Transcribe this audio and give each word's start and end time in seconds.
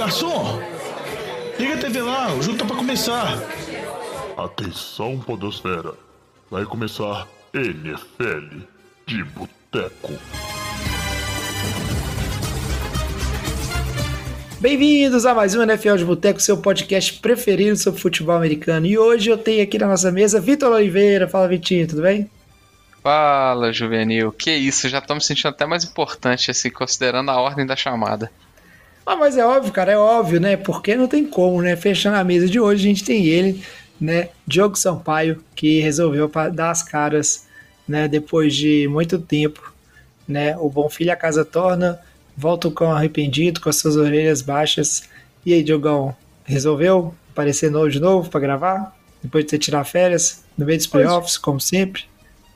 garçom! 0.00 0.58
Liga 1.58 1.74
a 1.74 1.76
TV 1.76 2.00
lá, 2.00 2.32
o 2.32 2.40
jogo 2.40 2.56
tá 2.56 2.64
pra 2.64 2.74
começar. 2.74 3.38
Atenção, 4.34 5.18
Podosfera. 5.18 5.92
Vai 6.50 6.64
começar 6.64 7.28
NFL 7.52 8.60
de 9.06 9.22
Boteco. 9.24 10.14
Bem-vindos 14.58 15.26
a 15.26 15.34
mais 15.34 15.54
um 15.54 15.62
NFL 15.62 15.96
de 15.96 16.04
Boteco, 16.06 16.40
seu 16.40 16.56
podcast 16.56 17.20
preferido 17.20 17.76
sobre 17.76 18.00
futebol 18.00 18.36
americano. 18.36 18.86
E 18.86 18.96
hoje 18.96 19.28
eu 19.28 19.36
tenho 19.36 19.62
aqui 19.62 19.78
na 19.78 19.86
nossa 19.86 20.10
mesa 20.10 20.40
Vitor 20.40 20.72
Oliveira. 20.72 21.28
Fala, 21.28 21.46
Vitinho, 21.46 21.86
tudo 21.86 22.00
bem? 22.00 22.30
Fala, 23.02 23.70
Juvenil. 23.70 24.32
Que 24.32 24.50
isso, 24.50 24.88
já 24.88 25.02
tô 25.02 25.14
me 25.14 25.22
sentindo 25.22 25.48
até 25.48 25.66
mais 25.66 25.84
importante, 25.84 26.50
assim, 26.50 26.70
considerando 26.70 27.30
a 27.30 27.38
ordem 27.38 27.66
da 27.66 27.76
chamada. 27.76 28.30
Ah, 29.10 29.16
mas 29.16 29.36
é 29.36 29.44
óbvio, 29.44 29.72
cara, 29.72 29.90
é 29.90 29.98
óbvio, 29.98 30.40
né? 30.40 30.56
Porque 30.56 30.94
não 30.94 31.08
tem 31.08 31.26
como, 31.26 31.60
né? 31.60 31.74
Fechando 31.74 32.16
a 32.16 32.22
mesa 32.22 32.46
de 32.46 32.60
hoje, 32.60 32.84
a 32.84 32.88
gente 32.88 33.02
tem 33.02 33.26
ele, 33.26 33.60
né? 34.00 34.28
Diogo 34.46 34.76
Sampaio, 34.76 35.42
que 35.52 35.80
resolveu 35.80 36.30
dar 36.54 36.70
as 36.70 36.84
caras, 36.84 37.48
né? 37.88 38.06
Depois 38.06 38.54
de 38.54 38.86
muito 38.86 39.18
tempo, 39.18 39.74
né? 40.28 40.56
O 40.58 40.68
bom 40.70 40.88
filho 40.88 41.12
a 41.12 41.16
casa 41.16 41.44
torna, 41.44 41.98
volta 42.36 42.68
o 42.68 42.70
cão 42.70 42.92
arrependido, 42.92 43.60
com 43.60 43.68
as 43.68 43.78
suas 43.78 43.96
orelhas 43.96 44.42
baixas. 44.42 45.02
E 45.44 45.54
aí, 45.54 45.64
Diogão, 45.64 46.14
resolveu 46.44 47.12
aparecer 47.32 47.68
novo 47.68 47.90
de 47.90 47.98
novo 47.98 48.30
para 48.30 48.38
gravar? 48.38 48.96
Depois 49.20 49.44
de 49.44 49.50
ter 49.50 49.58
tirar 49.58 49.82
férias, 49.82 50.44
no 50.56 50.64
meio 50.64 50.78
dos 50.78 50.86
playoffs, 50.86 51.36
como 51.36 51.60
sempre? 51.60 52.04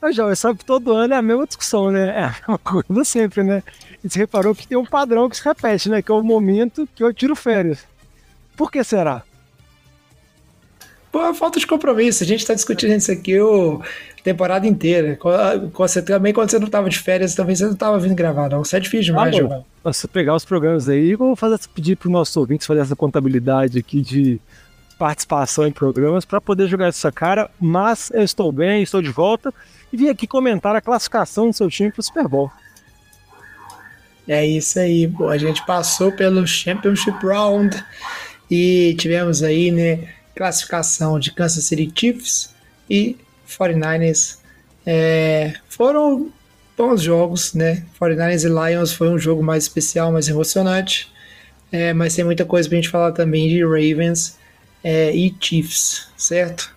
Mas 0.01 0.15
já, 0.15 0.33
sabe 0.37 0.59
que 0.59 0.65
todo 0.65 0.93
ano 0.93 1.15
é 1.15 1.17
a 1.17 1.21
mesma 1.21 1.45
discussão, 1.45 1.91
né? 1.91 2.11
É 2.17 2.23
a 2.47 2.51
mesma 2.53 2.59
coisa 2.59 3.03
sempre, 3.03 3.43
né? 3.43 3.61
E 4.05 4.09
você 4.09 4.19
reparou 4.19 4.53
que 4.53 4.67
tem 4.67 4.77
um 4.77 4.85
padrão 4.85 5.27
que 5.27 5.35
se 5.35 5.43
repete, 5.43 5.89
né? 5.89 5.99
Que 5.99 6.11
é 6.11 6.13
o 6.13 6.21
momento 6.21 6.87
que 6.93 7.03
eu 7.03 7.11
tiro 7.11 7.35
férias. 7.35 7.79
Por 8.55 8.71
que 8.71 8.83
será? 8.83 9.23
Pô, 11.11 11.33
falta 11.33 11.59
de 11.59 11.65
compromisso. 11.65 12.23
A 12.23 12.27
gente 12.27 12.41
está 12.41 12.53
discutindo 12.53 12.93
isso 12.93 13.11
aqui 13.11 13.39
o 13.39 13.81
temporada 14.23 14.67
inteira. 14.67 15.17
Você, 15.73 16.03
também, 16.03 16.33
quando 16.33 16.51
você 16.51 16.59
não 16.59 16.67
estava 16.67 16.87
de 16.87 16.99
férias, 16.99 17.33
também 17.33 17.55
você 17.55 17.65
não 17.65 17.73
estava 17.73 17.97
vindo 17.97 18.13
gravar, 18.13 18.47
não. 18.47 18.63
Você 18.63 18.77
é 18.77 18.79
difícil 18.79 19.05
demais, 19.05 19.35
ah, 19.35 19.39
João. 19.39 19.65
Você 19.83 20.07
pegar 20.07 20.35
os 20.35 20.45
programas 20.45 20.87
aí, 20.87 21.11
eu 21.11 21.17
vou 21.17 21.35
fazer, 21.35 21.59
pedir 21.73 21.97
para 21.97 22.07
os 22.07 22.13
nossos 22.13 22.37
ouvintes 22.37 22.67
fazer 22.67 22.81
essa 22.81 22.95
contabilidade 22.95 23.79
aqui 23.79 24.01
de 24.01 24.39
participação 24.99 25.65
em 25.65 25.71
programas 25.71 26.25
para 26.25 26.39
poder 26.39 26.67
jogar 26.67 26.89
essa 26.89 27.11
cara. 27.11 27.49
Mas 27.59 28.11
eu 28.13 28.21
estou 28.21 28.51
bem, 28.51 28.83
estou 28.83 29.01
de 29.01 29.09
volta 29.09 29.51
e 29.91 29.97
vim 29.97 30.09
aqui 30.09 30.27
comentar 30.27 30.75
a 30.75 30.81
classificação 30.81 31.49
do 31.49 31.53
seu 31.53 31.69
time 31.71 31.91
para 31.91 32.01
o 32.01 32.03
Super 32.03 32.27
Bowl. 32.27 32.51
É 34.27 34.45
isso 34.45 34.79
aí, 34.79 35.07
pô. 35.07 35.29
A 35.29 35.37
gente 35.37 35.65
passou 35.65 36.11
pelo 36.11 36.45
Championship 36.47 37.25
Round 37.25 37.83
e 38.49 38.95
tivemos 38.99 39.43
aí, 39.43 39.71
né, 39.71 40.09
classificação 40.35 41.19
de 41.19 41.31
Kansas 41.31 41.65
City 41.65 41.91
Chiefs 41.95 42.53
e 42.89 43.17
49ers. 43.47 44.39
É, 44.85 45.53
foram 45.69 46.31
bons 46.77 47.01
jogos, 47.01 47.53
né? 47.53 47.85
49ers 47.99 48.43
e 48.43 48.71
Lions 48.71 48.93
foi 48.93 49.09
um 49.09 49.17
jogo 49.17 49.41
mais 49.41 49.63
especial, 49.63 50.11
mais 50.11 50.27
emocionante. 50.27 51.11
É, 51.71 51.93
mas 51.93 52.15
tem 52.15 52.25
muita 52.25 52.45
coisa 52.45 52.67
pra 52.69 52.75
gente 52.75 52.89
falar 52.89 53.11
também 53.11 53.49
de 53.49 53.63
Ravens 53.63 54.37
é, 54.83 55.15
e 55.15 55.33
Chiefs, 55.39 56.07
certo? 56.15 56.74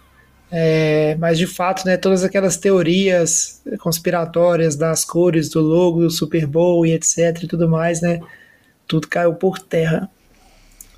É, 0.51 1.15
mas 1.17 1.37
de 1.37 1.47
fato, 1.47 1.85
né, 1.85 1.97
todas 1.97 2.25
aquelas 2.25 2.57
teorias 2.57 3.63
conspiratórias 3.81 4.77
das 4.77 5.05
cores 5.05 5.51
do 5.51 5.61
logo 5.61 6.01
do 6.01 6.11
Super 6.11 6.47
Bowl 6.47 6.87
e 6.87 6.93
etc 6.93 7.43
e 7.43 7.47
tudo 7.47 7.69
mais, 7.69 8.01
né, 8.01 8.21
tudo 8.87 9.09
caiu 9.09 9.35
por 9.35 9.59
terra, 9.59 10.09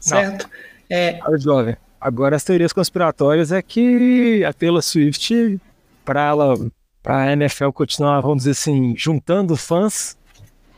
certo? 0.00 0.48
Não. 0.88 0.96
É, 0.96 1.20
jovem. 1.38 1.76
Agora 2.00 2.36
as 2.36 2.44
teorias 2.44 2.72
conspiratórias 2.72 3.52
é 3.52 3.60
que 3.60 4.44
a 4.44 4.52
Taylor 4.52 4.82
Swift, 4.82 5.60
para 6.04 6.28
ela, 6.28 6.54
para 7.02 7.22
a 7.22 7.32
NFL 7.32 7.70
continuar, 7.70 8.20
vamos 8.20 8.38
dizer 8.38 8.52
assim, 8.52 8.94
juntando 8.96 9.56
fãs, 9.56 10.16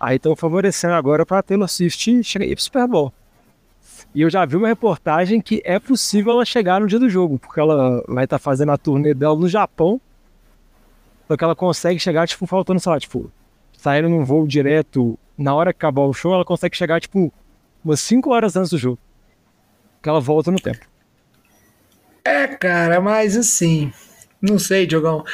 aí 0.00 0.16
estão 0.16 0.34
favorecendo 0.34 0.94
agora 0.94 1.25
para 1.25 1.39
a 1.39 1.43
Taylor 1.43 1.69
Swift 1.69 2.25
chegar 2.25 2.44
aí 2.44 2.54
pro 2.54 2.65
Super 2.65 2.89
Bowl. 2.89 3.12
E 4.15 4.21
eu 4.21 4.31
já 4.31 4.45
vi 4.45 4.56
uma 4.56 4.69
reportagem 4.69 5.41
que 5.41 5.62
é 5.65 5.78
possível 5.78 6.33
ela 6.33 6.45
chegar 6.45 6.81
no 6.81 6.87
dia 6.87 6.99
do 6.99 7.09
jogo, 7.09 7.39
porque 7.39 7.59
ela 7.59 8.03
vai 8.06 8.25
estar 8.25 8.39
tá 8.39 8.43
fazendo 8.43 8.73
a 8.73 8.77
turnê 8.77 9.15
dela 9.15 9.37
no 9.37 9.49
Japão. 9.49 10.00
Só 11.27 11.37
que 11.37 11.45
ela 11.45 11.56
consegue 11.56 11.99
chegar, 11.99 12.28
tipo, 12.28 12.47
faltando, 12.47 12.78
sei 12.78 12.93
lá, 12.93 13.01
tipo, 13.01 13.31
saindo 13.72 14.09
num 14.09 14.25
voo 14.25 14.47
direto 14.47 15.19
na 15.37 15.55
hora 15.55 15.72
que 15.72 15.78
acabar 15.78 16.03
o 16.03 16.12
show, 16.12 16.34
ela 16.34 16.45
consegue 16.45 16.77
chegar, 16.77 17.01
tipo, 17.01 17.33
umas 17.83 18.01
5 18.01 18.31
horas 18.31 18.55
antes 18.55 18.71
do 18.71 18.78
jogo. 18.78 18.99
Que 20.03 20.09
ela 20.09 20.21
volta 20.21 20.51
no 20.51 20.61
tempo. 20.61 20.87
É, 22.25 22.47
cara, 22.49 23.01
mas 23.01 23.37
assim. 23.37 23.93
Não 24.41 24.59
sei, 24.59 24.87
Diogão. 24.87 25.25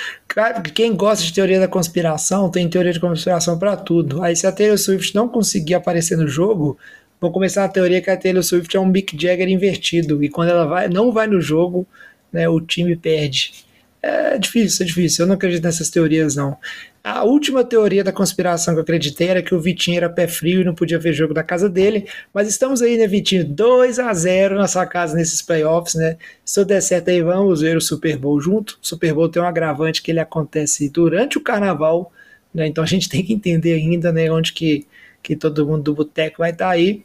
Quem 0.75 0.94
gosta 0.94 1.25
de 1.25 1.33
teoria 1.33 1.59
da 1.59 1.67
conspiração 1.67 2.50
tem 2.50 2.69
teoria 2.69 2.93
de 2.93 3.00
conspiração 3.00 3.59
para 3.59 3.75
tudo. 3.75 4.22
Aí, 4.22 4.37
se 4.37 4.47
a 4.47 4.53
Taylor 4.53 4.77
Swift 4.77 5.15
não 5.15 5.27
conseguir 5.27 5.75
aparecer 5.75 6.17
no 6.19 6.28
jogo, 6.28 6.78
vão 7.21 7.31
começar 7.31 7.65
a 7.65 7.69
teoria 7.69 8.01
que 8.01 8.11
a 8.11 8.17
Taylor 8.17 8.43
Swift 8.43 8.77
é 8.77 8.81
um 8.81 8.87
Mick 8.87 9.21
Jagger 9.21 9.49
invertido 9.49 10.23
e 10.23 10.29
quando 10.29 10.51
ela 10.51 10.67
vai, 10.67 10.89
não 10.89 11.12
vai 11.12 11.27
no 11.27 11.41
jogo, 11.41 11.87
né, 12.33 12.49
o 12.49 12.61
time 12.61 12.97
perde. 12.97 13.67
É 14.01 14.39
difícil, 14.39 14.84
é 14.84 14.87
difícil. 14.87 15.25
Eu 15.25 15.29
não 15.29 15.34
acredito 15.34 15.65
nessas 15.65 15.91
teorias, 15.91 16.37
não. 16.37 16.56
A 17.03 17.25
última 17.25 17.65
teoria 17.65 18.05
da 18.05 18.12
conspiração 18.12 18.75
que 18.75 18.79
eu 18.79 18.83
acreditei 18.83 19.29
era 19.29 19.43
que 19.43 19.55
o 19.55 19.61
Vitinho 19.61 19.97
era 19.97 20.11
pé 20.11 20.29
frio 20.29 20.61
e 20.61 20.65
não 20.65 20.75
podia 20.75 20.99
ver 20.99 21.12
jogo 21.12 21.34
da 21.34 21.43
casa 21.43 21.69
dele. 21.69 22.06
Mas 22.33 22.49
estamos 22.49 22.81
aí, 22.81 22.97
né, 22.97 23.06
Vitinho? 23.06 23.45
2 23.45 23.99
a 23.99 24.12
0 24.12 24.56
na 24.56 24.69
sua 24.69 24.87
casa 24.87 25.17
nesses 25.17 25.43
playoffs, 25.43 25.95
né? 25.95 26.17
Se 26.45 26.61
eu 26.61 26.65
der 26.65 26.81
certo 26.81 27.09
aí, 27.09 27.23
vamos 27.23 27.61
ver 27.61 27.77
o 27.77 27.81
Super 27.81 28.17
Bowl 28.17 28.41
junto. 28.41 28.79
O 28.83 28.87
Super 28.87 29.12
Bowl 29.15 29.29
tem 29.29 29.43
um 29.43 29.47
agravante 29.47 30.03
que 30.03 30.11
ele 30.12 30.21
acontece 30.21 30.89
durante 30.91 31.39
o 31.39 31.41
carnaval, 31.41 32.12
né? 32.55 32.67
Então 32.67 32.85
a 32.85 32.87
gente 32.87 33.09
tem 33.11 33.25
que 33.25 33.33
entender 33.33 33.75
ainda, 33.75 34.12
né, 34.12 34.31
onde 34.31 34.53
que, 34.53 34.87
que 35.23 35.35
todo 35.35 35.67
mundo 35.67 35.83
do 35.83 35.95
boteco 35.95 36.39
vai 36.39 36.50
estar 36.50 36.67
tá 36.67 36.71
aí. 36.71 37.05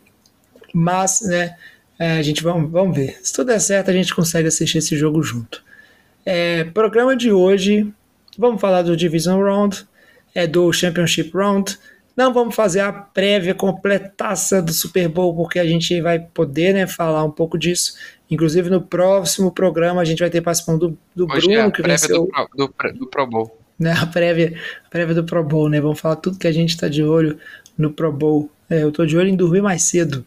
Mas, 0.73 1.21
né, 1.21 1.55
é, 1.99 2.17
a 2.17 2.21
gente 2.21 2.43
vamos, 2.43 2.71
vamos 2.71 2.95
ver. 2.95 3.17
Se 3.21 3.31
tudo 3.31 3.47
der 3.47 3.59
certo, 3.59 3.91
a 3.91 3.93
gente 3.93 4.13
consegue 4.13 4.47
assistir 4.47 4.79
esse 4.79 4.97
jogo 4.97 5.21
junto. 5.21 5.63
É, 6.25 6.63
programa 6.65 7.15
de 7.15 7.31
hoje, 7.31 7.87
vamos 8.37 8.59
falar 8.59 8.81
do 8.81 8.97
Division 8.97 9.39
Round, 9.41 9.85
é 10.33 10.47
do 10.47 10.71
Championship 10.73 11.31
Round. 11.33 11.77
Não 12.15 12.33
vamos 12.33 12.55
fazer 12.55 12.79
a 12.79 12.91
prévia 12.91 13.53
completaça 13.53 14.61
do 14.61 14.71
Super 14.71 15.07
Bowl, 15.07 15.35
porque 15.35 15.59
a 15.59 15.65
gente 15.65 15.99
vai 16.01 16.19
poder 16.19 16.73
né, 16.73 16.87
falar 16.87 17.23
um 17.23 17.31
pouco 17.31 17.57
disso. 17.57 17.93
Inclusive, 18.29 18.69
no 18.69 18.81
próximo 18.81 19.51
programa, 19.51 20.01
a 20.01 20.05
gente 20.05 20.19
vai 20.19 20.29
ter 20.29 20.41
participação 20.41 20.77
do, 20.79 20.97
do 21.15 21.27
Bruno, 21.27 21.53
é 21.53 21.71
que 21.71 21.81
venceu. 21.81 22.29
Do, 22.55 22.67
do, 22.67 22.93
do 22.99 23.07
Pro 23.07 23.27
Bowl. 23.27 23.59
Né, 23.79 23.91
a, 23.91 24.05
prévia, 24.05 24.59
a 24.85 24.89
prévia 24.89 25.15
do 25.15 25.23
Pro 25.23 25.43
Bowl, 25.43 25.69
né? 25.69 25.81
Vamos 25.81 25.99
falar 25.99 26.15
tudo 26.17 26.37
que 26.37 26.47
a 26.47 26.51
gente 26.51 26.69
está 26.69 26.87
de 26.87 27.03
olho 27.03 27.37
no 27.77 27.91
Pro 27.91 28.11
Bowl. 28.11 28.49
É, 28.69 28.83
eu 28.83 28.89
estou 28.89 29.05
de 29.05 29.17
olho 29.17 29.29
em 29.29 29.35
dormir 29.35 29.61
mais 29.61 29.83
cedo 29.83 30.25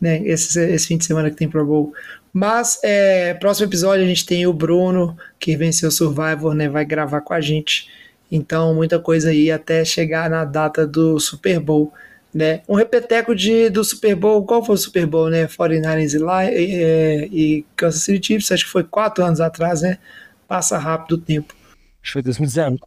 né? 0.00 0.20
Esse, 0.24 0.60
esse 0.60 0.86
fim 0.86 0.96
de 0.96 1.04
semana 1.04 1.30
que 1.30 1.36
tem 1.36 1.48
Pro 1.48 1.64
Bowl. 1.64 1.92
Mas 2.32 2.78
é, 2.82 3.34
próximo 3.34 3.68
episódio 3.68 4.04
a 4.04 4.08
gente 4.08 4.26
tem 4.26 4.46
o 4.46 4.52
Bruno, 4.52 5.16
que 5.38 5.56
venceu 5.56 5.88
o 5.88 5.92
Survivor, 5.92 6.54
né? 6.54 6.68
Vai 6.68 6.84
gravar 6.84 7.20
com 7.20 7.34
a 7.34 7.40
gente. 7.40 7.88
Então, 8.30 8.74
muita 8.74 8.98
coisa 8.98 9.30
aí 9.30 9.50
até 9.50 9.84
chegar 9.84 10.28
na 10.28 10.44
data 10.44 10.86
do 10.86 11.18
Super 11.18 11.58
Bowl. 11.58 11.92
Né? 12.32 12.60
Um 12.68 12.74
repeteco 12.74 13.34
de, 13.34 13.70
do 13.70 13.82
Super 13.82 14.14
Bowl. 14.14 14.44
Qual 14.44 14.64
foi 14.64 14.74
o 14.74 14.78
Super 14.78 15.06
Bowl, 15.06 15.30
né? 15.30 15.46
49ers 15.46 16.14
e, 16.14 16.18
lá, 16.18 16.44
e, 16.44 16.74
é, 16.74 17.28
e 17.32 17.66
Kansas 17.74 18.02
City 18.02 18.26
Chiefs, 18.26 18.52
acho 18.52 18.66
que 18.66 18.70
foi 18.70 18.84
quatro 18.84 19.24
anos 19.24 19.40
atrás, 19.40 19.80
né? 19.80 19.98
Passa 20.46 20.76
rápido 20.78 21.12
o 21.12 21.18
tempo. 21.18 21.54
Acho 22.02 22.10
que 22.10 22.12
foi 22.12 22.22
2019. 22.22 22.78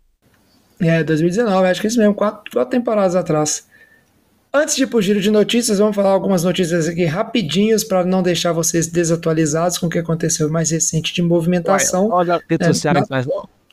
É, 0.80 1.04
2019, 1.04 1.68
acho 1.68 1.82
que 1.82 1.88
é 1.88 1.90
isso 1.90 2.00
mesmo, 2.00 2.16
quatro, 2.16 2.52
quatro 2.52 2.72
temporadas 2.72 3.16
atrás. 3.16 3.68
Antes 4.54 4.76
de 4.76 4.84
ir 4.84 4.88
para 4.88 4.98
o 4.98 5.02
giro 5.02 5.22
de 5.22 5.32
notícias, 5.32 5.80
vamos 5.80 5.96
falar 5.96 6.10
algumas 6.10 6.44
notícias 6.44 6.86
aqui 6.88 7.06
rapidinhos 7.06 7.86
para 7.86 8.04
não 8.04 8.22
deixar 8.22 8.52
vocês 8.52 8.86
desatualizados 8.88 9.78
com 9.78 9.88
o 9.88 9.90
que 9.90 9.98
aconteceu 9.98 10.50
mais 10.50 10.72
recente 10.72 11.14
de 11.14 11.22
movimentação. 11.22 12.10
Olha, 12.10 12.42
redes 12.50 12.68
é, 12.68 12.74
sociais 12.74 13.08
na, 13.08 13.24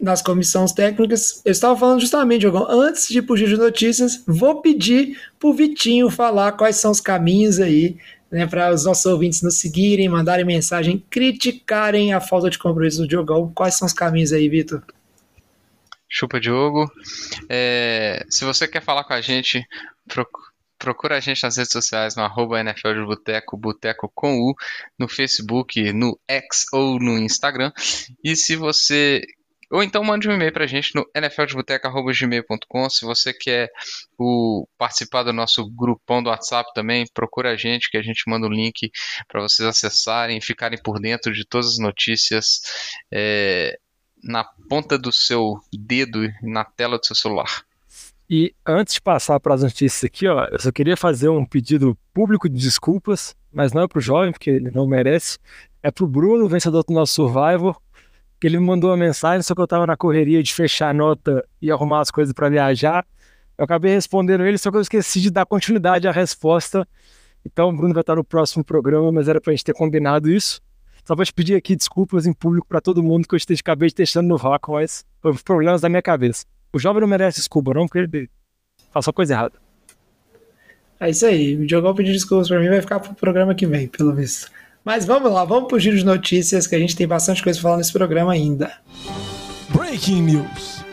nas 0.01 0.23
comissões 0.23 0.71
técnicas. 0.71 1.43
Eu 1.45 1.51
estava 1.51 1.77
falando 1.77 2.01
justamente, 2.01 2.43
Diogão, 2.43 2.65
antes 2.71 3.09
de 3.09 3.19
ir 3.19 3.23
para 3.23 3.33
o 3.33 3.37
giro 3.37 3.51
de 3.51 3.57
notícias, 3.57 4.23
vou 4.25 4.63
pedir 4.63 5.21
para 5.41 5.49
o 5.49 5.53
Vitinho 5.53 6.09
falar 6.11 6.53
quais 6.53 6.77
são 6.77 6.93
os 6.93 7.01
caminhos 7.01 7.59
aí 7.59 7.97
né, 8.31 8.47
para 8.47 8.73
os 8.73 8.85
nossos 8.85 9.05
ouvintes 9.07 9.43
nos 9.43 9.59
seguirem, 9.59 10.09
mandarem 10.09 10.45
mensagem, 10.45 11.05
criticarem 11.11 12.13
a 12.13 12.21
falta 12.21 12.49
de 12.51 12.59
compromisso 12.59 12.99
do 12.99 13.09
Diogão. 13.09 13.51
Quais 13.53 13.77
são 13.77 13.87
os 13.87 13.93
caminhos 13.93 14.33
aí, 14.33 14.49
Vitor? 14.49 14.85
Chupa 16.09 16.39
Diogo. 16.39 16.89
É, 17.49 18.25
se 18.31 18.45
você 18.45 18.69
quer 18.69 18.83
falar 18.83 19.03
com 19.03 19.13
a 19.13 19.21
gente, 19.21 19.67
procura 20.07 20.48
Procura 20.79 21.17
a 21.17 21.21
gente 21.21 21.43
nas 21.43 21.57
redes 21.57 21.73
sociais 21.73 22.15
no 22.15 22.23
arroba 22.23 22.61
NFL 22.61 22.95
de 22.95 23.05
Boteco, 23.05 23.57
Boteco 23.57 24.11
com 24.15 24.39
U, 24.41 24.55
no 24.99 25.09
Facebook, 25.09 25.93
no 25.93 26.19
X 26.29 26.67
ou 26.73 26.99
no 26.99 27.19
Instagram. 27.19 27.73
E 28.23 28.37
se 28.37 28.57
você 28.57 29.23
ou 29.71 29.83
então 29.83 30.03
mande 30.03 30.29
um 30.29 30.33
e-mail 30.33 30.53
pra 30.53 30.67
gente 30.67 30.95
no 30.95 31.05
nfldeboteca.gmail.com. 31.15 32.91
Se 32.91 33.05
você 33.05 33.35
quer 33.35 33.71
o, 34.19 34.67
participar 34.79 35.25
do 35.25 35.33
nosso 35.33 35.69
grupão 35.71 36.23
do 36.23 36.31
WhatsApp 36.31 36.73
também, 36.75 37.07
procura 37.13 37.51
a 37.51 37.57
gente, 37.57 37.91
que 37.91 37.99
a 37.99 38.03
gente 38.03 38.23
manda 38.27 38.47
o 38.47 38.51
um 38.51 38.53
link 38.53 38.91
para 39.27 39.43
vocês 39.43 39.69
acessarem 39.69 40.39
e 40.39 40.43
ficarem 40.43 40.81
por 40.83 40.99
dentro 40.99 41.33
de 41.33 41.45
todas 41.45 41.73
as 41.73 41.79
notícias 41.79 42.63
é, 43.13 43.79
na 44.23 44.45
ponta 44.69 44.99
do 44.99 45.13
seu 45.13 45.61
dedo 45.73 46.25
e 46.25 46.33
na 46.43 46.65
tela 46.65 46.99
do 46.99 47.05
seu 47.05 47.15
celular. 47.15 47.68
E 48.31 48.55
antes 48.67 48.95
de 48.95 49.01
passar 49.01 49.41
para 49.41 49.55
as 49.55 49.63
notícias 49.63 50.05
aqui, 50.05 50.29
ó, 50.29 50.45
eu 50.53 50.61
só 50.61 50.71
queria 50.71 50.99
fazer 50.99 51.31
um 51.31 51.47
pedido 51.47 51.97
público 52.13 52.47
de 52.47 52.57
desculpas, 52.57 53.35
mas 53.51 53.73
não 53.73 53.83
é 53.83 53.89
para 53.89 53.99
o 53.99 54.03
jovem, 54.03 54.33
porque 54.33 54.51
ele 54.51 54.71
não 54.71 54.87
merece. 54.87 55.39
É 55.83 55.91
para 55.91 56.05
o 56.05 56.07
Bruno, 56.07 56.47
vencedor 56.47 56.85
do 56.85 56.93
nosso 56.93 57.15
Survivor, 57.15 57.81
que 58.39 58.47
ele 58.47 58.59
me 58.59 58.67
mandou 58.67 58.91
uma 58.91 58.99
mensagem, 58.99 59.43
só 59.43 59.55
que 59.55 59.61
eu 59.63 59.65
estava 59.65 59.87
na 59.87 59.97
correria 59.97 60.43
de 60.43 60.53
fechar 60.53 60.91
a 60.91 60.93
nota 60.93 61.43
e 61.63 61.71
arrumar 61.71 62.01
as 62.01 62.11
coisas 62.11 62.35
para 62.35 62.51
viajar. 62.51 63.07
Eu 63.57 63.65
acabei 63.65 63.95
respondendo 63.95 64.45
ele, 64.45 64.59
só 64.59 64.71
que 64.71 64.77
eu 64.77 64.83
esqueci 64.83 65.23
de 65.23 65.31
dar 65.31 65.47
continuidade 65.47 66.07
à 66.07 66.13
resposta. 66.13 66.87
Então 67.47 67.71
o 67.71 67.73
Bruno 67.73 67.95
vai 67.95 68.03
estar 68.03 68.15
no 68.15 68.23
próximo 68.23 68.63
programa, 68.63 69.11
mas 69.11 69.27
era 69.27 69.41
para 69.41 69.53
a 69.53 69.57
gente 69.57 69.65
ter 69.65 69.73
combinado 69.73 70.31
isso. 70.31 70.61
Só 71.03 71.17
vou 71.17 71.25
te 71.25 71.33
pedir 71.33 71.55
aqui 71.55 71.75
desculpas 71.75 72.27
em 72.27 72.35
público 72.35 72.67
para 72.69 72.83
todo 72.83 73.03
mundo 73.03 73.27
que 73.27 73.35
eu 73.35 73.39
acabei 73.59 73.91
testando 73.91 74.29
no 74.29 74.37
vácuo, 74.37 74.75
mas 74.75 75.07
foi 75.23 75.33
problemas 75.39 75.81
da 75.81 75.89
minha 75.89 76.03
cabeça. 76.03 76.45
O 76.73 76.79
jovem 76.79 77.01
não 77.01 77.09
merece 77.09 77.39
desculpa, 77.39 77.73
não, 77.73 77.87
porque 77.87 77.99
ele 77.99 78.31
faz 78.91 79.05
só 79.05 79.13
coisa 79.13 79.35
errada. 79.35 79.55
É 81.01 81.11
isso 81.11 81.25
aí. 81.25 81.57
O 81.57 81.67
Diogão 81.67 81.95
pedir 81.95 82.13
desculpas 82.13 82.49
para 82.49 82.59
mim 82.61 82.69
vai 82.69 82.81
ficar 82.81 83.01
pro 83.01 83.15
programa 83.15 83.55
que 83.55 83.67
vem, 83.67 83.87
pelo 83.87 84.15
visto. 84.15 84.51
Mas 84.85 85.05
vamos 85.05 85.31
lá, 85.33 85.45
vamos 85.45 85.69
pro 85.69 85.79
giro 85.79 85.97
de 85.97 86.05
notícias, 86.05 86.67
que 86.67 86.75
a 86.75 86.79
gente 86.79 86.97
tem 86.97 87.07
bastante 87.07 87.43
coisa 87.43 87.59
pra 87.59 87.63
falar 87.63 87.77
nesse 87.79 87.93
programa 87.93 88.33
ainda. 88.33 88.73
Breaking 89.71 90.23
News. 90.23 90.85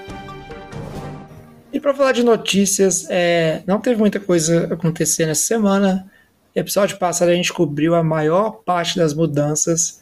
E 1.72 1.80
para 1.80 1.94
falar 1.94 2.12
de 2.12 2.24
notícias, 2.24 3.06
é, 3.10 3.64
não 3.66 3.80
teve 3.80 4.00
muita 4.00 4.20
coisa 4.20 4.74
acontecer 4.74 5.26
nessa 5.26 5.42
semana. 5.42 6.10
No 6.56 6.62
episódio 6.62 6.98
passado 6.98 7.30
a 7.30 7.34
gente 7.34 7.52
cobriu 7.52 7.96
a 7.96 8.04
maior 8.04 8.62
parte 8.64 8.98
das 8.98 9.14
mudanças 9.14 10.02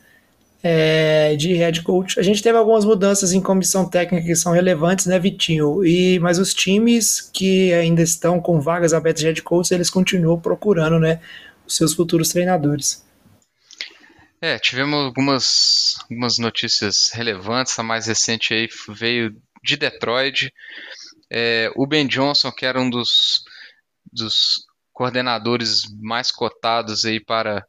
é, 0.64 1.36
de 1.36 1.54
head 1.54 1.82
coach. 1.82 2.18
A 2.18 2.24
gente 2.24 2.42
teve 2.42 2.58
algumas 2.58 2.86
mudanças 2.86 3.34
em 3.34 3.42
comissão 3.42 3.88
técnica 3.88 4.26
que 4.26 4.36
são 4.36 4.54
relevantes, 4.54 5.06
né, 5.06 5.20
Vitinho? 5.20 5.86
E, 5.86 6.18
mas 6.20 6.40
os 6.40 6.54
times 6.54 7.20
que 7.34 7.74
ainda 7.74 8.02
estão 8.02 8.40
com 8.40 8.62
vagas 8.62 8.94
abertas 8.94 9.20
de 9.20 9.28
head 9.28 9.42
coach, 9.44 9.74
eles 9.74 9.90
continuam 9.90 10.40
procurando, 10.40 10.98
né, 10.98 11.20
os 11.68 11.76
seus 11.76 11.94
futuros 11.94 12.30
treinadores. 12.30 13.04
É, 14.42 14.58
tivemos 14.58 15.06
algumas, 15.06 15.96
algumas 16.10 16.38
notícias 16.38 17.12
relevantes. 17.14 17.78
A 17.78 17.84
mais 17.84 18.08
recente 18.08 18.54
aí 18.54 18.70
veio 18.90 19.36
de 19.64 19.78
Detroit. 19.78 20.54
É, 21.30 21.72
o 21.76 21.86
Ben 21.88 22.08
Johnson, 22.08 22.52
que 22.52 22.66
era 22.66 22.80
um 22.80 22.90
dos, 22.90 23.44
dos 24.12 24.66
coordenadores 24.92 25.84
mais 26.02 26.30
cotados 26.30 27.06
aí 27.06 27.20
para 27.20 27.66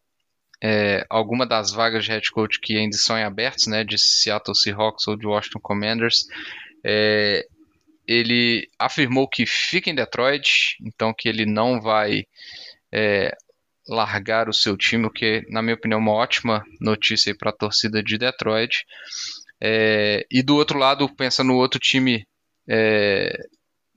é, 0.63 1.05
alguma 1.11 1.47
das 1.47 1.73
vagas 1.73 2.05
de 2.05 2.11
head 2.11 2.31
coach 2.31 2.61
que 2.61 2.77
ainda 2.77 2.97
são 2.97 3.19
em 3.19 3.25
abertos, 3.25 3.67
né, 3.67 3.85
de 3.85 3.99
Seattle 3.99 4.57
Seahawks 4.57 5.07
ou 5.07 5.17
de 5.17 5.27
Washington 5.27 5.61
Commanders, 5.61 6.27
é, 6.85 7.47
ele 8.07 8.69
afirmou 8.79 9.29
que 9.29 9.47
fica 9.47 9.91
em 9.91 9.95
Detroit, 9.95 10.77
então 10.83 11.15
que 11.17 11.29
ele 11.29 11.47
não 11.47 11.81
vai 11.81 12.25
é, 12.93 13.35
largar 13.89 14.49
o 14.49 14.53
seu 14.53 14.77
time, 14.77 15.07
o 15.07 15.11
que, 15.11 15.43
na 15.49 15.63
minha 15.63 15.75
opinião, 15.75 15.99
é 15.99 16.03
uma 16.03 16.13
ótima 16.13 16.65
notícia 16.81 17.35
para 17.37 17.51
a 17.51 17.57
torcida 17.57 18.03
de 18.03 18.19
Detroit. 18.19 18.85
É, 19.61 20.27
e 20.31 20.43
do 20.43 20.57
outro 20.57 20.79
lado, 20.79 21.09
pensando 21.15 21.49
no 21.49 21.57
outro 21.57 21.81
time 21.81 22.27
é, 22.69 23.37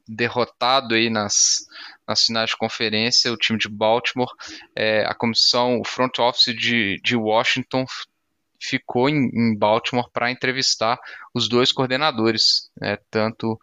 derrotado 0.07 0.95
aí 0.95 1.09
nas, 1.09 1.65
nas 2.07 2.23
finais 2.23 2.49
de 2.49 2.57
conferência, 2.57 3.31
o 3.31 3.37
time 3.37 3.59
de 3.59 3.67
Baltimore, 3.67 4.31
é, 4.75 5.05
a 5.05 5.13
comissão, 5.13 5.79
o 5.79 5.85
front 5.85 6.19
office 6.19 6.55
de, 6.55 6.99
de 7.03 7.15
Washington 7.15 7.85
ficou 8.59 9.09
em, 9.09 9.29
em 9.33 9.55
Baltimore 9.55 10.09
para 10.11 10.31
entrevistar 10.31 10.99
os 11.33 11.47
dois 11.47 11.71
coordenadores, 11.71 12.69
né, 12.79 12.97
tanto 13.11 13.59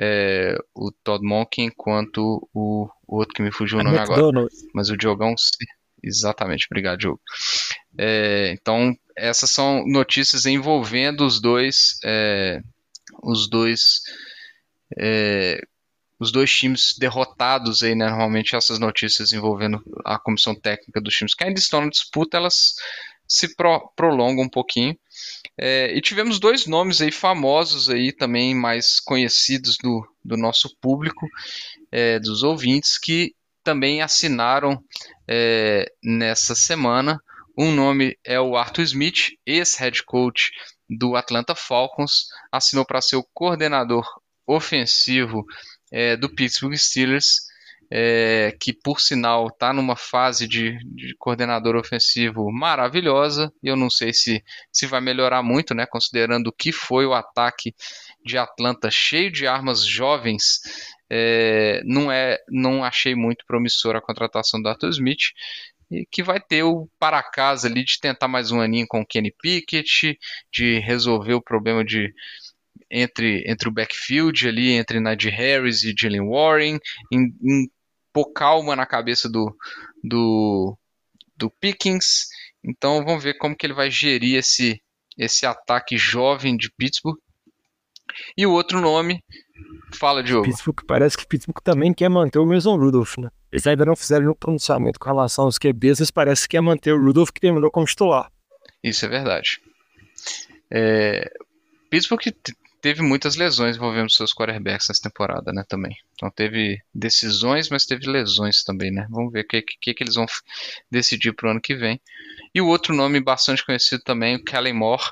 é, 0.00 0.56
o 0.74 0.92
Todd 1.02 1.24
Monken 1.24 1.70
quanto 1.76 2.48
o, 2.54 2.88
o, 3.06 3.16
outro 3.16 3.34
que 3.34 3.42
me 3.42 3.50
fugiu 3.50 3.78
o 3.78 3.82
nome 3.82 3.98
agora. 3.98 4.46
Mas 4.72 4.90
o 4.90 4.96
Diogão, 4.96 5.34
exatamente, 6.02 6.66
obrigado, 6.70 6.98
Diogo. 6.98 7.20
É, 7.98 8.52
então, 8.52 8.96
essas 9.16 9.50
são 9.50 9.84
notícias 9.86 10.46
envolvendo 10.46 11.26
os 11.26 11.40
dois, 11.40 11.98
é, 12.04 12.60
os 13.22 13.50
dois 13.50 14.02
é, 14.96 15.60
os 16.18 16.32
dois 16.32 16.50
times 16.50 16.94
derrotados 16.98 17.82
aí, 17.82 17.94
né? 17.94 18.08
Normalmente 18.08 18.56
essas 18.56 18.78
notícias 18.78 19.32
envolvendo 19.32 19.82
a 20.04 20.18
comissão 20.18 20.54
técnica 20.54 21.00
dos 21.00 21.14
times 21.14 21.34
que 21.34 21.44
ainda 21.44 21.60
estão 21.60 21.82
na 21.82 21.90
disputa, 21.90 22.36
elas 22.36 22.74
se 23.26 23.54
pro, 23.54 23.92
prolongam 23.94 24.44
um 24.44 24.48
pouquinho. 24.48 24.98
É, 25.56 25.94
e 25.94 26.00
tivemos 26.00 26.40
dois 26.40 26.66
nomes 26.66 27.00
aí 27.00 27.12
famosos 27.12 27.90
aí 27.90 28.12
também 28.12 28.54
mais 28.54 29.00
conhecidos 29.00 29.76
do, 29.76 30.06
do 30.24 30.36
nosso 30.36 30.74
público, 30.80 31.26
é, 31.92 32.18
dos 32.18 32.42
ouvintes, 32.42 32.98
que 32.98 33.34
também 33.62 34.00
assinaram 34.00 34.82
é, 35.28 35.92
nessa 36.02 36.54
semana. 36.54 37.20
Um 37.56 37.72
nome 37.72 38.16
é 38.24 38.40
o 38.40 38.56
Arthur 38.56 38.82
Smith, 38.82 39.32
ex-head 39.44 40.04
coach 40.04 40.50
do 40.88 41.16
Atlanta 41.16 41.54
Falcons, 41.54 42.28
assinou 42.50 42.86
para 42.86 43.02
ser 43.02 43.16
o 43.16 43.26
coordenador 43.34 44.06
ofensivo 44.46 45.44
é, 45.90 46.16
do 46.16 46.28
Pittsburgh 46.28 46.76
Steelers, 46.76 47.48
é, 47.90 48.54
que 48.60 48.72
por 48.72 49.00
sinal 49.00 49.48
está 49.48 49.72
numa 49.72 49.96
fase 49.96 50.46
de, 50.46 50.78
de, 50.84 51.14
coordenador 51.16 51.74
ofensivo 51.76 52.50
maravilhosa. 52.52 53.52
Eu 53.62 53.76
não 53.76 53.88
sei 53.88 54.12
se, 54.12 54.44
se 54.70 54.86
vai 54.86 55.00
melhorar 55.00 55.42
muito, 55.42 55.74
né, 55.74 55.86
considerando 55.86 56.48
o 56.48 56.52
que 56.52 56.70
foi 56.70 57.06
o 57.06 57.14
ataque 57.14 57.74
de 58.24 58.36
Atlanta 58.36 58.90
cheio 58.90 59.32
de 59.32 59.46
armas 59.46 59.84
jovens. 59.84 60.60
É, 61.10 61.80
não 61.84 62.12
é, 62.12 62.38
não 62.50 62.84
achei 62.84 63.14
muito 63.14 63.46
promissora 63.46 63.98
a 63.98 64.02
contratação 64.02 64.60
do 64.60 64.68
Arthur 64.68 64.90
Smith 64.90 65.32
e 65.90 66.04
que 66.10 66.22
vai 66.22 66.38
ter 66.38 66.62
o 66.62 66.86
para 66.98 67.22
casa 67.22 67.66
ali 67.66 67.82
de 67.82 67.98
tentar 67.98 68.28
mais 68.28 68.50
um 68.50 68.60
aninho 68.60 68.86
com 68.86 69.00
o 69.00 69.06
Kenny 69.06 69.32
Pickett, 69.40 70.18
de 70.52 70.78
resolver 70.80 71.32
o 71.34 71.42
problema 71.42 71.82
de 71.82 72.12
entre, 72.90 73.44
entre 73.46 73.68
o 73.68 73.72
backfield 73.72 74.48
ali, 74.48 74.72
entre 74.72 75.00
Najee 75.00 75.30
Harris 75.30 75.82
e 75.82 75.94
Jalen 75.96 76.28
Warren, 76.28 76.78
em, 77.12 77.34
em 77.42 77.70
pôr 78.12 78.32
calma 78.32 78.74
na 78.74 78.86
cabeça 78.86 79.28
do, 79.28 79.54
do, 80.02 80.76
do 81.36 81.50
Pickens. 81.60 82.28
Então 82.64 83.04
vamos 83.04 83.22
ver 83.22 83.34
como 83.38 83.56
que 83.56 83.66
ele 83.66 83.74
vai 83.74 83.90
gerir 83.90 84.36
esse, 84.36 84.80
esse 85.16 85.46
ataque 85.46 85.96
jovem 85.96 86.56
de 86.56 86.70
Pittsburgh. 86.76 87.18
E 88.36 88.46
o 88.46 88.52
outro 88.52 88.80
nome, 88.80 89.22
fala 89.94 90.22
Diogo. 90.22 90.46
Pittsburgh, 90.46 90.80
parece 90.86 91.16
que 91.16 91.26
Pittsburgh 91.26 91.62
também 91.62 91.92
quer 91.92 92.08
manter 92.08 92.38
o 92.38 92.46
Mason 92.46 92.76
Rudolph, 92.76 93.18
né? 93.18 93.30
Eles 93.52 93.66
ainda 93.66 93.84
não 93.84 93.96
fizeram 93.96 94.22
nenhum 94.22 94.34
pronunciamento 94.34 94.98
com 94.98 95.08
relação 95.08 95.44
aos 95.44 95.58
QBs, 95.58 96.00
mas 96.00 96.10
parece 96.10 96.42
que 96.42 96.56
quer 96.56 96.60
manter 96.60 96.92
o 96.92 97.02
Rudolph 97.02 97.30
que 97.30 97.40
terminou 97.40 97.70
como 97.70 97.86
titular. 97.86 98.30
Isso 98.82 99.04
é 99.04 99.08
verdade. 99.08 99.60
É, 100.70 101.30
Pittsburgh 101.90 102.20
teve 102.80 103.02
muitas 103.02 103.36
lesões 103.36 103.76
envolvendo 103.76 104.10
seus 104.10 104.32
quarterbacks 104.32 104.88
nessa 104.88 105.02
temporada, 105.02 105.52
né, 105.52 105.64
também. 105.68 105.96
Então 106.14 106.30
teve 106.30 106.80
decisões, 106.94 107.68
mas 107.68 107.84
teve 107.84 108.06
lesões 108.06 108.62
também, 108.62 108.90
né. 108.90 109.06
Vamos 109.10 109.32
ver 109.32 109.44
o 109.44 109.48
que, 109.48 109.62
que, 109.62 109.94
que 109.94 110.04
eles 110.04 110.14
vão 110.14 110.26
decidir 110.90 111.32
para 111.32 111.48
o 111.48 111.50
ano 111.52 111.60
que 111.60 111.74
vem. 111.74 112.00
E 112.54 112.60
o 112.60 112.66
outro 112.66 112.94
nome 112.94 113.20
bastante 113.20 113.64
conhecido 113.64 114.02
também, 114.02 114.36
o 114.36 114.44
Kellen 114.44 114.74
Moore, 114.74 115.04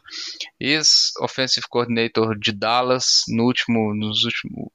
ex-offensive 0.59 1.67
coordinator 1.69 2.39
de 2.39 2.53
Dallas, 2.53 3.23
no 3.29 3.45
último, 3.45 3.95
nos 3.95 4.25
últimos 4.25 4.71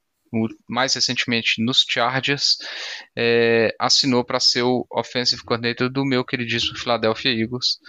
mais 0.67 0.93
recentemente 0.93 1.61
nos 1.61 1.85
Chargers, 1.87 2.57
é, 3.15 3.75
assinou 3.77 4.23
para 4.23 4.39
ser 4.39 4.63
o 4.63 4.85
offensive 4.89 5.43
coordinator 5.43 5.89
do 5.89 6.05
meu 6.05 6.23
queridíssimo 6.23 6.77
Philadelphia 6.77 7.31
Eagles. 7.31 7.79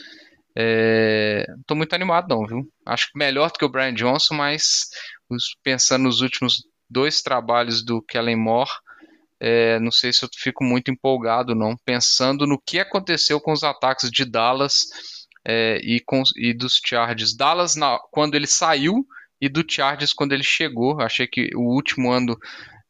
É, 0.56 1.44
não 1.48 1.62
tô 1.66 1.74
muito 1.74 1.94
animado 1.94 2.28
não, 2.28 2.46
viu? 2.46 2.68
Acho 2.86 3.08
melhor 3.14 3.50
do 3.50 3.58
que 3.58 3.64
o 3.64 3.68
Brian 3.68 3.94
Johnson, 3.94 4.34
mas 4.34 4.88
pensando 5.62 6.04
nos 6.04 6.20
últimos 6.20 6.62
dois 6.90 7.22
trabalhos 7.22 7.84
do 7.84 8.02
Kellen 8.02 8.36
Moore, 8.36 8.70
é, 9.40 9.80
não 9.80 9.90
sei 9.90 10.12
se 10.12 10.24
eu 10.24 10.28
fico 10.36 10.62
muito 10.62 10.90
empolgado 10.90 11.54
não, 11.54 11.74
pensando 11.84 12.46
no 12.46 12.60
que 12.60 12.78
aconteceu 12.78 13.40
com 13.40 13.52
os 13.52 13.64
ataques 13.64 14.10
de 14.10 14.24
Dallas 14.24 14.84
é, 15.44 15.78
e, 15.82 16.00
com, 16.00 16.22
e 16.36 16.54
dos 16.54 16.80
Chargers. 16.84 17.34
Dallas 17.34 17.74
na, 17.74 17.98
quando 18.10 18.34
ele 18.34 18.46
saiu 18.46 19.04
e 19.40 19.48
do 19.48 19.64
Chargers 19.68 20.12
quando 20.12 20.32
ele 20.32 20.44
chegou. 20.44 21.00
Achei 21.00 21.26
que 21.26 21.50
o 21.56 21.74
último 21.74 22.12
ano 22.12 22.38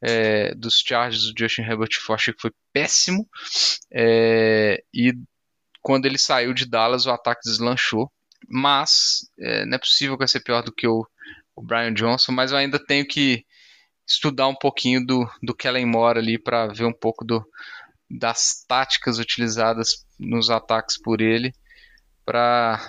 é, 0.02 0.54
dos 0.54 0.82
Chargers 0.86 1.32
do 1.32 1.38
Justin 1.38 1.62
Herbert 1.62 1.88
achei 2.10 2.34
que 2.34 2.42
foi 2.42 2.50
péssimo. 2.72 3.26
É, 3.90 4.82
e 4.92 5.14
quando 5.82 6.06
ele 6.06 6.18
saiu 6.18 6.54
de 6.54 6.64
Dallas, 6.64 7.06
o 7.06 7.10
ataque 7.10 7.42
deslanchou. 7.44 8.10
Mas 8.48 9.20
é, 9.38 9.66
não 9.66 9.74
é 9.74 9.78
possível 9.78 10.14
que 10.14 10.20
vai 10.20 10.28
ser 10.28 10.40
pior 10.40 10.62
do 10.62 10.72
que 10.72 10.86
o, 10.86 11.06
o 11.54 11.62
Brian 11.62 11.92
Johnson, 11.92 12.32
mas 12.32 12.50
eu 12.50 12.58
ainda 12.58 12.78
tenho 12.78 13.06
que 13.06 13.44
estudar 14.06 14.48
um 14.48 14.54
pouquinho 14.54 15.04
do, 15.04 15.28
do 15.42 15.54
Kellen 15.54 15.86
Moore 15.86 16.18
ali 16.18 16.38
para 16.38 16.66
ver 16.68 16.84
um 16.84 16.92
pouco 16.92 17.24
do, 17.24 17.44
das 18.10 18.64
táticas 18.66 19.18
utilizadas 19.18 20.04
nos 20.18 20.50
ataques 20.50 21.00
por 21.00 21.20
ele 21.20 21.52
para 22.24 22.80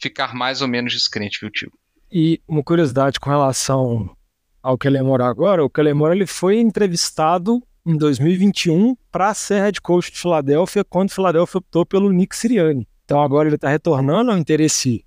ficar 0.00 0.34
mais 0.34 0.62
ou 0.62 0.68
menos 0.68 0.92
descrente, 0.92 1.38
viu, 1.40 1.50
tio? 1.50 1.72
E 2.10 2.40
uma 2.46 2.62
curiosidade 2.62 3.20
com 3.20 3.30
relação 3.30 4.16
ao 4.62 4.78
Kellen 4.78 5.02
Moore 5.02 5.22
agora, 5.22 5.64
o 5.64 5.70
Kellen 5.70 5.94
Moore 5.94 6.16
ele 6.16 6.26
foi 6.26 6.58
entrevistado 6.58 7.62
em 7.88 7.96
2021 7.96 8.94
para 9.10 9.32
ser 9.32 9.62
head 9.62 9.80
coach 9.80 10.12
de 10.12 10.18
Filadélfia 10.18 10.84
quando 10.84 11.10
Filadélfia 11.10 11.56
optou 11.56 11.86
pelo 11.86 12.12
Nick 12.12 12.36
Sirianni. 12.36 12.86
Então 13.06 13.22
agora 13.22 13.48
ele 13.48 13.54
está 13.54 13.70
retornando 13.70 14.30
ao 14.30 14.36
interesse 14.36 15.02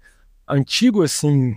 antigo 0.47 1.03
assim 1.03 1.55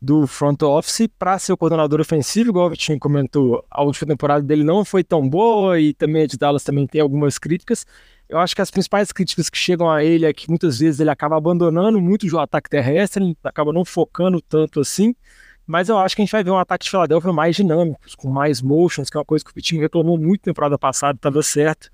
do 0.00 0.26
front 0.26 0.62
office 0.62 1.08
para 1.18 1.38
ser 1.38 1.54
o 1.54 1.56
coordenador 1.56 1.98
ofensivo, 1.98 2.50
igual 2.50 2.66
o 2.66 2.70
Vitinho 2.70 3.00
comentou, 3.00 3.64
a 3.70 3.82
última 3.82 4.06
temporada 4.06 4.42
dele 4.42 4.62
não 4.62 4.84
foi 4.84 5.02
tão 5.02 5.26
boa 5.26 5.80
e 5.80 5.94
também 5.94 6.22
a 6.22 6.26
de 6.26 6.36
Dallas 6.36 6.62
também 6.62 6.86
tem 6.86 7.00
algumas 7.00 7.38
críticas. 7.38 7.86
Eu 8.28 8.38
acho 8.38 8.54
que 8.54 8.60
as 8.60 8.70
principais 8.70 9.10
críticas 9.10 9.48
que 9.48 9.56
chegam 9.56 9.90
a 9.90 10.04
ele 10.04 10.26
é 10.26 10.32
que 10.32 10.50
muitas 10.50 10.78
vezes 10.78 11.00
ele 11.00 11.10
acaba 11.10 11.38
abandonando 11.38 11.98
muito 12.00 12.28
o 12.28 12.38
ataque 12.38 12.68
terrestre, 12.68 13.24
ele 13.24 13.36
acaba 13.42 13.72
não 13.72 13.84
focando 13.84 14.42
tanto 14.42 14.78
assim, 14.78 15.14
mas 15.68 15.90
eu 15.90 15.98
acho 15.98 16.16
que 16.16 16.22
a 16.22 16.24
gente 16.24 16.32
vai 16.32 16.42
ver 16.42 16.50
um 16.50 16.58
ataque 16.58 16.84
de 16.84 16.90
Filadélfia 16.90 17.32
mais 17.32 17.54
dinâmico, 17.54 18.00
com 18.16 18.30
mais 18.30 18.62
motions, 18.62 19.10
que 19.10 19.16
é 19.16 19.20
uma 19.20 19.24
coisa 19.24 19.44
que 19.44 19.50
o 19.50 19.54
Vitinho 19.54 19.82
reclamou 19.82 20.16
muito 20.16 20.40
na 20.40 20.44
temporada 20.44 20.78
passada, 20.78 21.16
estava 21.16 21.42
certo. 21.42 21.90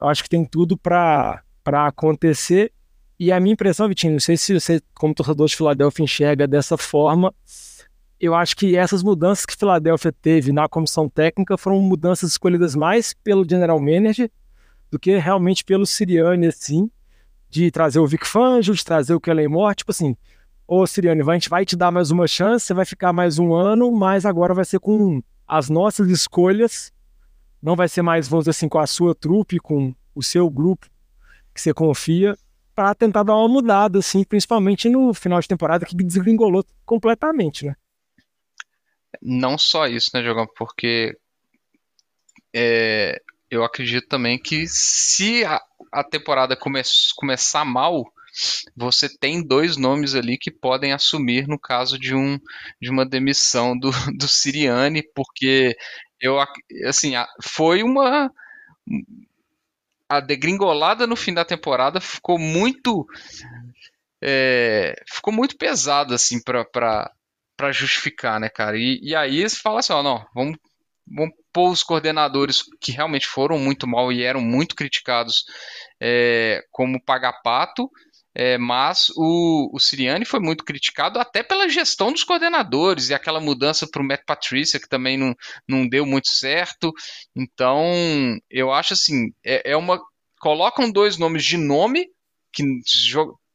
Eu 0.00 0.08
acho 0.08 0.22
que 0.22 0.30
tem 0.30 0.46
tudo 0.46 0.78
para 0.78 1.42
acontecer 1.64 2.72
e 3.20 3.30
a 3.30 3.38
minha 3.38 3.52
impressão, 3.52 3.88
Vitinho, 3.88 4.12
não 4.12 4.20
sei 4.20 4.36
se 4.36 4.58
você, 4.58 4.80
como 4.94 5.12
torcedor 5.12 5.46
de 5.46 5.56
Filadélfia, 5.56 6.04
enxerga 6.04 6.46
dessa 6.46 6.78
forma. 6.78 7.34
Eu 8.18 8.34
acho 8.34 8.56
que 8.56 8.76
essas 8.76 9.02
mudanças 9.02 9.44
que 9.44 9.56
Filadélfia 9.56 10.12
teve 10.12 10.52
na 10.52 10.68
comissão 10.68 11.08
técnica 11.08 11.58
foram 11.58 11.80
mudanças 11.80 12.30
escolhidas 12.30 12.74
mais 12.74 13.12
pelo 13.12 13.46
general 13.48 13.78
manager 13.78 14.30
do 14.90 14.98
que 14.98 15.18
realmente 15.18 15.64
pelo 15.64 15.84
Siriane, 15.84 16.46
assim, 16.46 16.90
de 17.50 17.70
trazer 17.70 17.98
o 17.98 18.06
Vic 18.06 18.26
Fangio, 18.26 18.74
de 18.74 18.84
trazer 18.84 19.14
o 19.14 19.20
Kellen 19.20 19.48
Moore, 19.48 19.74
tipo 19.74 19.90
assim, 19.90 20.16
ô 20.68 20.86
Siriane, 20.86 21.22
a 21.22 21.32
gente 21.32 21.48
vai 21.48 21.64
te 21.64 21.74
dar 21.74 21.90
mais 21.90 22.10
uma 22.10 22.28
chance, 22.28 22.66
você 22.66 22.74
vai 22.74 22.84
ficar 22.84 23.10
mais 23.10 23.38
um 23.38 23.54
ano, 23.54 23.90
mas 23.90 24.26
agora 24.26 24.52
vai 24.52 24.66
ser 24.66 24.78
com 24.78 25.22
as 25.46 25.70
nossas 25.70 26.10
escolhas, 26.10 26.92
não 27.62 27.74
vai 27.74 27.88
ser 27.88 28.02
mais, 28.02 28.28
vamos 28.28 28.44
dizer 28.44 28.50
assim, 28.50 28.68
com 28.68 28.78
a 28.78 28.86
sua 28.86 29.14
trupe, 29.14 29.58
com 29.58 29.94
o 30.14 30.22
seu 30.22 30.50
grupo 30.50 30.86
que 31.54 31.60
você 31.62 31.72
confia, 31.72 32.36
para 32.74 32.94
tentar 32.94 33.22
dar 33.22 33.34
uma 33.34 33.48
mudada, 33.48 33.98
assim, 33.98 34.22
principalmente 34.22 34.90
no 34.90 35.14
final 35.14 35.40
de 35.40 35.48
temporada 35.48 35.86
que 35.86 35.96
desgringolou 35.96 36.62
completamente, 36.84 37.64
né? 37.64 37.74
Não 39.22 39.56
só 39.56 39.86
isso, 39.86 40.10
né, 40.12 40.22
Jogão? 40.22 40.46
Porque 40.54 41.16
é, 42.54 43.20
eu 43.50 43.64
acredito 43.64 44.06
também 44.06 44.38
que 44.38 44.66
se 44.68 45.44
a, 45.46 45.60
a 45.90 46.04
temporada 46.04 46.54
come, 46.54 46.82
começar 47.16 47.64
mal, 47.64 48.04
você 48.76 49.08
tem 49.08 49.42
dois 49.42 49.76
nomes 49.76 50.14
ali 50.14 50.38
que 50.38 50.50
podem 50.50 50.92
assumir 50.92 51.46
no 51.48 51.58
caso 51.58 51.98
de, 51.98 52.14
um, 52.14 52.38
de 52.80 52.90
uma 52.90 53.04
demissão 53.04 53.78
do, 53.78 53.90
do 54.16 54.28
Siriane, 54.28 55.02
porque 55.14 55.76
eu 56.20 56.38
assim 56.86 57.12
foi 57.42 57.82
uma 57.82 58.30
a 60.08 60.20
degringolada 60.20 61.06
no 61.06 61.14
fim 61.14 61.34
da 61.34 61.44
temporada 61.44 62.00
ficou 62.00 62.38
muito 62.38 63.06
é, 64.22 64.94
ficou 65.06 65.32
muito 65.32 65.56
pesado 65.56 66.14
assim 66.14 66.40
para 66.42 67.72
justificar, 67.72 68.40
né, 68.40 68.48
cara? 68.48 68.76
E, 68.76 69.00
e 69.02 69.14
aí 69.14 69.40
eles 69.40 69.58
falam 69.58 69.78
assim, 69.78 69.92
ó, 69.92 70.02
não, 70.02 70.26
vamos, 70.34 70.58
vamos 71.06 71.34
pôr 71.52 71.70
os 71.70 71.82
coordenadores 71.82 72.62
que 72.80 72.92
realmente 72.92 73.26
foram 73.26 73.58
muito 73.58 73.86
mal 73.86 74.12
e 74.12 74.22
eram 74.22 74.40
muito 74.40 74.74
criticados 74.74 75.44
é, 76.00 76.64
como 76.70 77.02
paga-pato 77.02 77.90
é, 78.38 78.56
mas 78.56 79.10
o, 79.16 79.68
o 79.74 79.80
Siriani 79.80 80.24
foi 80.24 80.38
muito 80.38 80.64
criticado 80.64 81.18
até 81.18 81.42
pela 81.42 81.68
gestão 81.68 82.12
dos 82.12 82.22
coordenadores 82.22 83.08
e 83.08 83.14
aquela 83.14 83.40
mudança 83.40 83.84
para 83.90 84.00
o 84.00 84.04
Matt 84.04 84.22
Patricia 84.24 84.78
que 84.78 84.88
também 84.88 85.18
não, 85.18 85.34
não 85.66 85.88
deu 85.88 86.06
muito 86.06 86.28
certo. 86.28 86.92
Então, 87.34 87.84
eu 88.48 88.72
acho 88.72 88.92
assim, 88.92 89.32
é, 89.44 89.72
é 89.72 89.76
uma. 89.76 90.00
Colocam 90.38 90.88
dois 90.88 91.18
nomes 91.18 91.44
de 91.44 91.56
nome, 91.56 92.06
que 92.52 92.62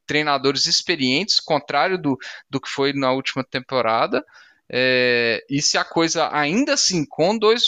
treinadores 0.06 0.66
experientes, 0.66 1.40
contrário 1.40 1.96
do, 1.96 2.18
do 2.50 2.60
que 2.60 2.68
foi 2.68 2.92
na 2.92 3.10
última 3.10 3.42
temporada. 3.42 4.22
É, 4.70 5.42
e 5.48 5.62
se 5.62 5.78
a 5.78 5.84
coisa 5.84 6.28
ainda 6.30 6.74
assim, 6.74 7.06
com 7.06 7.38
dois 7.38 7.62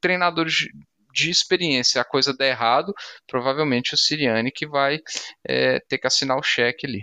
treinadores 0.00 0.68
de 1.12 1.30
experiência 1.30 2.00
a 2.00 2.04
coisa 2.04 2.34
der 2.36 2.50
errado, 2.50 2.92
provavelmente 3.26 3.94
o 3.94 3.98
Siriane 3.98 4.50
que 4.50 4.66
vai 4.66 4.98
é, 5.46 5.80
ter 5.88 5.98
que 5.98 6.06
assinar 6.06 6.36
o 6.36 6.42
cheque 6.42 6.86
ali. 6.86 7.02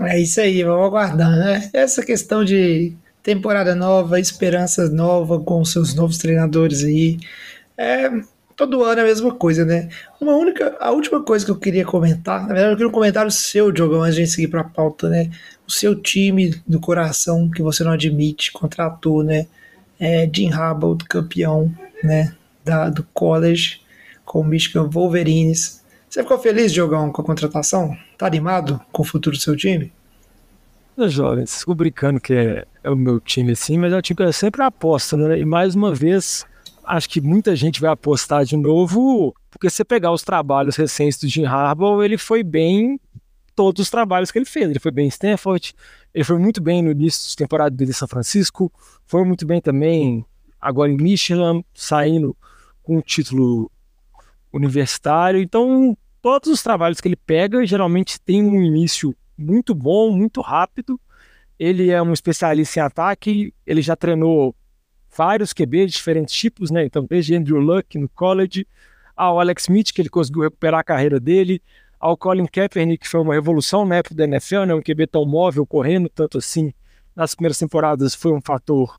É 0.00 0.20
isso 0.20 0.40
aí, 0.40 0.62
vamos 0.62 0.86
aguardar, 0.86 1.30
né? 1.36 1.70
Essa 1.72 2.04
questão 2.04 2.44
de 2.44 2.96
temporada 3.22 3.74
nova, 3.74 4.20
esperança 4.20 4.88
nova 4.88 5.40
com 5.40 5.64
seus 5.64 5.92
novos 5.92 6.18
treinadores 6.18 6.84
aí. 6.84 7.18
É, 7.76 8.08
todo 8.56 8.82
ano 8.82 9.00
é 9.00 9.04
a 9.04 9.06
mesma 9.06 9.34
coisa, 9.34 9.64
né? 9.64 9.88
Uma 10.20 10.36
única, 10.36 10.76
a 10.80 10.90
última 10.90 11.22
coisa 11.22 11.44
que 11.44 11.50
eu 11.50 11.58
queria 11.58 11.84
comentar, 11.84 12.42
na 12.42 12.48
verdade 12.48 12.72
eu 12.72 12.76
queria 12.76 12.88
um 12.88 12.92
comentário 12.92 13.30
seu, 13.30 13.72
Diogão, 13.72 14.02
antes 14.02 14.14
de 14.14 14.22
a 14.22 14.24
gente 14.24 14.34
seguir 14.34 14.48
para 14.48 14.60
a 14.62 14.64
pauta, 14.64 15.08
né? 15.08 15.30
O 15.66 15.70
seu 15.70 15.94
time 15.94 16.54
do 16.66 16.80
coração 16.80 17.50
que 17.50 17.62
você 17.62 17.84
não 17.84 17.92
admite, 17.92 18.52
contratou, 18.52 19.22
né? 19.22 19.46
É, 19.98 20.28
Jim 20.32 20.50
Harbaugh, 20.50 20.96
campeão 21.08 21.72
né, 22.02 22.34
da, 22.64 22.88
do 22.88 23.02
college 23.14 23.80
com 24.24 24.40
o 24.40 24.44
Michigan 24.44 24.88
Wolverines. 24.88 25.82
Você 26.08 26.22
ficou 26.22 26.38
feliz, 26.38 26.72
Diogão, 26.72 27.10
com 27.10 27.22
a 27.22 27.24
contratação? 27.24 27.96
Tá 28.16 28.26
animado 28.26 28.80
com 28.92 29.02
o 29.02 29.04
futuro 29.04 29.36
do 29.36 29.42
seu 29.42 29.56
time? 29.56 29.92
Jovens, 31.06 31.60
fico 31.60 31.74
brincando 31.74 32.20
que 32.20 32.32
é, 32.32 32.64
é, 32.82 32.90
o 32.90 32.96
meu 32.96 33.20
time 33.20 33.52
assim, 33.52 33.78
mas 33.78 33.92
é 33.92 33.96
um 33.96 34.00
time 34.00 34.16
que 34.16 34.22
eu 34.22 34.32
sempre 34.32 34.62
aposto, 34.62 35.16
né? 35.16 35.38
E 35.38 35.44
mais 35.44 35.76
uma 35.76 35.94
vez, 35.94 36.44
acho 36.84 37.08
que 37.08 37.20
muita 37.20 37.54
gente 37.54 37.80
vai 37.80 37.90
apostar 37.90 38.44
de 38.44 38.56
novo, 38.56 39.32
porque 39.48 39.70
se 39.70 39.76
você 39.76 39.84
pegar 39.84 40.10
os 40.10 40.22
trabalhos 40.22 40.74
recentes 40.74 41.20
do 41.20 41.28
Jim 41.28 41.44
Harbaugh, 41.44 42.02
ele 42.02 42.18
foi 42.18 42.42
bem 42.42 42.98
todos 43.58 43.82
os 43.82 43.90
trabalhos 43.90 44.30
que 44.30 44.38
ele 44.38 44.44
fez. 44.44 44.70
Ele 44.70 44.78
foi 44.78 44.92
bem 44.92 45.06
em 45.06 45.08
Stanford, 45.08 45.74
ele 46.14 46.22
foi 46.22 46.38
muito 46.38 46.62
bem 46.62 46.80
no 46.80 46.92
início 46.92 47.28
de 47.28 47.34
temporada 47.34 47.74
dele 47.74 47.90
em 47.90 47.94
São 47.94 48.06
Francisco, 48.06 48.72
foi 49.04 49.24
muito 49.24 49.44
bem 49.44 49.60
também 49.60 50.24
agora 50.60 50.92
em 50.92 50.96
Michigan, 50.96 51.64
saindo 51.74 52.36
com 52.84 52.98
um 52.98 53.00
título 53.00 53.68
universitário. 54.52 55.42
Então, 55.42 55.98
todos 56.22 56.48
os 56.50 56.62
trabalhos 56.62 57.00
que 57.00 57.08
ele 57.08 57.16
pega 57.16 57.66
geralmente 57.66 58.20
tem 58.20 58.44
um 58.44 58.62
início 58.62 59.12
muito 59.36 59.74
bom, 59.74 60.12
muito 60.12 60.40
rápido. 60.40 61.00
Ele 61.58 61.90
é 61.90 62.00
um 62.00 62.12
especialista 62.12 62.78
em 62.78 62.82
ataque, 62.84 63.52
ele 63.66 63.82
já 63.82 63.96
treinou 63.96 64.54
vários 65.16 65.52
QB 65.52 65.86
de 65.86 65.92
diferentes 65.94 66.32
tipos, 66.32 66.70
né? 66.70 66.84
Então, 66.84 67.04
desde 67.10 67.34
Andrew 67.34 67.58
Luck 67.58 67.98
no 67.98 68.08
college, 68.08 68.64
ao 69.16 69.40
Alex 69.40 69.64
Smith, 69.64 69.92
que 69.92 70.00
ele 70.00 70.08
conseguiu 70.08 70.42
recuperar 70.42 70.78
a 70.78 70.84
carreira 70.84 71.18
dele, 71.18 71.60
ao 71.98 72.16
Colin 72.16 72.46
Kaepernick, 72.46 73.04
que 73.04 73.08
foi 73.08 73.20
uma 73.20 73.34
revolução 73.34 73.84
na 73.84 73.96
época 73.96 74.14
da 74.14 74.24
NFL, 74.24 74.64
né? 74.64 74.74
um 74.74 74.82
QB 74.82 75.06
tão 75.08 75.24
móvel, 75.24 75.66
correndo 75.66 76.08
tanto 76.08 76.38
assim 76.38 76.72
nas 77.14 77.34
primeiras 77.34 77.58
temporadas, 77.58 78.14
foi 78.14 78.32
um 78.32 78.40
fator 78.40 78.98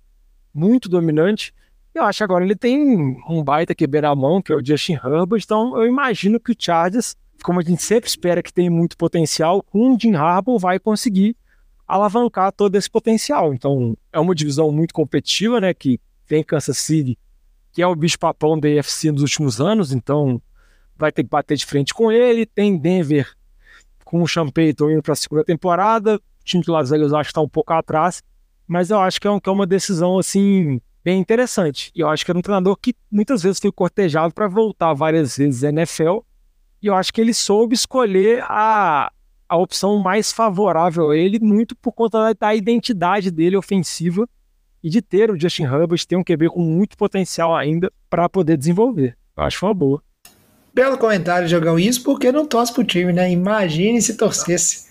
muito 0.54 0.90
dominante. 0.90 1.54
Eu 1.94 2.04
acho 2.04 2.18
que 2.18 2.24
agora 2.24 2.44
ele 2.44 2.56
tem 2.56 3.18
um 3.28 3.44
baita 3.44 3.74
QB 3.74 4.02
na 4.02 4.14
mão, 4.14 4.42
que 4.42 4.52
é 4.52 4.56
o 4.56 4.66
Justin 4.66 4.94
Herbert, 4.94 5.42
então 5.44 5.78
eu 5.78 5.88
imagino 5.88 6.40
que 6.40 6.52
o 6.52 6.56
Chargers, 6.58 7.16
como 7.42 7.60
a 7.60 7.64
gente 7.64 7.82
sempre 7.82 8.10
espera 8.10 8.44
que 8.44 8.54
tem 8.54 8.70
muito 8.70 8.98
potencial, 8.98 9.66
o 9.74 9.98
Jim 10.00 10.16
Harbaugh 10.16 10.60
vai 10.60 10.80
conseguir 10.80 11.36
alavancar 11.88 12.52
todo 12.52 12.76
esse 12.76 12.90
potencial. 12.90 13.54
Então 13.54 13.98
é 14.12 14.20
uma 14.20 14.36
divisão 14.36 14.72
muito 14.72 14.94
competitiva, 14.94 15.60
né, 15.60 15.74
que 15.74 16.00
tem 16.28 16.44
Kansas 16.44 16.78
City, 16.78 17.18
que 17.72 17.82
é 17.82 17.88
o 17.88 17.96
bicho-papão 17.96 18.60
da 18.60 18.68
AFC 18.68 19.12
nos 19.12 19.22
últimos 19.22 19.60
anos, 19.60 19.92
então 19.92 20.42
vai 21.00 21.12
ter 21.12 21.24
que 21.24 21.30
bater 21.30 21.56
de 21.56 21.66
frente 21.66 21.94
com 21.94 22.12
ele. 22.12 22.46
Tem 22.46 22.78
Denver 22.78 23.34
com 24.04 24.24
o 24.24 24.52
Payton 24.52 24.92
indo 24.92 25.04
para 25.04 25.14
a 25.14 25.16
segunda 25.16 25.44
temporada. 25.44 26.16
O 26.16 26.44
time 26.44 26.64
de 26.64 26.72
Las 26.72 26.90
Vegas 26.90 27.14
acho 27.14 27.28
que 27.28 27.32
está 27.32 27.42
um 27.42 27.50
pouco 27.50 27.74
atrás, 27.74 28.24
mas 28.68 28.90
eu 28.90 29.00
acho 29.00 29.22
que 29.22 29.28
é, 29.28 29.32
um, 29.32 29.40
que 29.40 29.48
é 29.48 29.52
uma 29.52 29.68
decisão 29.68 30.18
assim 30.18 30.82
bem 31.04 31.20
interessante. 31.20 31.92
E 31.96 32.02
eu 32.02 32.10
acho 32.10 32.26
que 32.26 32.32
era 32.32 32.38
um 32.38 32.42
treinador 32.42 32.76
que 32.78 32.96
muitas 33.12 33.44
vezes 33.44 33.60
foi 33.60 33.72
cortejado 33.72 34.34
para 34.34 34.48
voltar 34.48 34.94
várias 34.94 35.38
vezes 35.38 35.64
à 35.64 35.70
NFL. 35.70 36.20
E 36.82 36.88
eu 36.88 36.96
acho 36.96 37.14
que 37.14 37.22
ele 37.22 37.34
soube 37.34 37.76
escolher 37.76 38.44
a, 38.48 39.12
a 39.48 39.58
opção 39.58 40.00
mais 40.00 40.32
favorável 40.32 41.12
a 41.12 41.18
ele, 41.18 41.40
muito 41.40 41.76
por 41.76 41.92
conta 41.92 42.20
da, 42.20 42.34
da 42.34 42.56
identidade 42.56 43.30
dele 43.30 43.58
ofensiva 43.58 44.28
e 44.84 44.90
de 44.90 45.02
ter 45.02 45.30
o 45.30 45.40
Justin 45.40 45.64
Herbert, 45.64 46.06
ter 46.08 46.16
um 46.16 46.24
QB 46.24 46.50
com 46.50 46.62
muito 46.62 46.98
potencial 46.98 47.56
ainda 47.56 47.92
para 48.10 48.30
poder 48.30 48.58
desenvolver. 48.58 49.18
Eu 49.38 49.44
acho 49.44 49.66
uma 49.66 49.74
boa. 49.74 50.02
Belo 50.80 50.98
comentário, 50.98 51.46
Jogão. 51.46 51.78
Isso 51.78 52.02
porque 52.04 52.32
não 52.32 52.46
torce 52.46 52.74
pro 52.74 52.86
time, 52.86 53.12
né? 53.12 53.30
Imagine 53.30 54.02
se 54.02 54.16
torcesse. 54.16 54.88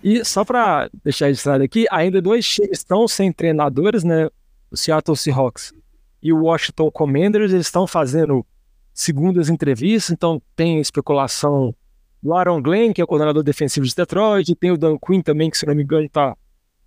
E 0.00 0.24
só 0.24 0.44
para 0.44 0.88
deixar 1.02 1.26
registrado 1.26 1.64
aqui, 1.64 1.84
ainda 1.90 2.22
dois 2.22 2.48
times 2.48 2.78
estão 2.78 3.08
sem 3.08 3.32
treinadores, 3.32 4.04
né? 4.04 4.28
O 4.70 4.76
Seattle 4.76 5.16
Seahawks 5.16 5.74
e 6.22 6.32
o 6.32 6.44
Washington 6.44 6.92
Commanders, 6.92 7.52
eles 7.52 7.66
estão 7.66 7.88
fazendo 7.88 8.46
segundas 8.94 9.48
entrevistas, 9.48 10.12
então 10.12 10.40
tem 10.54 10.78
especulação 10.78 11.74
do 12.22 12.32
Aaron 12.32 12.62
Glenn, 12.62 12.92
que 12.92 13.00
é 13.00 13.04
o 13.04 13.08
coordenador 13.08 13.42
defensivo 13.42 13.84
de 13.84 13.96
Detroit, 13.96 14.54
tem 14.54 14.70
o 14.70 14.78
Dan 14.78 14.96
Quinn 14.96 15.22
também, 15.22 15.50
que 15.50 15.58
se 15.58 15.66
não 15.66 15.74
me 15.74 15.82
engano 15.82 16.04
está 16.04 16.36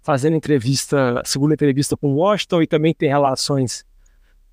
fazendo 0.02 0.38
entrevista, 0.38 1.22
segunda 1.26 1.56
entrevista 1.56 1.98
com 1.98 2.14
o 2.14 2.16
Washington 2.16 2.62
e 2.62 2.68
também 2.68 2.94
tem 2.94 3.10
relações 3.10 3.84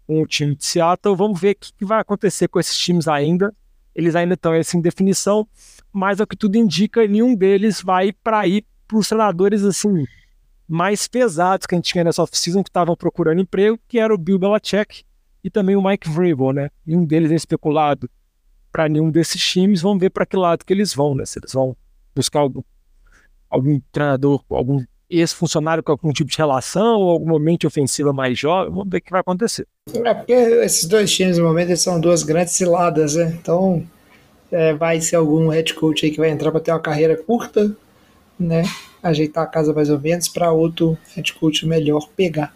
com 0.08 0.20
o 0.20 0.26
time 0.26 0.56
de 0.56 0.64
Seattle. 0.64 1.14
Vamos 1.14 1.40
ver 1.40 1.52
o 1.52 1.56
que 1.78 1.84
vai 1.84 2.00
acontecer 2.00 2.48
com 2.48 2.58
esses 2.58 2.76
times 2.76 3.06
ainda. 3.06 3.54
Eles 3.94 4.14
ainda 4.14 4.34
estão 4.34 4.52
assim, 4.52 4.78
em 4.78 4.80
definição, 4.80 5.46
mas 5.92 6.20
o 6.20 6.26
que 6.26 6.36
tudo 6.36 6.56
indica, 6.56 7.06
nenhum 7.06 7.34
deles 7.34 7.82
vai 7.82 8.12
para 8.12 8.46
ir 8.46 8.64
para 8.86 8.98
os 8.98 9.08
treinadores 9.08 9.62
assim 9.64 10.04
mais 10.72 11.06
pesados 11.06 11.66
que 11.66 11.74
a 11.74 11.76
gente 11.76 11.92
tinha 11.92 12.02
nessa 12.02 12.22
off-season 12.22 12.62
que 12.62 12.70
estavam 12.70 12.96
procurando 12.96 13.42
emprego, 13.42 13.78
que 13.86 13.98
era 13.98 14.14
o 14.14 14.16
Bill 14.16 14.38
Belichick 14.38 15.04
e 15.44 15.50
também 15.50 15.76
o 15.76 15.82
Mike 15.82 16.08
Vrabel, 16.08 16.52
né? 16.52 16.70
Nenhum 16.86 17.04
deles 17.04 17.30
é 17.30 17.34
especulado 17.34 18.08
para 18.70 18.88
nenhum 18.88 19.10
desses 19.10 19.42
times. 19.44 19.82
Vamos 19.82 20.00
ver 20.00 20.08
para 20.08 20.24
que 20.24 20.34
lado 20.34 20.64
que 20.64 20.72
eles 20.72 20.94
vão, 20.94 21.14
né? 21.14 21.26
Se 21.26 21.38
eles 21.38 21.52
vão 21.52 21.76
buscar 22.14 22.40
algum, 22.40 22.62
algum 23.50 23.78
treinador, 23.92 24.42
algum 24.48 24.82
ex-funcionário 25.18 25.82
com 25.82 25.92
algum 25.92 26.12
tipo 26.12 26.30
de 26.30 26.36
relação 26.36 27.00
ou 27.00 27.10
alguma 27.10 27.38
mente 27.38 27.66
ofensiva 27.66 28.12
mais 28.12 28.38
jovem. 28.38 28.72
Vamos 28.72 28.88
ver 28.88 28.98
o 28.98 29.02
que 29.02 29.10
vai 29.10 29.20
acontecer. 29.20 29.66
É 29.92 30.14
porque 30.14 30.32
esses 30.32 30.86
dois 30.86 31.12
times, 31.12 31.38
no 31.38 31.44
momento, 31.44 31.76
são 31.76 32.00
duas 32.00 32.22
grandes 32.22 32.54
ciladas, 32.54 33.14
né? 33.14 33.36
Então, 33.40 33.84
é, 34.50 34.74
vai 34.74 35.00
ser 35.00 35.16
algum 35.16 35.48
head 35.48 35.74
coach 35.74 36.04
aí 36.04 36.12
que 36.12 36.18
vai 36.18 36.30
entrar 36.30 36.50
para 36.50 36.60
ter 36.60 36.70
uma 36.70 36.80
carreira 36.80 37.16
curta, 37.16 37.74
né? 38.38 38.62
Ajeitar 39.02 39.44
a 39.44 39.46
casa 39.46 39.72
mais 39.72 39.90
ou 39.90 40.00
menos 40.00 40.28
para 40.28 40.52
outro 40.52 40.96
head 41.14 41.32
coach 41.34 41.66
melhor 41.66 42.08
pegar. 42.16 42.54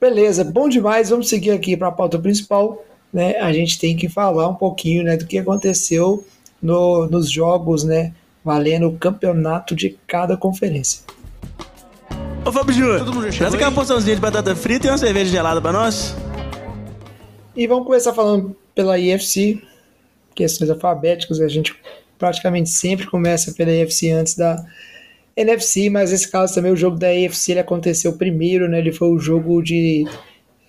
Beleza, 0.00 0.42
bom 0.42 0.68
demais. 0.68 1.10
Vamos 1.10 1.28
seguir 1.28 1.50
aqui 1.50 1.76
para 1.76 1.88
a 1.88 1.92
pauta 1.92 2.18
principal. 2.18 2.84
Né? 3.12 3.36
A 3.36 3.52
gente 3.52 3.78
tem 3.78 3.94
que 3.94 4.08
falar 4.08 4.48
um 4.48 4.54
pouquinho 4.54 5.04
né, 5.04 5.16
do 5.16 5.26
que 5.26 5.38
aconteceu 5.38 6.24
no, 6.60 7.06
nos 7.06 7.30
jogos, 7.30 7.84
né? 7.84 8.12
Valendo 8.44 8.88
o 8.88 8.96
campeonato 8.96 9.76
de 9.76 9.96
cada 10.06 10.36
conferência. 10.36 11.02
Ô 12.44 12.50
Fábio 12.50 12.74
Júnior, 12.74 13.32
traz 13.32 13.54
aquela 13.54 13.70
porçãozinha 13.70 14.16
de 14.16 14.20
batata 14.20 14.56
frita 14.56 14.88
e 14.88 14.90
uma 14.90 14.98
cerveja 14.98 15.30
gelada 15.30 15.62
para 15.62 15.72
nós. 15.72 16.16
E 17.54 17.68
vamos 17.68 17.86
começar 17.86 18.12
falando 18.12 18.56
pela 18.74 18.98
IFC, 18.98 19.62
questões 20.34 20.68
alfabéticas, 20.68 21.40
a 21.40 21.46
gente 21.46 21.72
praticamente 22.18 22.68
sempre 22.70 23.06
começa 23.06 23.52
pela 23.52 23.70
IFC 23.70 24.10
antes 24.10 24.34
da 24.34 24.56
NFC, 25.36 25.88
mas 25.88 26.10
nesse 26.10 26.28
caso 26.28 26.52
também 26.52 26.72
o 26.72 26.76
jogo 26.76 26.98
da 26.98 27.14
IFC 27.14 27.52
ele 27.52 27.60
aconteceu 27.60 28.14
primeiro, 28.14 28.68
né? 28.68 28.80
Ele 28.80 28.90
foi 28.90 29.08
o 29.08 29.20
jogo 29.20 29.62
de, 29.62 30.04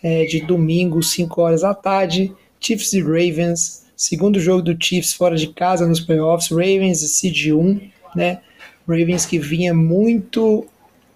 é, 0.04 0.26
de 0.26 0.42
domingo, 0.42 1.02
5 1.02 1.42
horas 1.42 1.62
da 1.62 1.74
tarde, 1.74 2.32
Chiefs 2.60 2.94
e 2.94 3.02
Ravens, 3.02 3.84
segundo 3.98 4.40
jogo 4.40 4.62
do 4.62 4.78
Chiefs 4.80 5.14
fora 5.14 5.36
de 5.36 5.48
casa 5.48 5.88
nos 5.88 6.00
playoffs, 6.00 6.52
Ravens 6.52 7.00
seed 7.00 7.52
1, 7.52 7.82
né? 8.16 8.42
Ravens 8.88 9.26
que 9.26 9.40
vinha 9.40 9.74
muito 9.74 10.68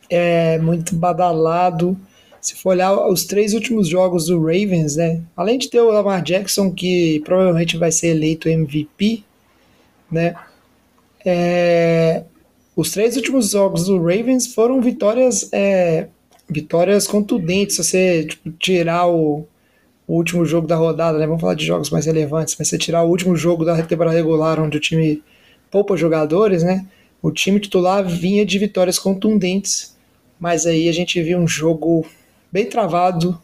é 0.09 0.57
muito 0.59 0.95
badalado. 0.95 1.97
Se 2.39 2.55
for 2.55 2.69
olhar 2.69 2.95
os 3.09 3.25
três 3.25 3.53
últimos 3.53 3.87
jogos 3.87 4.27
do 4.27 4.39
Ravens, 4.39 4.95
né? 4.95 5.21
Além 5.35 5.57
de 5.57 5.69
ter 5.69 5.81
o 5.81 5.91
Lamar 5.91 6.21
Jackson, 6.21 6.71
que 6.71 7.19
provavelmente 7.25 7.77
vai 7.77 7.91
ser 7.91 8.09
eleito 8.09 8.47
MVP, 8.47 9.23
né? 10.11 10.35
É, 11.25 12.23
os 12.75 12.91
três 12.91 13.17
últimos 13.17 13.49
jogos 13.51 13.85
do 13.87 13.97
Ravens 13.97 14.53
foram 14.53 14.81
vitórias, 14.81 15.49
é, 15.51 16.07
vitórias 16.47 17.07
contundentes. 17.07 17.75
Se 17.75 17.83
você 17.83 18.25
tipo, 18.25 18.51
tirar 18.51 19.07
o, 19.07 19.45
o, 20.07 20.13
último 20.15 20.45
jogo 20.45 20.67
da 20.67 20.75
rodada, 20.75 21.17
né? 21.17 21.25
Vamos 21.25 21.41
falar 21.41 21.55
de 21.55 21.65
jogos 21.65 21.89
mais 21.89 22.05
relevantes, 22.05 22.55
mas 22.57 22.69
se 22.69 22.71
você 22.71 22.77
tirar 22.77 23.03
o 23.03 23.09
último 23.09 23.35
jogo 23.35 23.65
da 23.65 23.81
temporada 23.83 24.15
regular, 24.15 24.59
onde 24.59 24.77
o 24.77 24.79
time 24.79 25.21
poupa 25.69 25.97
jogadores, 25.97 26.63
né? 26.63 26.85
O 27.21 27.31
time 27.31 27.59
titular 27.59 28.07
vinha 28.07 28.45
de 28.45 28.57
vitórias 28.59 28.99
contundentes 28.99 29.96
mas 30.39 30.65
aí 30.65 30.87
a 30.87 30.91
gente 30.91 31.21
viu 31.21 31.37
um 31.39 31.47
jogo 31.47 32.05
bem 32.51 32.65
travado, 32.65 33.39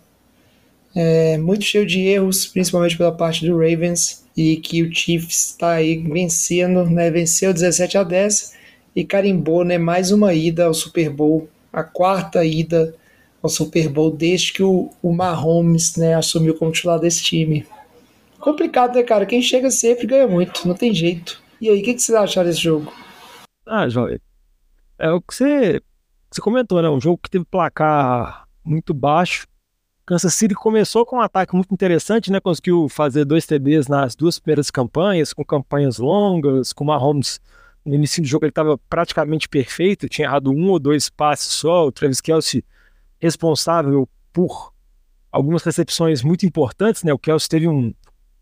é, 0.95 1.38
muito 1.38 1.63
cheio 1.63 1.86
de 1.86 2.01
erros, 2.01 2.45
principalmente 2.45 2.97
pela 2.97 3.12
parte 3.12 3.45
do 3.45 3.58
Ravens, 3.58 4.23
e 4.36 4.58
que 4.58 4.84
o 4.84 4.93
Chiefs 4.93 5.51
está 5.51 5.73
aí 5.73 5.97
vencendo, 5.97 6.86
né, 6.86 7.10
venceu 7.10 7.53
17 7.53 7.97
a 7.97 8.03
10 8.03 8.53
e 8.95 9.03
carimbou 9.03 9.63
né, 9.63 9.77
mais 9.77 10.12
uma 10.12 10.34
ida 10.34 10.65
ao 10.65 10.73
Super 10.73 11.10
Bowl, 11.10 11.49
a 11.71 11.84
quarta 11.84 12.43
ida 12.43 12.95
ao 13.41 13.49
Super 13.49 13.89
Bowl 13.89 14.12
desde 14.12 14.53
que 14.53 14.63
o, 14.63 14.89
o 15.01 15.13
Mahomes 15.13 15.95
né, 15.95 16.15
assumiu 16.15 16.56
como 16.56 16.71
titular 16.71 16.99
desse 16.99 17.23
time. 17.23 17.65
Complicado, 18.39 18.95
né, 18.95 19.03
cara? 19.03 19.25
Quem 19.25 19.41
chega 19.41 19.71
sempre 19.71 20.06
ganha 20.06 20.27
muito, 20.27 20.67
não 20.67 20.75
tem 20.75 20.93
jeito. 20.93 21.41
E 21.62 21.69
aí, 21.69 21.79
o 21.79 21.84
que, 21.84 21.93
que 21.93 22.01
vocês 22.01 22.17
acharam 22.17 22.49
desse 22.49 22.62
jogo? 22.62 22.91
Ah, 23.65 23.88
João, 23.88 24.10
é 24.99 25.12
o 25.12 25.21
que 25.21 25.34
você 25.34 25.82
você 26.34 26.41
comentou, 26.41 26.82
né? 26.82 26.89
Um 26.89 27.00
jogo 27.00 27.19
que 27.22 27.30
teve 27.30 27.46
placar 27.46 28.48
muito 28.63 28.93
baixo. 28.93 29.48
Kansas 30.06 30.34
City 30.34 30.54
começou 30.54 31.06
com 31.06 31.17
um 31.17 31.22
ataque 31.22 31.56
muito 31.56 31.74
interessante, 31.74 32.32
né? 32.32 32.39
Conseguiu 32.39 32.89
fazer 32.89 33.24
dois 33.24 33.46
TDs 33.46 33.88
nas 33.88 34.15
duas 34.15 34.39
primeiras 34.39 34.69
campanhas, 34.69 35.32
com 35.32 35.46
campanhas 35.46 35.98
longas, 35.98 36.74
com 36.74 36.84
Mahomes 36.84 37.39
no 37.86 37.96
início 37.96 38.22
do 38.22 38.28
jogo 38.28 38.46
ele 38.46 38.52
estava 38.52 38.78
praticamente 38.89 39.50
perfeito, 39.50 40.08
tinha 40.08 40.28
errado 40.28 40.52
um 40.52 40.69
ou 40.69 40.80
dois 40.80 41.10
passes 41.10 41.52
só, 41.52 41.86
o 41.86 41.91
Travis 41.91 42.22
Kelsey 42.22 42.63
responsável 43.19 44.08
por 44.32 44.74
algumas 45.32 45.63
recepções 45.63 46.22
muito 46.22 46.46
importantes, 46.46 47.04
né? 47.04 47.13
O 47.13 47.19
Kelsey 47.19 47.50
teve 47.50 47.67
um, 47.67 47.93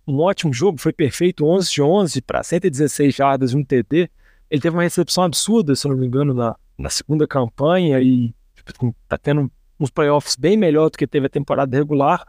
um 0.07 0.19
ótimo 0.19 0.53
jogo, 0.53 0.79
foi 0.79 0.93
perfeito, 0.93 1.45
11 1.45 1.71
de 1.71 1.81
11 1.81 2.21
para 2.21 2.43
116 2.43 3.15
jardas 3.15 3.51
e 3.51 3.57
um 3.57 3.63
TD. 3.63 4.09
Ele 4.51 4.61
teve 4.61 4.75
uma 4.75 4.83
recepção 4.83 5.23
absurda, 5.23 5.73
se 5.75 5.87
não 5.87 5.95
me 5.95 6.05
engano, 6.05 6.33
na, 6.33 6.55
na 6.77 6.89
segunda 6.89 7.25
campanha 7.25 8.01
e 8.01 8.35
tipo, 8.65 8.93
tá 9.07 9.17
tendo 9.17 9.49
uns 9.79 9.89
playoffs 9.89 10.35
bem 10.35 10.57
melhor 10.57 10.89
do 10.89 10.97
que 10.97 11.07
teve 11.07 11.25
a 11.25 11.29
temporada 11.29 11.75
regular, 11.75 12.23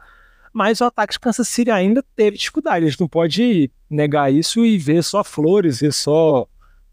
mas 0.53 0.81
o 0.81 0.85
ataque 0.85 1.15
de 1.15 1.21
Kansas 1.21 1.49
City 1.49 1.71
ainda 1.71 2.03
teve 2.15 2.37
dificuldade. 2.37 2.87
A 2.87 2.89
gente 2.89 3.01
não 3.01 3.09
pode 3.09 3.71
negar 3.91 4.33
isso 4.33 4.65
e 4.65 4.79
ver 4.79 5.03
só 5.03 5.25
flores, 5.25 5.81
ver 5.81 5.93
só 5.93 6.47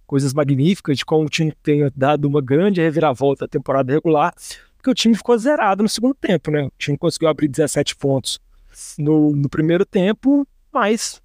coisas 0.08 0.34
magníficas 0.34 0.98
de 0.98 1.06
como 1.06 1.26
o 1.26 1.30
time 1.30 1.54
tenha 1.62 1.92
dado 1.96 2.26
uma 2.26 2.42
grande 2.42 2.82
reviravolta 2.82 3.46
na 3.46 3.48
temporada 3.48 3.94
regular, 3.94 4.34
porque 4.76 4.90
o 4.90 4.96
time 4.96 5.16
ficou 5.16 5.38
zerado 5.38 5.84
no 5.84 5.90
segundo 5.90 6.16
tempo, 6.16 6.50
né? 6.50 6.64
O 6.64 6.72
time 6.78 6.98
conseguiu 6.98 7.30
abrir 7.30 7.48
17 7.48 7.96
pontos 7.96 8.40
no, 8.98 9.36
no 9.36 9.48
primeiro 9.48 9.86
tempo, 9.86 10.48
mas 10.74 11.22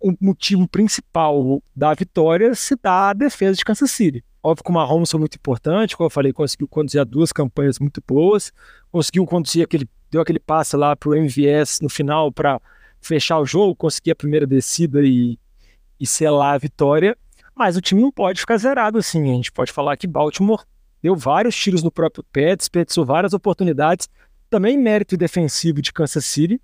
o 0.00 0.14
motivo 0.20 0.66
principal 0.66 1.62
da 1.76 1.92
vitória 1.92 2.54
se 2.54 2.74
dá 2.74 3.10
à 3.10 3.12
defesa 3.12 3.56
de 3.56 3.64
Kansas 3.64 3.90
City. 3.90 4.24
Óbvio 4.42 4.64
que 4.64 4.70
o 4.70 4.72
Mahomes 4.72 5.10
foi 5.10 5.20
muito 5.20 5.34
importante, 5.34 5.94
como 5.94 6.06
eu 6.06 6.10
falei, 6.10 6.32
conseguiu 6.32 6.66
conduzir 6.66 7.04
duas 7.04 7.30
campanhas 7.30 7.78
muito 7.78 8.02
boas, 8.06 8.50
conseguiu 8.90 9.26
conduzir 9.26 9.62
aquele, 9.62 9.86
deu 10.10 10.22
aquele 10.22 10.38
passe 10.38 10.76
lá 10.76 10.96
para 10.96 11.10
o 11.10 11.14
MVS 11.14 11.80
no 11.82 11.90
final 11.90 12.32
para 12.32 12.60
fechar 13.00 13.38
o 13.38 13.44
jogo, 13.44 13.76
conseguir 13.76 14.12
a 14.12 14.16
primeira 14.16 14.46
descida 14.46 15.02
e, 15.02 15.38
e 15.98 16.06
selar 16.06 16.54
a 16.54 16.58
vitória. 16.58 17.16
Mas 17.54 17.76
o 17.76 17.80
time 17.82 18.00
não 18.00 18.10
pode 18.10 18.40
ficar 18.40 18.56
zerado 18.56 18.96
assim. 18.96 19.30
A 19.30 19.34
gente 19.34 19.52
pode 19.52 19.70
falar 19.70 19.98
que 19.98 20.06
Baltimore 20.06 20.64
deu 21.02 21.14
vários 21.14 21.54
tiros 21.54 21.82
no 21.82 21.90
próprio 21.90 22.24
pé, 22.32 22.56
desperdiçou 22.56 23.04
várias 23.04 23.34
oportunidades, 23.34 24.08
também 24.48 24.78
mérito 24.78 25.16
defensivo 25.18 25.82
de 25.82 25.92
Kansas 25.92 26.24
City, 26.24 26.60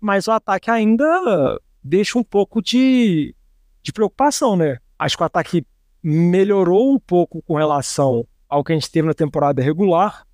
mas 0.00 0.26
o 0.26 0.32
ataque 0.32 0.70
ainda 0.70 1.60
deixa 1.88 2.18
um 2.18 2.22
pouco 2.22 2.62
de, 2.62 3.34
de 3.82 3.92
preocupação, 3.92 4.56
né? 4.56 4.78
Acho 4.98 5.16
que 5.16 5.22
o 5.22 5.26
ataque 5.26 5.66
melhorou 6.02 6.92
um 6.92 6.98
pouco 6.98 7.42
com 7.42 7.56
relação 7.56 8.26
ao 8.48 8.62
que 8.62 8.72
a 8.72 8.74
gente 8.74 8.90
teve 8.90 9.08
na 9.08 9.14
temporada 9.14 9.62
regular, 9.62 10.24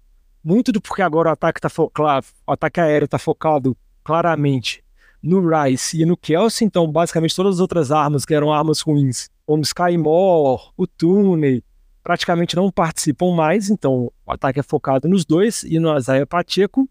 muito 0.42 0.70
do 0.70 0.80
porque 0.80 1.02
agora 1.02 1.30
o 1.30 1.32
ataque 1.32 1.60
tá 1.60 1.68
focado, 1.68 2.26
o 2.46 2.52
ataque 2.52 2.80
aéreo 2.80 3.06
está 3.06 3.18
focado 3.18 3.76
claramente 4.02 4.84
no 5.22 5.40
Rice 5.40 6.00
e 6.00 6.04
no 6.04 6.16
Kelsey, 6.16 6.66
então 6.66 6.90
basicamente 6.90 7.34
todas 7.34 7.54
as 7.54 7.60
outras 7.60 7.90
armas 7.90 8.26
que 8.26 8.34
eram 8.34 8.52
armas 8.52 8.80
ruins, 8.80 9.30
como 9.46 9.62
Sky 9.62 9.96
Moore, 9.96 10.70
o 10.76 10.86
Tooney, 10.86 11.64
praticamente 12.02 12.54
não 12.54 12.70
participam 12.70 13.34
mais, 13.34 13.70
então 13.70 14.12
o 14.26 14.32
ataque 14.32 14.60
é 14.60 14.62
focado 14.62 15.08
nos 15.08 15.24
dois 15.24 15.62
e 15.62 15.78
no 15.78 15.96
Isaiah 15.96 16.26
Pacheco, 16.26 16.88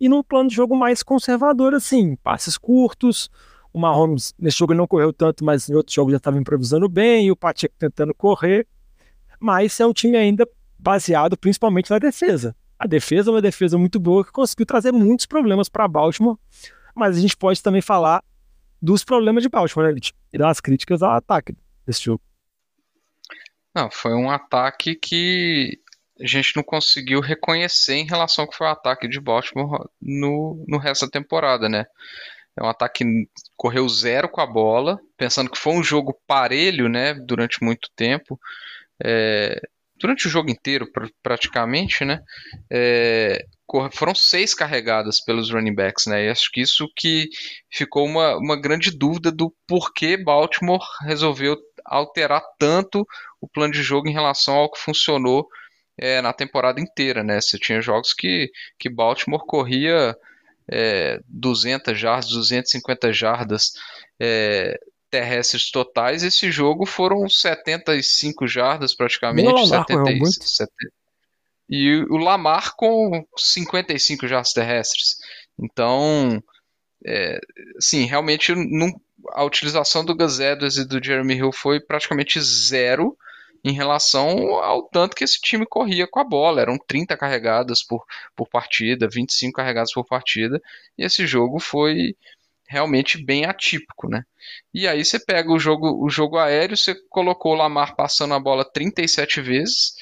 e 0.00 0.08
num 0.08 0.22
plano 0.22 0.48
de 0.48 0.56
jogo 0.56 0.76
mais 0.76 1.02
conservador 1.02 1.74
assim, 1.74 2.16
passes 2.16 2.58
curtos, 2.58 3.30
o 3.78 3.80
Mahomes, 3.80 4.34
nesse 4.38 4.58
jogo, 4.58 4.72
ele 4.72 4.78
não 4.78 4.86
correu 4.86 5.12
tanto, 5.12 5.44
mas 5.44 5.68
em 5.68 5.74
outros 5.74 5.94
jogos 5.94 6.10
já 6.10 6.16
estava 6.16 6.36
improvisando 6.36 6.88
bem, 6.88 7.26
e 7.26 7.30
o 7.30 7.36
Pacheco 7.36 7.74
tentando 7.78 8.12
correr. 8.12 8.66
Mas 9.40 9.78
é 9.78 9.86
um 9.86 9.92
time 9.92 10.16
ainda 10.16 10.46
baseado 10.78 11.36
principalmente 11.36 11.90
na 11.90 11.98
defesa. 11.98 12.56
A 12.78 12.86
defesa 12.86 13.30
é 13.30 13.32
uma 13.32 13.42
defesa 13.42 13.78
muito 13.78 13.98
boa 13.98 14.24
que 14.24 14.32
conseguiu 14.32 14.66
trazer 14.66 14.92
muitos 14.92 15.26
problemas 15.26 15.68
para 15.68 15.86
Baltimore, 15.86 16.36
mas 16.94 17.16
a 17.16 17.20
gente 17.20 17.36
pode 17.36 17.62
também 17.62 17.80
falar 17.80 18.22
dos 18.82 19.04
problemas 19.04 19.42
de 19.42 19.48
Baltimore, 19.48 19.92
né, 19.92 20.00
E 20.32 20.38
das 20.38 20.60
críticas 20.60 21.02
ao 21.02 21.12
ataque 21.12 21.56
desse 21.86 22.04
jogo. 22.04 22.22
Não, 23.74 23.90
foi 23.90 24.12
um 24.14 24.30
ataque 24.30 24.94
que 24.96 25.80
a 26.20 26.26
gente 26.26 26.56
não 26.56 26.64
conseguiu 26.64 27.20
reconhecer 27.20 27.94
em 27.94 28.06
relação 28.06 28.44
ao 28.44 28.50
que 28.50 28.56
foi 28.56 28.66
o 28.66 28.70
ataque 28.70 29.06
de 29.06 29.20
Baltimore 29.20 29.88
no, 30.00 30.64
no 30.66 30.78
resto 30.78 31.06
da 31.06 31.10
temporada, 31.10 31.68
né? 31.68 31.86
É 32.56 32.62
um 32.62 32.68
ataque 32.68 33.04
que 33.04 33.28
correu 33.58 33.88
zero 33.88 34.28
com 34.28 34.40
a 34.40 34.46
bola, 34.46 35.00
pensando 35.16 35.50
que 35.50 35.58
foi 35.58 35.74
um 35.74 35.82
jogo 35.82 36.16
parelho, 36.28 36.88
né, 36.88 37.12
durante 37.14 37.62
muito 37.62 37.90
tempo. 37.96 38.38
É, 39.04 39.60
durante 39.96 40.28
o 40.28 40.30
jogo 40.30 40.48
inteiro, 40.48 40.90
pr 40.92 41.08
praticamente, 41.20 42.04
né? 42.04 42.22
É, 42.70 43.44
foram 43.92 44.14
seis 44.14 44.54
carregadas 44.54 45.20
pelos 45.20 45.50
running 45.50 45.74
backs, 45.74 46.06
né? 46.06 46.26
E 46.26 46.28
acho 46.30 46.50
que 46.52 46.60
isso 46.60 46.88
que 46.96 47.28
ficou 47.68 48.06
uma, 48.06 48.36
uma 48.36 48.58
grande 48.58 48.96
dúvida 48.96 49.32
do 49.32 49.52
porquê 49.66 50.16
Baltimore 50.16 50.84
resolveu 51.02 51.56
alterar 51.84 52.42
tanto 52.58 53.04
o 53.40 53.48
plano 53.48 53.72
de 53.72 53.82
jogo 53.82 54.08
em 54.08 54.12
relação 54.12 54.54
ao 54.54 54.70
que 54.70 54.80
funcionou 54.80 55.48
é, 55.98 56.22
na 56.22 56.32
temporada 56.32 56.80
inteira, 56.80 57.24
né? 57.24 57.40
Você 57.40 57.58
tinha 57.58 57.82
jogos 57.82 58.14
que, 58.14 58.50
que 58.78 58.88
Baltimore 58.88 59.44
corria 59.44 60.16
é, 60.70 61.20
200 61.26 61.98
jardas, 61.98 62.30
250 62.30 63.12
jardas 63.12 63.72
é, 64.20 64.78
terrestres 65.10 65.70
totais. 65.70 66.22
Esse 66.22 66.50
jogo 66.50 66.84
foram 66.86 67.28
75 67.28 68.46
jardas 68.46 68.94
praticamente. 68.94 69.52
Meu 69.52 69.66
70, 69.66 70.02
muito. 70.02 70.44
70, 70.44 70.72
e 71.68 71.96
o 72.08 72.16
Lamar 72.16 72.74
com 72.76 73.26
55 73.36 74.26
jardas 74.26 74.52
terrestres. 74.52 75.16
Então, 75.58 76.42
é, 77.04 77.38
sim, 77.78 78.04
realmente 78.04 78.54
não, 78.54 78.98
a 79.32 79.44
utilização 79.44 80.04
do 80.04 80.14
Gus 80.14 80.40
Edwards 80.40 80.78
e 80.78 80.86
do 80.86 81.02
Jeremy 81.02 81.34
Hill 81.34 81.52
foi 81.52 81.80
praticamente 81.80 82.40
zero 82.40 83.16
em 83.64 83.72
relação 83.72 84.54
ao 84.56 84.82
tanto 84.88 85.16
que 85.16 85.24
esse 85.24 85.40
time 85.40 85.66
corria 85.66 86.06
com 86.06 86.20
a 86.20 86.24
bola. 86.24 86.60
Eram 86.60 86.78
30 86.78 87.16
carregadas 87.16 87.82
por, 87.82 88.04
por 88.34 88.48
partida, 88.48 89.08
25 89.08 89.56
carregadas 89.56 89.92
por 89.92 90.04
partida, 90.04 90.60
e 90.96 91.04
esse 91.04 91.26
jogo 91.26 91.58
foi 91.58 92.14
realmente 92.68 93.22
bem 93.24 93.46
atípico, 93.46 94.08
né? 94.08 94.22
E 94.72 94.86
aí 94.86 95.04
você 95.04 95.18
pega 95.18 95.50
o 95.50 95.58
jogo, 95.58 96.04
o 96.04 96.10
jogo 96.10 96.36
aéreo, 96.38 96.76
você 96.76 96.94
colocou 97.08 97.52
o 97.52 97.56
Lamar 97.56 97.96
passando 97.96 98.34
a 98.34 98.40
bola 98.40 98.64
37 98.64 99.40
vezes, 99.40 99.94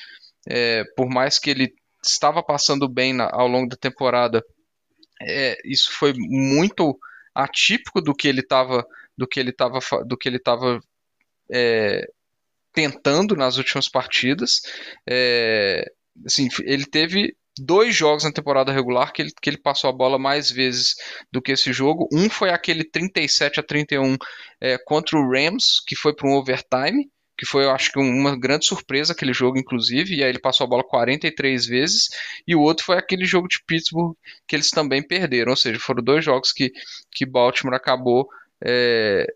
é, 0.48 0.84
por 0.96 1.08
mais 1.08 1.38
que 1.38 1.50
ele 1.50 1.72
estava 2.02 2.42
passando 2.42 2.88
bem 2.88 3.12
na, 3.12 3.30
ao 3.32 3.46
longo 3.46 3.68
da 3.68 3.76
temporada, 3.76 4.44
é, 5.22 5.58
isso 5.64 5.92
foi 5.92 6.12
muito 6.16 6.98
atípico 7.34 8.00
do 8.00 8.14
que 8.14 8.28
ele 8.28 8.40
estava 8.40 8.86
do 9.16 9.26
que 9.26 9.40
ele 9.40 9.50
estava 9.50 9.78
do 10.04 10.16
que 10.16 10.28
ele 10.28 10.36
estava 10.36 10.80
é, 11.50 12.06
tentando 12.76 13.34
nas 13.34 13.56
últimas 13.56 13.88
partidas. 13.88 14.60
É, 15.08 15.82
assim, 16.26 16.48
ele 16.62 16.84
teve 16.84 17.34
dois 17.58 17.94
jogos 17.94 18.22
na 18.22 18.30
temporada 18.30 18.70
regular 18.70 19.14
que 19.14 19.22
ele, 19.22 19.32
que 19.40 19.48
ele 19.48 19.56
passou 19.56 19.88
a 19.88 19.92
bola 19.92 20.18
mais 20.18 20.50
vezes 20.50 20.94
do 21.32 21.40
que 21.40 21.52
esse 21.52 21.72
jogo. 21.72 22.06
Um 22.12 22.28
foi 22.28 22.50
aquele 22.50 22.84
37 22.84 23.60
a 23.60 23.62
31 23.62 24.16
é, 24.60 24.76
contra 24.84 25.18
o 25.18 25.30
Rams, 25.30 25.82
que 25.86 25.96
foi 25.96 26.14
para 26.14 26.28
um 26.28 26.34
overtime, 26.34 27.10
que 27.38 27.46
foi, 27.46 27.64
eu 27.64 27.70
acho 27.70 27.92
que, 27.92 27.98
uma 27.98 28.38
grande 28.38 28.66
surpresa 28.66 29.14
aquele 29.14 29.32
jogo, 29.32 29.58
inclusive, 29.58 30.16
e 30.16 30.22
aí 30.22 30.28
ele 30.28 30.38
passou 30.38 30.66
a 30.66 30.68
bola 30.68 30.84
43 30.84 31.66
vezes, 31.66 32.08
e 32.46 32.54
o 32.54 32.60
outro 32.60 32.84
foi 32.84 32.98
aquele 32.98 33.24
jogo 33.24 33.48
de 33.48 33.58
Pittsburgh 33.66 34.14
que 34.46 34.56
eles 34.56 34.70
também 34.70 35.02
perderam, 35.02 35.50
ou 35.50 35.56
seja, 35.56 35.78
foram 35.78 36.02
dois 36.02 36.24
jogos 36.24 36.52
que, 36.52 36.70
que 37.10 37.26
Baltimore 37.26 37.76
acabou 37.76 38.26
é, 38.64 39.26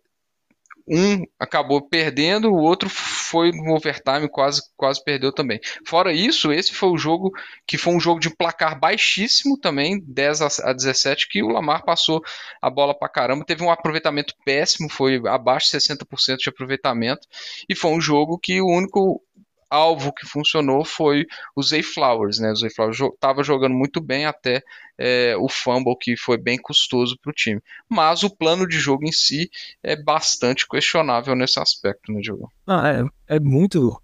um 0.91 1.25
acabou 1.39 1.81
perdendo, 1.81 2.51
o 2.51 2.61
outro 2.61 2.89
foi 2.91 3.53
no 3.53 3.75
overtime, 3.75 4.29
quase, 4.29 4.61
quase 4.77 5.03
perdeu 5.05 5.33
também. 5.33 5.61
Fora 5.87 6.13
isso, 6.13 6.53
esse 6.53 6.75
foi 6.75 6.89
o 6.91 6.99
jogo 6.99 7.31
que 7.65 7.79
foi 7.79 7.95
um 7.95 8.01
jogo 8.01 8.19
de 8.19 8.29
placar 8.29 8.79
baixíssimo 8.79 9.57
também, 9.57 10.03
10 10.05 10.43
a 10.43 10.73
17, 10.73 11.29
que 11.29 11.43
o 11.43 11.49
Lamar 11.49 11.85
passou 11.85 12.21
a 12.61 12.69
bola 12.69 12.93
pra 12.93 13.09
caramba, 13.09 13.45
teve 13.45 13.63
um 13.63 13.71
aproveitamento 13.71 14.35
péssimo, 14.45 14.91
foi 14.91 15.23
abaixo 15.27 15.71
de 15.71 15.79
60% 15.79 16.39
de 16.39 16.49
aproveitamento, 16.49 17.27
e 17.69 17.75
foi 17.77 17.93
um 17.93 18.01
jogo 18.01 18.37
que 18.37 18.61
o 18.61 18.67
único 18.67 19.23
alvo 19.71 20.13
que 20.13 20.27
funcionou 20.27 20.85
foi 20.85 21.25
o 21.55 21.63
Zay 21.63 21.83
Flowers, 21.83 22.39
né? 22.39 22.51
O 22.51 22.57
Zay 22.57 22.71
Flowers 22.71 22.99
estava 23.01 23.43
jogando 23.45 23.75
muito 23.75 24.01
bem 24.01 24.27
até 24.27 24.63
é, 24.99 25.35
o 25.39 25.49
fumble 25.49 25.97
que 25.99 26.17
foi 26.17 26.37
bem 26.37 26.59
custoso 26.59 27.17
para 27.23 27.31
o 27.31 27.35
time. 27.35 27.61
Mas 27.89 28.23
o 28.23 28.35
plano 28.35 28.67
de 28.67 28.79
jogo 28.79 29.05
em 29.05 29.13
si 29.13 29.49
é 29.83 29.95
bastante 29.95 30.67
questionável 30.69 31.37
nesse 31.37 31.61
aspecto, 31.61 32.13
né, 32.13 32.21
Diogo? 32.21 32.51
Ah, 32.67 33.07
é, 33.29 33.37
é 33.37 33.41
muito, 33.41 34.03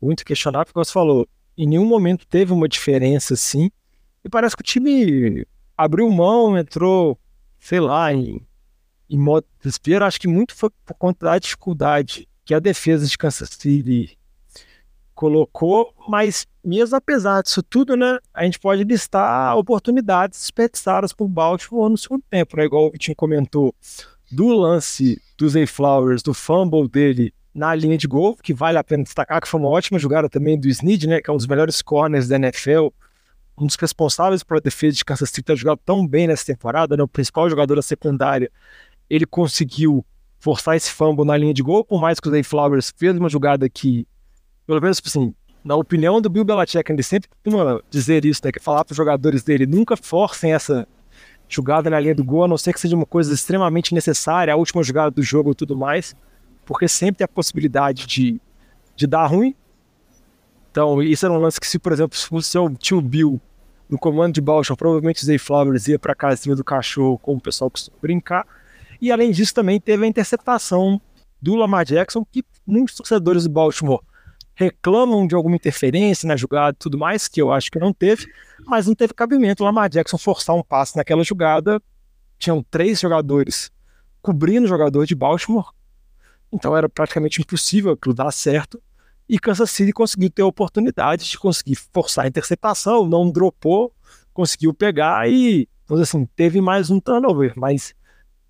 muito 0.00 0.24
questionável, 0.24 0.72
como 0.72 0.84
você 0.84 0.92
falou. 0.92 1.26
Em 1.56 1.66
nenhum 1.66 1.86
momento 1.86 2.26
teve 2.26 2.52
uma 2.52 2.68
diferença 2.68 3.34
assim. 3.34 3.70
E 4.24 4.28
parece 4.28 4.54
que 4.54 4.62
o 4.62 4.64
time 4.64 5.46
abriu 5.76 6.08
mão, 6.10 6.58
entrou, 6.58 7.18
sei 7.58 7.80
lá, 7.80 8.12
em, 8.12 8.46
em 9.08 9.18
modo 9.18 9.46
desespero. 9.58 10.04
Acho 10.04 10.20
que 10.20 10.28
muito 10.28 10.54
foi 10.54 10.70
por 10.84 10.94
conta 10.94 11.26
da 11.26 11.38
dificuldade 11.38 12.28
que 12.44 12.54
a 12.54 12.60
defesa 12.60 13.06
de 13.06 13.18
Kansas 13.18 13.50
City 13.50 14.18
colocou, 15.18 15.92
mas 16.08 16.46
mesmo 16.64 16.94
apesar 16.94 17.42
disso 17.42 17.60
tudo, 17.60 17.96
né, 17.96 18.20
a 18.32 18.44
gente 18.44 18.56
pode 18.60 18.84
listar 18.84 19.56
oportunidades 19.56 20.38
desperdiçadas 20.38 21.12
por 21.12 21.26
Baltimore 21.26 21.90
no 21.90 21.98
segundo 21.98 22.22
tempo, 22.30 22.56
né, 22.56 22.64
igual 22.66 22.86
o 22.86 22.90
Vitinho 22.92 23.16
comentou, 23.16 23.74
do 24.30 24.46
lance 24.46 25.20
do 25.36 25.48
Zay 25.48 25.66
Flowers, 25.66 26.22
do 26.22 26.32
fumble 26.32 26.88
dele 26.88 27.34
na 27.52 27.74
linha 27.74 27.98
de 27.98 28.06
gol, 28.06 28.36
que 28.36 28.54
vale 28.54 28.78
a 28.78 28.84
pena 28.84 29.02
destacar, 29.02 29.40
que 29.40 29.48
foi 29.48 29.58
uma 29.58 29.68
ótima 29.68 29.98
jogada 29.98 30.28
também 30.28 30.56
do 30.56 30.68
Snead, 30.68 31.08
né, 31.08 31.20
que 31.20 31.28
é 31.28 31.32
um 31.32 31.36
dos 31.36 31.48
melhores 31.48 31.82
corners 31.82 32.28
da 32.28 32.36
NFL, 32.36 32.90
um 33.58 33.66
dos 33.66 33.74
responsáveis 33.74 34.44
pela 34.44 34.60
defesa 34.60 34.98
de 34.98 35.04
Kansas 35.04 35.30
City 35.30 35.42
ter 35.42 35.56
jogado 35.56 35.80
tão 35.84 36.06
bem 36.06 36.28
nessa 36.28 36.46
temporada, 36.46 36.96
né, 36.96 37.02
o 37.02 37.08
principal 37.08 37.50
jogador 37.50 37.74
da 37.74 37.82
secundária, 37.82 38.52
ele 39.10 39.26
conseguiu 39.26 40.06
forçar 40.38 40.76
esse 40.76 40.92
fumble 40.92 41.24
na 41.24 41.36
linha 41.36 41.52
de 41.52 41.62
gol, 41.64 41.84
por 41.84 42.00
mais 42.00 42.20
que 42.20 42.28
o 42.28 42.30
Zay 42.30 42.44
Flowers 42.44 42.94
fez 42.96 43.16
uma 43.16 43.28
jogada 43.28 43.68
que 43.68 44.06
pelo 44.68 44.82
menos 44.82 44.98
tipo 44.98 45.08
assim, 45.08 45.34
na 45.64 45.74
opinião 45.74 46.20
do 46.20 46.28
Bill 46.28 46.44
Belichick, 46.44 46.92
ele 46.92 47.02
sempre 47.02 47.26
costuma 47.30 47.80
dizer 47.88 48.26
isso, 48.26 48.42
né? 48.44 48.52
Que 48.52 48.60
falar 48.60 48.84
para 48.84 48.92
os 48.92 48.96
jogadores 48.96 49.42
dele, 49.42 49.64
nunca 49.66 49.96
forcem 49.96 50.52
essa 50.52 50.86
jogada 51.48 51.88
na 51.88 51.98
linha 51.98 52.14
do 52.14 52.22
gol, 52.22 52.44
a 52.44 52.48
não 52.48 52.58
ser 52.58 52.74
que 52.74 52.80
seja 52.80 52.94
uma 52.94 53.06
coisa 53.06 53.32
extremamente 53.32 53.94
necessária, 53.94 54.52
a 54.52 54.56
última 54.56 54.82
jogada 54.82 55.10
do 55.10 55.22
jogo 55.22 55.52
e 55.52 55.54
tudo 55.54 55.74
mais, 55.74 56.14
porque 56.66 56.86
sempre 56.86 57.16
tem 57.16 57.24
a 57.24 57.28
possibilidade 57.28 58.06
de, 58.06 58.38
de 58.94 59.06
dar 59.06 59.26
ruim. 59.26 59.56
Então, 60.70 61.02
isso 61.02 61.24
era 61.24 61.32
um 61.32 61.38
lance 61.38 61.58
que, 61.58 61.66
se, 61.66 61.78
por 61.78 61.90
exemplo, 61.90 62.14
se 62.18 62.26
fosse 62.26 62.58
o 62.58 62.68
tio 62.74 63.00
Bill 63.00 63.40
no 63.88 63.98
comando 63.98 64.34
de 64.34 64.42
Baltimore, 64.42 64.76
provavelmente 64.76 65.22
o 65.22 65.24
Zay 65.24 65.38
Flowers 65.38 65.88
ia 65.88 65.98
para 65.98 66.12
a 66.12 66.14
casinha 66.14 66.54
do 66.54 66.62
cachorro, 66.62 67.18
como 67.18 67.38
o 67.38 67.40
pessoal 67.40 67.70
costuma 67.70 67.96
brincar. 68.02 68.46
E 69.00 69.10
além 69.10 69.30
disso, 69.30 69.54
também 69.54 69.80
teve 69.80 70.04
a 70.04 70.06
interceptação 70.06 71.00
do 71.40 71.54
Lamar 71.54 71.86
Jackson, 71.86 72.22
que 72.30 72.44
muitos 72.66 72.94
torcedores 72.94 73.44
do 73.44 73.50
Baltimore 73.50 74.02
reclamam 74.58 75.24
de 75.24 75.36
alguma 75.36 75.54
interferência 75.54 76.26
na 76.26 76.36
jogada 76.36 76.74
e 76.74 76.80
tudo 76.80 76.98
mais, 76.98 77.28
que 77.28 77.40
eu 77.40 77.52
acho 77.52 77.70
que 77.70 77.78
não 77.78 77.92
teve, 77.92 78.26
mas 78.66 78.88
não 78.88 78.94
teve 78.94 79.14
cabimento 79.14 79.62
o 79.62 79.66
Lamar 79.66 79.88
Jackson 79.88 80.18
forçar 80.18 80.56
um 80.56 80.64
passe 80.64 80.96
naquela 80.96 81.22
jogada. 81.22 81.80
Tinham 82.40 82.60
três 82.68 82.98
jogadores 82.98 83.70
cobrindo 84.20 84.64
o 84.64 84.68
jogador 84.68 85.06
de 85.06 85.14
Baltimore, 85.14 85.70
então 86.52 86.76
era 86.76 86.88
praticamente 86.88 87.40
impossível 87.40 87.92
aquilo 87.92 88.12
dar 88.12 88.32
certo. 88.32 88.82
E 89.28 89.38
Kansas 89.38 89.70
City 89.70 89.92
conseguiu 89.92 90.28
ter 90.28 90.42
a 90.42 90.46
oportunidade 90.46 91.30
de 91.30 91.38
conseguir 91.38 91.76
forçar 91.76 92.24
a 92.24 92.28
interceptação, 92.28 93.06
não 93.06 93.30
dropou, 93.30 93.94
conseguiu 94.34 94.74
pegar 94.74 95.28
e, 95.30 95.68
vamos 95.86 96.02
dizer 96.02 96.18
assim, 96.18 96.28
teve 96.34 96.60
mais 96.60 96.90
um 96.90 96.98
turnover, 96.98 97.52
mas 97.56 97.94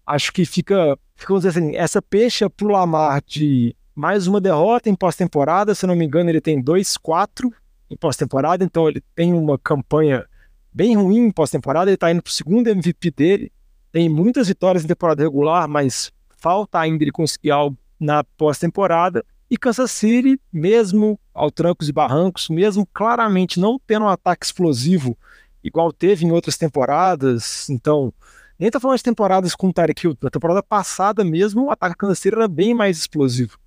acho 0.06 0.32
que 0.32 0.46
fica, 0.46 0.98
vamos 1.26 1.44
dizer 1.44 1.58
assim, 1.58 1.76
essa 1.76 2.00
pecha 2.00 2.48
pro 2.48 2.68
Lamar 2.68 3.22
de 3.26 3.76
mais 3.98 4.28
uma 4.28 4.40
derrota 4.40 4.88
em 4.88 4.94
pós-temporada. 4.94 5.74
Se 5.74 5.84
não 5.84 5.96
me 5.96 6.04
engano, 6.04 6.30
ele 6.30 6.40
tem 6.40 6.62
2-4 6.62 7.52
em 7.90 7.96
pós-temporada, 7.96 8.62
então 8.62 8.88
ele 8.88 9.02
tem 9.12 9.32
uma 9.32 9.58
campanha 9.58 10.24
bem 10.72 10.96
ruim 10.96 11.26
em 11.26 11.30
pós-temporada. 11.32 11.90
Ele 11.90 11.96
está 11.96 12.08
indo 12.08 12.22
para 12.22 12.30
o 12.30 12.32
segundo 12.32 12.68
MVP 12.68 13.10
dele. 13.10 13.52
Tem 13.90 14.08
muitas 14.08 14.46
vitórias 14.46 14.84
em 14.84 14.86
temporada 14.86 15.24
regular, 15.24 15.66
mas 15.66 16.12
falta 16.36 16.78
ainda 16.78 17.02
ele 17.02 17.10
conseguir 17.10 17.50
algo 17.50 17.76
na 17.98 18.22
pós-temporada. 18.22 19.24
E 19.50 19.58
Kansas 19.58 19.90
City, 19.90 20.40
mesmo 20.52 21.18
ao 21.34 21.50
trancos 21.50 21.88
e 21.88 21.92
barrancos, 21.92 22.48
mesmo 22.48 22.86
claramente 22.86 23.58
não 23.58 23.80
tendo 23.84 24.04
um 24.04 24.08
ataque 24.08 24.46
explosivo 24.46 25.18
igual 25.64 25.92
teve 25.92 26.24
em 26.24 26.30
outras 26.30 26.56
temporadas, 26.56 27.68
então 27.68 28.14
nem 28.56 28.70
tá 28.70 28.78
falando 28.78 28.98
de 28.98 29.02
temporadas 29.02 29.56
com 29.56 29.68
o 29.68 29.72
Tarek 29.72 30.06
Hill, 30.06 30.16
na 30.22 30.30
temporada 30.30 30.62
passada 30.62 31.24
mesmo 31.24 31.64
o 31.64 31.70
ataque 31.72 31.96
Kansas 31.96 32.20
City 32.20 32.36
era 32.36 32.46
bem 32.46 32.74
mais 32.74 32.96
explosivo. 32.96 33.58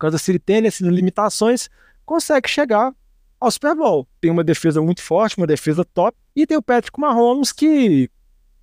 Kansas 0.00 0.22
City 0.22 0.38
tem 0.38 0.66
essas 0.66 0.88
limitações, 0.88 1.68
consegue 2.04 2.48
chegar 2.48 2.92
ao 3.38 3.50
Super 3.50 3.76
Bowl. 3.76 4.08
Tem 4.20 4.30
uma 4.30 4.42
defesa 4.42 4.80
muito 4.80 5.02
forte, 5.02 5.36
uma 5.36 5.46
defesa 5.46 5.84
top, 5.84 6.16
e 6.34 6.46
tem 6.46 6.56
o 6.56 6.62
Patrick 6.62 6.98
Mahomes, 6.98 7.52
que 7.52 8.10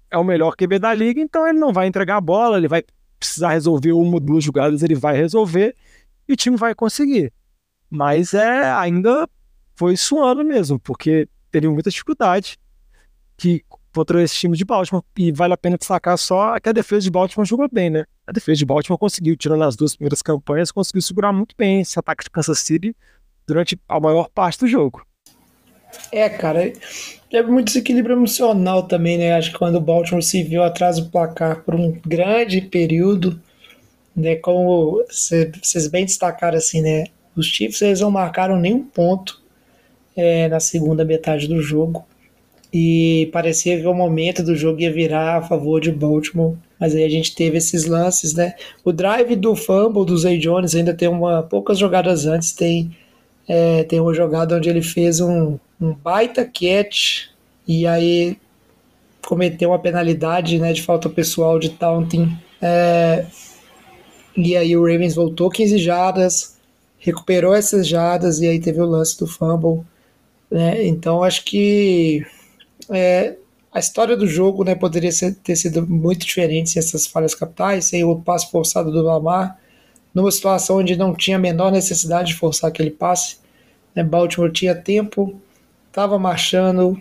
é 0.10 0.18
o 0.18 0.24
melhor 0.24 0.56
QB 0.56 0.80
da 0.80 0.94
liga, 0.94 1.22
então 1.22 1.48
ele 1.48 1.60
não 1.60 1.72
vai 1.72 1.88
entregar 1.88 2.18
a 2.18 2.22
bola, 2.22 2.58
ele 2.58 2.68
vai 2.68 2.84
precisar 3.20 3.50
resolver 3.50 3.94
uma 3.94 4.16
ou 4.16 4.20
duas 4.20 4.44
jogadas, 4.44 4.82
ele 4.82 4.96
vai 4.96 5.16
resolver, 5.16 5.76
e 6.28 6.34
o 6.34 6.36
time 6.36 6.58
vai 6.58 6.74
conseguir. 6.74 7.32
Mas 7.90 8.34
é 8.34 8.72
ainda 8.72 9.30
foi 9.76 9.96
suando 9.96 10.44
mesmo, 10.44 10.80
porque 10.80 11.30
teve 11.52 11.70
muita 11.70 11.90
dificuldade 11.90 12.58
que 13.38 13.64
contra 13.98 14.22
esse 14.22 14.36
time 14.36 14.56
de 14.56 14.64
Baltimore. 14.64 15.04
E 15.18 15.32
vale 15.32 15.54
a 15.54 15.58
pena 15.58 15.76
destacar 15.76 16.16
só 16.18 16.60
que 16.60 16.70
a 16.70 16.72
defesa 16.72 17.02
de 17.02 17.10
Baltimore 17.10 17.48
jogou 17.48 17.68
bem, 17.72 17.90
né? 17.90 18.06
A 18.28 18.32
defesa 18.32 18.60
de 18.60 18.66
Baltimore 18.66 19.00
conseguiu, 19.00 19.36
tirando 19.36 19.64
as 19.64 19.76
duas 19.76 19.96
primeiras 19.96 20.22
campanhas, 20.22 20.72
conseguiu 20.72 21.02
segurar 21.02 21.34
muito 21.34 21.56
bem 21.58 21.82
esse 21.82 21.98
ataque 21.98 22.24
de 22.24 22.30
Kansas 22.30 22.60
City 22.60 22.96
durante 23.48 23.80
a 23.90 24.00
maior 24.00 24.30
parte 24.30 24.60
do 24.60 24.68
jogo. 24.68 25.04
É, 26.12 26.30
cara, 26.30 26.72
é 27.32 27.42
muito 27.42 27.68
desequilíbrio 27.68 28.16
emocional 28.16 28.84
também, 28.84 29.18
né? 29.18 29.34
Acho 29.34 29.52
que 29.52 29.58
quando 29.58 29.78
o 29.78 29.82
Baltimore 29.82 30.22
se 30.22 30.44
viu 30.44 30.62
atrás 30.62 31.00
do 31.00 31.10
placar 31.10 31.64
por 31.64 31.74
um 31.74 32.00
grande 32.06 32.62
período, 32.62 33.42
né? 34.16 34.36
Como 34.36 35.04
vocês 35.10 35.88
bem 35.88 36.06
destacaram 36.06 36.58
assim, 36.58 36.84
né? 36.84 37.06
Os 37.36 37.48
Chiefs 37.48 37.82
eles 37.82 38.02
não 38.02 38.12
marcaram 38.12 38.60
nenhum 38.60 38.84
ponto 38.84 39.42
é, 40.16 40.48
na 40.50 40.60
segunda 40.60 41.04
metade 41.04 41.48
do 41.48 41.62
jogo 41.62 42.06
e 42.74 43.30
parecia 43.32 43.80
que 43.80 43.88
o 43.88 43.94
momento 43.94 44.44
do 44.44 44.56
jogo 44.56 44.82
ia 44.82 44.92
virar 44.92 45.38
a 45.38 45.42
favor 45.42 45.80
de 45.80 45.92
Baltimore. 45.92 46.56
Mas 46.80 46.94
aí 46.94 47.04
a 47.04 47.10
gente 47.10 47.34
teve 47.34 47.58
esses 47.58 47.86
lances, 47.86 48.34
né? 48.34 48.54
O 48.84 48.92
drive 48.92 49.36
do 49.36 49.56
fumble 49.56 50.06
do 50.06 50.18
Zay 50.18 50.38
Jones 50.38 50.76
ainda 50.76 50.94
tem 50.94 51.08
uma 51.08 51.44
poucas 51.44 51.78
jogadas 51.78 52.26
antes, 52.26 52.52
tem 52.54 52.96
é, 53.48 53.84
tem 53.84 54.00
uma 54.00 54.14
jogada 54.14 54.56
onde 54.56 54.70
ele 54.70 54.82
fez 54.82 55.22
um, 55.22 55.58
um 55.80 55.94
baita 55.94 56.44
catch 56.46 57.30
e 57.68 57.88
aí 57.88 58.38
cometeu 59.26 59.70
uma 59.70 59.80
penalidade 59.80 60.60
né, 60.60 60.74
de 60.74 60.82
falta 60.82 61.10
pessoal 61.10 61.58
de 61.58 61.70
taunting. 61.70 62.38
É, 62.62 63.26
e 64.36 64.56
aí 64.56 64.76
o 64.76 64.82
Ravens 64.82 65.16
voltou 65.16 65.50
15 65.50 65.78
jardas, 65.78 66.58
recuperou 67.00 67.54
essas 67.54 67.88
jardas 67.88 68.40
e 68.40 68.48
aí 68.48 68.60
teve 68.60 68.82
o 68.82 68.86
lance 68.86 69.18
do 69.18 69.26
fumble. 69.26 69.82
Né? 70.52 70.86
Então 70.86 71.24
acho 71.24 71.44
que 71.46 72.26
é, 72.90 73.36
a 73.72 73.80
história 73.80 74.16
do 74.16 74.26
jogo 74.26 74.64
né, 74.64 74.76
poderia 74.76 75.12
ser, 75.12 75.36
ter 75.36 75.56
sido 75.56 75.86
muito 75.86 76.26
diferente 76.26 76.72
sem 76.72 76.80
essas 76.80 77.06
falhas 77.06 77.36
capitais, 77.36 77.86
sem 77.86 78.04
o 78.04 78.16
passe 78.16 78.50
forçado 78.50 78.92
do 78.92 79.02
Lamar, 79.02 79.60
numa 80.14 80.32
situação 80.32 80.78
onde 80.78 80.96
não 80.96 81.14
tinha 81.14 81.38
a 81.38 81.40
menor 81.40 81.72
necessidade 81.72 82.30
de 82.30 82.36
forçar 82.36 82.70
aquele 82.70 82.92
passe. 82.92 83.38
Né, 83.94 84.04
Baltimore 84.04 84.52
tinha 84.52 84.74
tempo, 84.74 85.40
estava 85.88 86.18
marchando. 86.18 87.00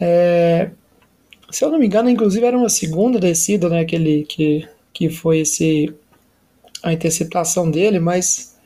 É, 0.00 0.70
se 1.50 1.64
eu 1.64 1.70
não 1.70 1.78
me 1.78 1.86
engano, 1.86 2.08
inclusive 2.08 2.46
era 2.46 2.56
uma 2.56 2.68
segunda 2.68 3.18
descida, 3.18 3.68
né, 3.68 3.80
aquele, 3.80 4.24
que, 4.24 4.68
que 4.92 5.10
foi 5.10 5.40
esse, 5.40 5.94
a 6.82 6.92
interceptação 6.92 7.70
dele, 7.70 7.98
mas 7.98 8.56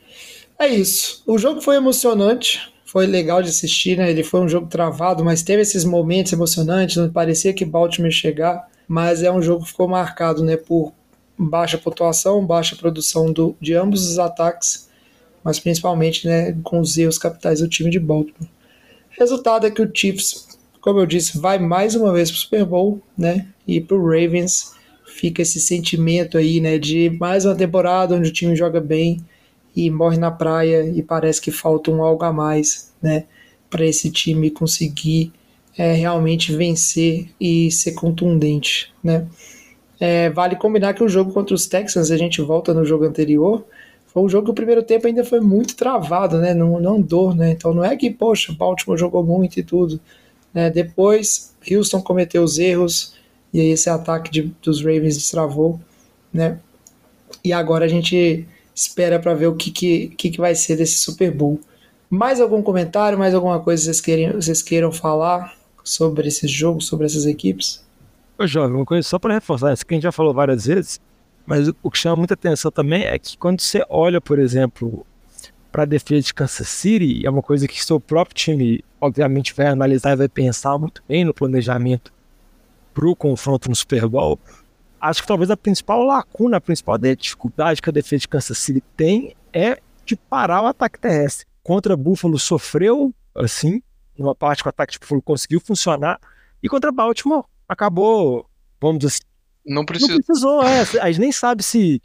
é 0.59 0.67
isso. 0.67 1.23
O 1.25 1.37
jogo 1.37 1.61
foi 1.61 1.75
emocionante, 1.75 2.72
foi 2.93 3.07
legal 3.07 3.41
de 3.41 3.49
assistir, 3.49 3.97
né? 3.97 4.11
Ele 4.11 4.21
foi 4.21 4.39
um 4.39 4.47
jogo 4.47 4.67
travado, 4.67 5.25
mas 5.25 5.41
teve 5.41 5.63
esses 5.63 5.83
momentos 5.83 6.31
emocionantes, 6.31 6.97
não 6.97 7.09
parecia 7.09 7.51
que 7.51 7.65
Baltimore 7.65 8.11
ia 8.11 8.15
chegar, 8.15 8.69
mas 8.87 9.23
é 9.23 9.31
um 9.31 9.41
jogo 9.41 9.63
que 9.63 9.71
ficou 9.71 9.87
marcado, 9.87 10.43
né, 10.43 10.57
por 10.57 10.93
baixa 11.35 11.75
pontuação, 11.75 12.45
baixa 12.45 12.75
produção 12.75 13.33
do, 13.33 13.55
de 13.59 13.73
ambos 13.73 14.07
os 14.07 14.19
ataques, 14.19 14.87
mas 15.43 15.59
principalmente, 15.59 16.27
né, 16.27 16.55
com 16.61 16.79
os 16.79 16.95
erros 16.95 17.17
capitais 17.17 17.61
do 17.61 17.67
time 17.67 17.89
de 17.89 17.99
Baltimore. 17.99 18.47
Resultado 19.09 19.65
é 19.65 19.71
que 19.71 19.81
o 19.81 19.89
Chiefs, 19.91 20.59
como 20.79 20.99
eu 20.99 21.07
disse, 21.07 21.39
vai 21.39 21.57
mais 21.57 21.95
uma 21.95 22.13
vez 22.13 22.29
para 22.29 22.37
o 22.37 22.41
Super 22.41 22.63
Bowl, 22.63 23.01
né? 23.17 23.47
E 23.67 23.81
para 23.81 23.97
o 23.97 24.05
Ravens 24.07 24.73
fica 25.03 25.41
esse 25.41 25.59
sentimento 25.59 26.37
aí, 26.37 26.61
né, 26.61 26.77
de 26.77 27.09
mais 27.19 27.43
uma 27.43 27.55
temporada 27.55 28.13
onde 28.13 28.29
o 28.29 28.33
time 28.33 28.55
joga 28.55 28.79
bem, 28.79 29.19
e 29.75 29.89
morre 29.89 30.17
na 30.17 30.31
praia 30.31 30.85
e 30.87 31.01
parece 31.01 31.41
que 31.41 31.51
falta 31.51 31.89
um 31.89 32.03
algo 32.03 32.23
a 32.23 32.31
mais, 32.31 32.93
né, 33.01 33.25
para 33.69 33.85
esse 33.85 34.11
time 34.11 34.51
conseguir 34.51 35.31
é, 35.77 35.93
realmente 35.93 36.55
vencer 36.55 37.29
e 37.39 37.71
ser 37.71 37.93
contundente, 37.93 38.93
né. 39.03 39.27
É, 39.99 40.29
vale 40.29 40.55
combinar 40.55 40.93
que 40.93 41.03
o 41.03 41.07
jogo 41.07 41.31
contra 41.31 41.55
os 41.55 41.65
Texans, 41.65 42.11
a 42.11 42.17
gente 42.17 42.41
volta 42.41 42.73
no 42.73 42.83
jogo 42.83 43.05
anterior, 43.05 43.65
foi 44.07 44.21
um 44.21 44.29
jogo 44.29 44.45
que 44.45 44.51
o 44.51 44.55
primeiro 44.55 44.83
tempo 44.83 45.07
ainda 45.07 45.23
foi 45.23 45.39
muito 45.39 45.75
travado, 45.75 46.37
né, 46.37 46.53
não, 46.53 46.79
não 46.79 46.97
andou, 46.97 47.33
né, 47.33 47.51
então 47.51 47.73
não 47.73 47.83
é 47.83 47.95
que, 47.95 48.11
poxa, 48.11 48.53
Baltimore 48.53 48.97
jogou 48.97 49.23
muito 49.23 49.59
e 49.59 49.63
tudo, 49.63 49.99
né, 50.53 50.69
depois 50.69 51.55
Houston 51.69 52.01
cometeu 52.01 52.43
os 52.43 52.59
erros 52.59 53.15
e 53.51 53.59
aí 53.59 53.67
esse 53.69 53.89
ataque 53.89 54.29
de, 54.29 54.53
dos 54.61 54.81
Ravens 54.81 55.15
destravou, 55.15 55.79
né, 56.31 56.59
e 57.43 57.51
agora 57.51 57.85
a 57.85 57.87
gente 57.87 58.47
espera 58.75 59.19
para 59.19 59.33
ver 59.33 59.47
o 59.47 59.55
que, 59.55 59.71
que, 59.71 60.07
que, 60.09 60.31
que 60.31 60.37
vai 60.37 60.55
ser 60.55 60.77
desse 60.77 60.99
Super 60.99 61.31
Bowl. 61.31 61.59
Mais 62.09 62.39
algum 62.39 62.61
comentário, 62.61 63.17
mais 63.17 63.33
alguma 63.33 63.59
coisa 63.59 63.83
vocês, 63.83 64.01
querem, 64.01 64.31
vocês 64.31 64.61
queiram 64.61 64.91
falar 64.91 65.55
sobre 65.83 66.27
esse 66.27 66.47
jogo, 66.47 66.81
sobre 66.81 67.05
essas 67.05 67.25
equipes? 67.25 67.83
Ô, 68.37 68.47
Jovem, 68.47 68.75
uma 68.75 68.85
coisa 68.85 69.07
só 69.07 69.19
para 69.19 69.33
reforçar, 69.33 69.73
isso 69.73 69.85
que 69.85 69.93
a 69.93 69.95
gente 69.95 70.03
já 70.03 70.11
falou 70.11 70.33
várias 70.33 70.65
vezes, 70.65 70.99
mas 71.45 71.67
o 71.81 71.91
que 71.91 71.97
chama 71.97 72.15
muita 72.15 72.33
atenção 72.33 72.71
também 72.71 73.03
é 73.03 73.17
que 73.19 73.37
quando 73.37 73.61
você 73.61 73.83
olha, 73.89 74.21
por 74.21 74.39
exemplo, 74.39 75.05
para 75.71 75.83
a 75.83 75.85
defesa 75.85 76.27
de 76.27 76.33
Kansas 76.33 76.67
City, 76.67 77.25
é 77.25 77.29
uma 77.29 77.41
coisa 77.41 77.67
que 77.67 77.83
seu 77.83 77.99
próprio 77.99 78.35
time, 78.35 78.83
obviamente, 79.01 79.53
vai 79.53 79.67
analisar 79.67 80.13
e 80.13 80.15
vai 80.15 80.29
pensar 80.29 80.77
muito 80.77 81.03
bem 81.07 81.25
no 81.25 81.33
planejamento 81.33 82.13
para 82.93 83.07
o 83.07 83.15
confronto 83.15 83.69
no 83.69 83.75
Super 83.75 84.07
Bowl 84.07 84.39
acho 85.03 85.21
que 85.21 85.27
talvez 85.27 85.51
a 85.51 85.57
principal 85.57 86.01
lacuna, 86.03 86.57
a 86.57 86.61
principal 86.61 86.97
dificuldade 86.97 87.81
que 87.81 87.89
a 87.89 87.93
defesa 87.93 88.21
de 88.21 88.27
Kansas 88.29 88.57
City 88.57 88.81
tem 88.95 89.35
é 89.51 89.77
de 90.05 90.15
parar 90.15 90.61
o 90.61 90.67
ataque 90.67 90.97
terrestre. 90.97 91.45
Contra 91.61 91.97
Buffalo 91.97 92.39
sofreu 92.39 93.13
assim, 93.35 93.81
numa 94.17 94.33
parte 94.33 94.63
que 94.63 94.67
o 94.67 94.71
ataque 94.71 94.93
de 94.93 94.99
Buffalo 94.99 95.21
conseguiu 95.21 95.59
funcionar, 95.59 96.19
e 96.61 96.69
contra 96.69 96.91
Baltimore 96.91 97.43
acabou, 97.67 98.49
vamos 98.79 98.99
dizer 98.99 99.07
assim. 99.09 99.23
Não, 99.65 99.83
precisa. 99.83 100.13
não 100.13 100.21
precisou, 100.21 100.63
é, 100.63 100.81
a 101.01 101.11
gente 101.11 101.19
nem 101.19 101.31
sabe 101.33 101.63
se, 101.63 102.01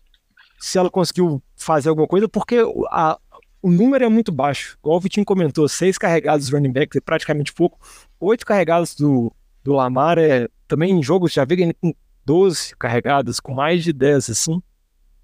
se 0.58 0.76
ela 0.76 0.90
conseguiu 0.90 1.40
fazer 1.56 1.90
alguma 1.90 2.08
coisa, 2.08 2.28
porque 2.28 2.56
a, 2.90 3.16
o 3.62 3.70
número 3.70 4.04
é 4.04 4.08
muito 4.08 4.32
baixo. 4.32 4.76
Igual 4.80 4.96
o 4.96 5.00
Vitinho 5.00 5.24
comentou, 5.24 5.68
seis 5.68 5.96
carregados 5.96 6.46
dos 6.46 6.54
running 6.54 6.72
backs 6.72 6.96
é 6.96 7.00
praticamente 7.00 7.52
pouco, 7.52 7.78
oito 8.18 8.44
carregados 8.44 8.96
do, 8.96 9.32
do 9.62 9.72
Lamar 9.72 10.18
é 10.18 10.48
também 10.66 10.90
em 10.90 11.02
jogos, 11.02 11.32
já 11.32 11.44
vi 11.44 11.72
com 11.74 11.94
12 12.29 12.77
carregadas, 12.77 13.41
com 13.41 13.55
mais 13.55 13.83
de 13.83 13.91
10, 13.91 14.29
assim. 14.29 14.62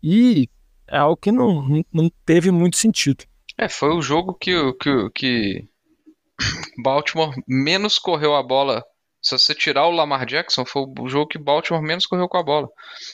E 0.02 0.48
é 0.88 0.96
algo 0.96 1.18
que 1.18 1.30
não, 1.30 1.84
não 1.92 2.10
teve 2.24 2.50
muito 2.50 2.78
sentido. 2.78 3.24
É, 3.58 3.68
foi 3.68 3.90
o 3.90 4.00
jogo 4.00 4.32
que, 4.32 4.54
que, 4.80 5.10
que 5.14 5.68
Baltimore 6.82 7.34
menos 7.46 7.98
correu 7.98 8.34
a 8.34 8.42
bola. 8.42 8.82
Se 9.20 9.36
você 9.36 9.54
tirar 9.54 9.86
o 9.86 9.90
Lamar 9.90 10.24
Jackson, 10.24 10.64
foi 10.64 10.86
o 10.98 11.08
jogo 11.08 11.28
que 11.28 11.38
Baltimore 11.38 11.82
menos 11.82 12.06
correu 12.06 12.26
com 12.26 12.38
a 12.38 12.42
bola. 12.42 12.68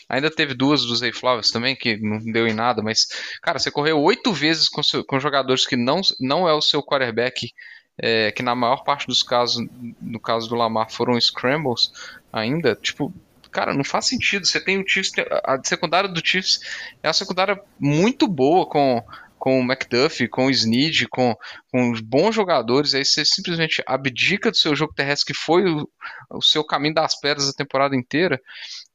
Ainda 0.08 0.30
teve 0.30 0.54
duas 0.54 0.82
dos 0.82 1.00
Zay 1.00 1.12
Flowers 1.12 1.50
também, 1.50 1.74
que 1.74 1.96
não 1.96 2.18
deu 2.18 2.46
em 2.46 2.54
nada, 2.54 2.82
mas, 2.82 3.08
cara, 3.42 3.58
você 3.58 3.72
correu 3.72 4.00
oito 4.00 4.32
vezes 4.32 4.68
com, 4.68 4.84
seu, 4.84 5.04
com 5.04 5.18
jogadores 5.18 5.66
que 5.66 5.76
não, 5.76 6.00
não 6.20 6.48
é 6.48 6.52
o 6.52 6.62
seu 6.62 6.80
quarterback, 6.80 7.52
é, 7.98 8.30
que 8.30 8.42
na 8.42 8.54
maior 8.54 8.84
parte 8.84 9.08
dos 9.08 9.24
casos, 9.24 9.64
no 10.00 10.20
caso 10.20 10.48
do 10.48 10.54
Lamar, 10.54 10.90
foram 10.92 11.20
scrambles 11.20 11.90
ainda. 12.32 12.76
Tipo, 12.76 13.12
cara, 13.50 13.74
não 13.74 13.84
faz 13.84 14.06
sentido. 14.06 14.46
Você 14.46 14.60
tem 14.60 14.78
o 14.78 14.86
Chiefs, 14.86 15.12
a 15.44 15.58
secundária 15.62 16.08
do 16.08 16.24
Chiefs 16.24 16.60
é 17.02 17.08
uma 17.08 17.12
secundária 17.12 17.60
muito 17.78 18.26
boa 18.26 18.66
com 18.66 19.02
com 19.40 19.58
o 19.58 19.62
McDuffie, 19.62 20.28
com 20.28 20.46
o 20.46 20.50
Snead, 20.50 21.08
com, 21.08 21.34
com 21.72 21.92
bons 22.04 22.34
jogadores, 22.34 22.94
aí 22.94 23.04
você 23.04 23.24
simplesmente 23.24 23.82
abdica 23.86 24.50
do 24.50 24.56
seu 24.56 24.76
jogo 24.76 24.92
terrestre, 24.92 25.32
que 25.32 25.40
foi 25.40 25.64
o, 25.64 25.88
o 26.30 26.42
seu 26.42 26.62
caminho 26.62 26.94
das 26.94 27.18
pedras 27.18 27.48
a 27.48 27.54
temporada 27.54 27.96
inteira. 27.96 28.38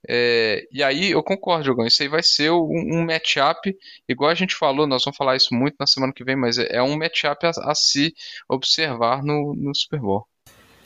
É, 0.08 0.64
e 0.72 0.84
aí 0.84 1.12
eu 1.12 1.24
concordo, 1.24 1.66
Jogão, 1.66 1.88
isso 1.88 2.04
aí 2.04 2.08
vai 2.08 2.22
ser 2.22 2.52
um, 2.52 3.00
um 3.00 3.06
matchup, 3.06 3.76
igual 4.08 4.30
a 4.30 4.36
gente 4.36 4.56
falou, 4.56 4.86
nós 4.86 5.04
vamos 5.04 5.18
falar 5.18 5.36
isso 5.36 5.52
muito 5.52 5.78
na 5.80 5.88
semana 5.88 6.14
que 6.14 6.24
vem, 6.24 6.36
mas 6.36 6.60
é, 6.60 6.76
é 6.76 6.84
um 6.84 6.96
matchup 6.96 7.44
a, 7.48 7.72
a 7.72 7.74
se 7.74 8.14
observar 8.48 9.24
no, 9.24 9.56
no 9.56 9.74
Super 9.74 10.00
Bowl. 10.00 10.28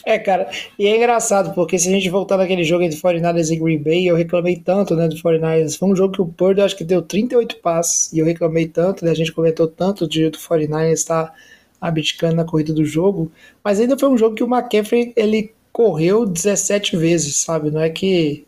É, 0.05 0.17
cara, 0.17 0.49
e 0.77 0.87
é 0.87 0.95
engraçado, 0.95 1.53
porque 1.53 1.77
se 1.77 1.89
a 1.89 1.91
gente 1.91 2.09
voltar 2.09 2.37
naquele 2.37 2.63
jogo 2.63 2.83
entre 2.83 2.97
49ers 2.97 3.51
e 3.51 3.57
Green 3.57 3.77
Bay, 3.77 4.07
eu 4.07 4.15
reclamei 4.15 4.55
tanto, 4.55 4.95
né, 4.95 5.07
do 5.07 5.15
49ers. 5.15 5.77
Foi 5.77 5.89
um 5.89 5.95
jogo 5.95 6.13
que 6.13 6.21
o 6.21 6.25
Purdy 6.25 6.61
acho 6.61 6.75
que 6.75 6.83
deu 6.85 7.01
38 7.01 7.57
passes, 7.57 8.11
e 8.13 8.19
eu 8.19 8.25
reclamei 8.25 8.67
tanto, 8.67 9.03
né, 9.03 9.11
a 9.11 9.15
gente 9.15 9.31
comentou 9.31 9.67
tanto 9.67 10.07
de 10.07 10.29
do 10.29 10.37
49ers 10.37 10.93
estar 10.93 11.33
abdicando 11.81 12.35
na 12.35 12.45
corrida 12.45 12.73
do 12.73 12.85
jogo, 12.85 13.31
mas 13.63 13.79
ainda 13.79 13.97
foi 13.97 14.09
um 14.09 14.17
jogo 14.17 14.35
que 14.35 14.43
o 14.43 14.47
McCaffrey, 14.47 15.13
ele 15.15 15.53
correu 15.71 16.25
17 16.25 16.97
vezes, 16.97 17.37
sabe? 17.37 17.71
Não 17.71 17.81
é 17.81 17.89
que 17.89 18.45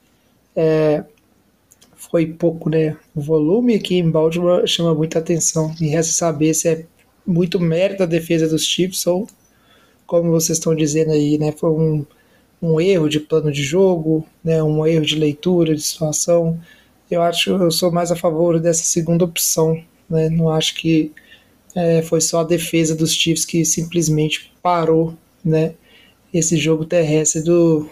é, 0.55 1.03
foi 1.95 2.25
pouco, 2.25 2.69
né? 2.69 2.97
O 3.15 3.21
volume 3.21 3.75
aqui 3.75 3.97
em 3.97 4.09
Baltimore 4.09 4.67
chama 4.67 4.93
muita 4.93 5.19
atenção, 5.19 5.73
e 5.79 5.87
resta 5.87 6.13
saber 6.13 6.53
se 6.53 6.67
é 6.69 6.85
muito 7.25 7.59
mérito 7.59 7.99
da 7.99 8.05
defesa 8.05 8.47
dos 8.47 8.65
Chiefs 8.65 9.05
ou 9.05 9.27
como 10.11 10.29
vocês 10.29 10.57
estão 10.57 10.75
dizendo 10.75 11.11
aí, 11.11 11.37
né, 11.37 11.53
foi 11.53 11.69
um, 11.69 12.05
um 12.61 12.81
erro 12.81 13.07
de 13.07 13.17
plano 13.21 13.49
de 13.49 13.63
jogo, 13.63 14.25
né, 14.43 14.61
um 14.61 14.85
erro 14.85 15.05
de 15.05 15.15
leitura 15.17 15.73
de 15.73 15.81
situação. 15.81 16.59
Eu 17.09 17.21
acho 17.21 17.51
eu 17.51 17.71
sou 17.71 17.89
mais 17.93 18.11
a 18.11 18.15
favor 18.17 18.59
dessa 18.59 18.83
segunda 18.83 19.23
opção, 19.23 19.81
né? 20.09 20.29
Não 20.29 20.49
acho 20.49 20.75
que 20.75 21.11
É, 21.73 22.01
foi 22.01 22.19
só 22.19 22.41
a 22.41 22.43
defesa 22.43 22.93
dos 22.93 23.13
Chiefs 23.13 23.45
que 23.45 23.63
simplesmente 23.63 24.51
parou, 24.61 25.13
né? 25.43 25.73
Esse 26.33 26.57
jogo 26.57 26.83
terrestre 26.83 27.41
do, 27.43 27.89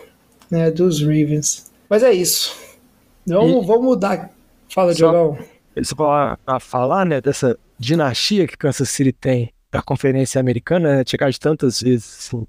né, 0.52 0.70
dos 0.70 1.02
Ravens. 1.02 1.72
Mas 1.90 2.04
é 2.04 2.12
isso. 2.12 2.54
Vamos, 3.26 3.64
E- 3.64 3.68
vamos 3.68 3.86
mudar. 3.86 4.30
Fala, 4.68 4.92
Só- 4.94 4.98
Diogão. 4.98 5.38
Isso 5.78 5.96
para 5.96 6.60
falar, 6.60 7.06
né, 7.06 7.22
dessa 7.22 7.58
dinastia 7.80 8.46
que 8.46 8.58
Kansas 8.58 8.90
City 8.90 9.14
tem 9.14 9.54
da 9.72 9.82
Conferência 9.82 10.40
Americana, 10.40 10.98
né, 10.98 11.04
chegar 11.06 11.30
de 11.30 11.40
tantas 11.40 11.82
vezes 11.82 12.28
assim, 12.28 12.48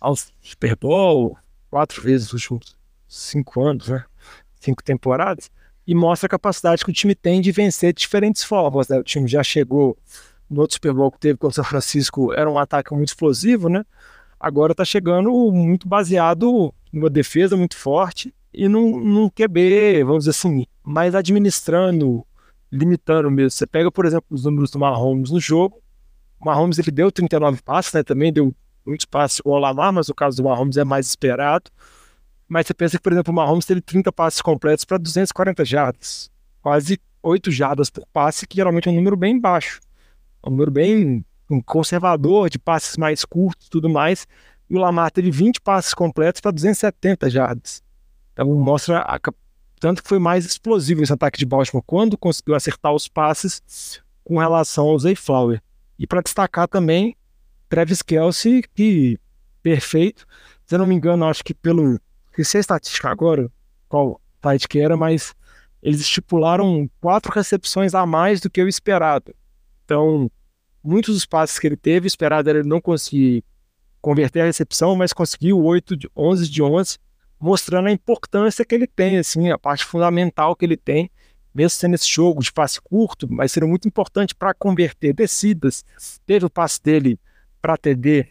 ao 0.00 0.14
Super 0.40 0.76
Bowl, 0.76 1.36
quatro 1.70 2.02
vezes 2.02 2.32
nos 2.32 2.50
últimos 2.50 2.76
cinco 3.08 3.62
anos, 3.62 3.88
né, 3.88 4.04
cinco 4.60 4.82
temporadas, 4.82 5.50
e 5.86 5.94
mostra 5.94 6.26
a 6.26 6.30
capacidade 6.30 6.84
que 6.84 6.90
o 6.90 6.94
time 6.94 7.14
tem 7.14 7.40
de 7.40 7.52
vencer 7.52 7.92
de 7.92 8.00
diferentes 8.00 8.42
formas. 8.42 8.88
Né? 8.88 8.98
O 8.98 9.04
time 9.04 9.28
já 9.28 9.42
chegou 9.42 9.98
no 10.48 10.62
outro 10.62 10.74
Super 10.74 10.92
Bowl 10.94 11.10
que 11.10 11.18
teve 11.18 11.38
com 11.38 11.46
o 11.46 11.52
São 11.52 11.64
Francisco, 11.64 12.32
era 12.32 12.50
um 12.50 12.58
ataque 12.58 12.94
muito 12.94 13.08
explosivo, 13.08 13.68
né? 13.68 13.84
Agora 14.38 14.72
está 14.72 14.84
chegando 14.84 15.30
muito 15.52 15.88
baseado 15.88 16.72
numa 16.92 17.10
defesa 17.10 17.56
muito 17.56 17.76
forte 17.76 18.34
e 18.52 18.68
num, 18.68 19.00
num 19.00 19.28
QB, 19.28 20.04
vamos 20.04 20.24
dizer 20.24 20.30
assim, 20.30 20.66
mais 20.82 21.14
administrando, 21.14 22.24
limitando 22.70 23.30
mesmo. 23.30 23.50
Você 23.50 23.66
pega, 23.66 23.90
por 23.90 24.04
exemplo, 24.04 24.26
os 24.30 24.44
números 24.44 24.70
do 24.70 24.78
Mahomes 24.78 25.30
no 25.30 25.40
jogo. 25.40 25.82
O 26.44 26.46
Mahomes 26.46 26.78
ele 26.78 26.90
deu 26.90 27.10
39 27.10 27.62
passes, 27.62 27.90
né? 27.94 28.02
Também 28.02 28.30
deu 28.30 28.54
muitos 28.84 29.06
passes 29.06 29.40
o 29.42 29.56
Lamar, 29.56 29.90
mas 29.94 30.10
o 30.10 30.14
caso 30.14 30.36
do 30.36 30.44
Mahomes 30.44 30.76
é 30.76 30.84
mais 30.84 31.06
esperado. 31.06 31.70
Mas 32.46 32.66
você 32.66 32.74
pensa 32.74 32.98
que, 32.98 33.02
por 33.02 33.12
exemplo, 33.12 33.32
o 33.32 33.34
Mahomes 33.34 33.64
teve 33.64 33.80
30 33.80 34.12
passes 34.12 34.42
completos 34.42 34.84
para 34.84 34.98
240 34.98 35.64
jardas. 35.64 36.30
Quase 36.60 37.00
8 37.22 37.50
jardas 37.50 37.88
por 37.88 38.04
passe, 38.12 38.46
que 38.46 38.56
geralmente 38.56 38.90
é 38.90 38.92
um 38.92 38.94
número 38.94 39.16
bem 39.16 39.40
baixo. 39.40 39.80
É 40.44 40.48
um 40.48 40.50
número 40.50 40.70
bem 40.70 41.24
conservador, 41.64 42.50
de 42.50 42.58
passes 42.58 42.98
mais 42.98 43.24
curtos 43.24 43.70
tudo 43.70 43.88
mais. 43.88 44.26
E 44.68 44.76
o 44.76 44.78
Lamar 44.78 45.10
teve 45.10 45.30
20 45.30 45.62
passes 45.62 45.94
completos 45.94 46.42
para 46.42 46.50
270 46.50 47.30
jardas. 47.30 47.82
Então 48.34 48.52
mostra 48.54 48.98
a 48.98 49.18
tanto 49.80 50.02
que 50.02 50.08
foi 50.08 50.18
mais 50.18 50.44
explosivo 50.44 51.02
esse 51.02 51.12
ataque 51.12 51.38
de 51.38 51.46
Baltimore 51.46 51.82
quando 51.86 52.18
conseguiu 52.18 52.54
acertar 52.54 52.92
os 52.92 53.08
passes 53.08 54.02
com 54.22 54.38
relação 54.38 54.88
ao 54.88 54.98
Zay 54.98 55.14
Flower. 55.14 55.62
E 55.98 56.06
para 56.06 56.20
destacar 56.20 56.68
também 56.68 57.16
Travis 57.68 58.02
Kelsey, 58.02 58.62
que 58.74 59.18
perfeito. 59.62 60.26
Se 60.66 60.74
eu 60.74 60.78
não 60.78 60.86
me 60.86 60.94
engano, 60.94 61.24
acho 61.26 61.42
que 61.42 61.54
pelo. 61.54 61.98
Esqueci 62.30 62.56
a 62.56 62.60
estatística 62.60 63.08
agora, 63.08 63.50
qual 63.88 64.20
site 64.42 64.68
que 64.68 64.78
era, 64.78 64.96
mas 64.96 65.34
eles 65.82 66.00
estipularam 66.00 66.88
quatro 67.00 67.32
recepções 67.32 67.94
a 67.94 68.04
mais 68.04 68.40
do 68.40 68.50
que 68.50 68.62
o 68.62 68.68
esperado. 68.68 69.34
Então, 69.84 70.30
muitos 70.82 71.14
dos 71.14 71.26
passes 71.26 71.58
que 71.58 71.66
ele 71.66 71.76
teve, 71.76 72.06
esperado 72.06 72.48
era 72.48 72.58
ele 72.58 72.68
não 72.68 72.80
conseguir 72.80 73.44
converter 74.00 74.40
a 74.40 74.44
recepção, 74.44 74.94
mas 74.96 75.12
conseguiu 75.12 75.62
8 75.62 75.96
de 75.96 76.10
11 76.16 76.48
de 76.48 76.62
11, 76.62 76.98
mostrando 77.40 77.88
a 77.88 77.92
importância 77.92 78.64
que 78.64 78.74
ele 78.74 78.86
tem, 78.86 79.18
assim, 79.18 79.50
a 79.50 79.58
parte 79.58 79.84
fundamental 79.84 80.54
que 80.56 80.64
ele 80.64 80.76
tem, 80.76 81.10
mesmo 81.54 81.70
sendo 81.70 81.94
esse 81.94 82.10
jogo 82.10 82.42
de 82.42 82.52
passe 82.52 82.80
curto, 82.80 83.26
mas 83.30 83.52
seria 83.52 83.68
muito 83.68 83.86
importante 83.86 84.34
para 84.34 84.52
converter 84.52 85.12
descidas. 85.12 85.84
Teve 86.26 86.46
o 86.46 86.50
passe 86.50 86.82
dele 86.82 87.18
para 87.62 87.76
TD, 87.76 88.26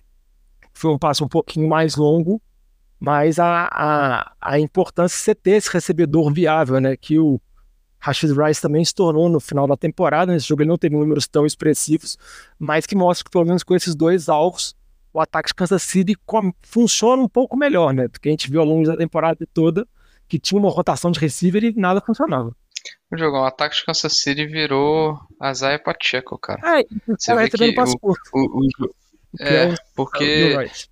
foi 0.73 0.91
um 0.91 0.97
passe 0.97 1.23
um 1.23 1.27
pouquinho 1.27 1.67
mais 1.67 1.95
longo, 1.95 2.41
mas 2.99 3.39
a, 3.39 3.69
a, 3.71 4.33
a 4.41 4.59
importância 4.59 5.15
de 5.15 5.23
você 5.23 5.35
ter 5.35 5.51
esse 5.51 5.69
recebedor 5.71 6.31
viável, 6.33 6.79
né, 6.79 6.95
que 6.97 7.17
o 7.19 7.39
Rashid 7.99 8.33
Rice 8.33 8.61
também 8.61 8.83
se 8.83 8.93
tornou 8.93 9.29
no 9.29 9.39
final 9.39 9.65
da 9.65 9.77
temporada, 9.77 10.31
nesse 10.31 10.47
jogo 10.47 10.61
ele 10.61 10.69
não 10.69 10.77
teve 10.77 10.95
números 10.95 11.27
tão 11.27 11.45
expressivos, 11.45 12.17
mas 12.59 12.85
que 12.85 12.95
mostra 12.95 13.23
que 13.23 13.31
pelo 13.31 13.45
menos 13.45 13.63
com 13.63 13.75
esses 13.75 13.95
dois 13.95 14.27
alvos, 14.27 14.75
o 15.13 15.19
ataque 15.19 15.49
de 15.49 15.53
Kansas 15.53 15.83
City 15.83 16.15
funciona 16.61 17.21
um 17.21 17.29
pouco 17.29 17.55
melhor, 17.55 17.93
né, 17.93 18.07
do 18.07 18.19
que 18.19 18.27
a 18.27 18.31
gente 18.31 18.49
viu 18.49 18.61
ao 18.61 18.67
longo 18.67 18.85
da 18.85 18.97
temporada 18.97 19.47
toda, 19.53 19.87
que 20.27 20.39
tinha 20.39 20.59
uma 20.59 20.69
rotação 20.69 21.11
de 21.11 21.19
receiver 21.19 21.63
e 21.63 21.73
nada 21.73 22.01
funcionava. 22.01 22.55
O 23.11 23.17
jogo, 23.17 23.37
o 23.39 23.45
ataque 23.45 23.75
de 23.75 23.85
Kansas 23.85 24.17
City 24.19 24.45
virou 24.45 25.17
Isaiah 25.43 25.79
Pacheco, 25.79 26.37
cara. 26.37 26.79
É, 26.79 26.85
Você 27.17 27.31
ela 27.31 27.41
vê 27.41 27.45
recebendo 27.45 27.75
que 27.75 27.81
o- 27.81 28.17
O, 28.33 28.65
o 28.65 28.69
que 29.37 29.43
é, 29.43 29.55
é 29.55 29.67
o- 29.67 29.75
porque 29.95 30.25
Bill 30.25 30.57
Wright. 30.57 30.87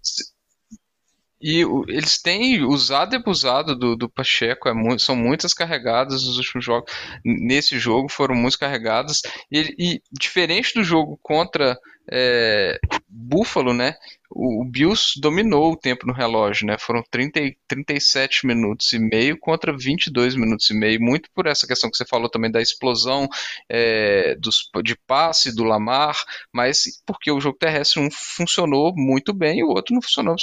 E 1.44 1.66
o- 1.66 1.84
eles 1.88 2.22
têm 2.22 2.64
usado 2.64 3.16
e 3.16 3.18
abusado 3.18 3.76
do, 3.76 3.96
do 3.96 4.08
Pacheco, 4.08 4.70
é 4.70 4.74
mu- 4.74 5.00
são 5.00 5.16
muitas 5.16 5.56
carregadas 5.56 6.24
nos 6.24 6.38
últimos 6.38 6.64
jogos. 6.64 6.92
Nesse 7.26 7.80
jogo 7.80 8.08
foram 8.10 8.36
muitas 8.36 8.56
carregadas. 8.58 9.22
E, 9.52 9.74
e 9.96 10.02
diferente 10.12 10.76
do 10.76 10.84
jogo 10.84 11.20
contra 11.24 11.76
é, 12.12 12.78
Buffalo, 13.08 13.74
né? 13.74 13.96
O, 14.34 14.64
Bills 14.66 15.20
dominou 15.20 15.74
o 15.74 15.78
tempo 15.78 16.08
no 16.08 16.14
relógio, 16.14 16.66
né? 16.66 16.78
Foram 16.80 17.04
30, 17.12 17.40
e- 17.40 17.58
37 17.68 18.46
minutos 18.48 18.94
e 18.94 19.00
meio 19.00 19.38
contra 19.40 19.76
22 19.76 20.36
minutos 20.36 20.70
e 20.70 20.74
meio. 20.74 21.02
Muito 21.02 21.30
por 21.34 21.48
essa 21.48 21.68
questão 21.68 21.90
que 21.90 21.98
você 21.98 22.06
falou 22.06 22.30
também 22.30 22.50
da 22.52 22.62
explosão 22.62 23.28
é, 23.70 24.36
dos, 24.36 24.70
de 24.84 24.96
passe 25.08 25.54
do 25.56 25.64
Lamar, 25.64 26.24
mas 26.54 26.84
porque 27.06 27.32
o 27.32 27.42
jogo 27.42 27.58
terrestre 27.58 28.00
um 28.02 28.10
funcionou 28.12 28.94
muito 28.96 29.34
bem 29.34 29.60
e 29.60 29.64
o 29.64 29.70
outro 29.70 29.94
não 29.94 30.02
funcionou 30.02 30.36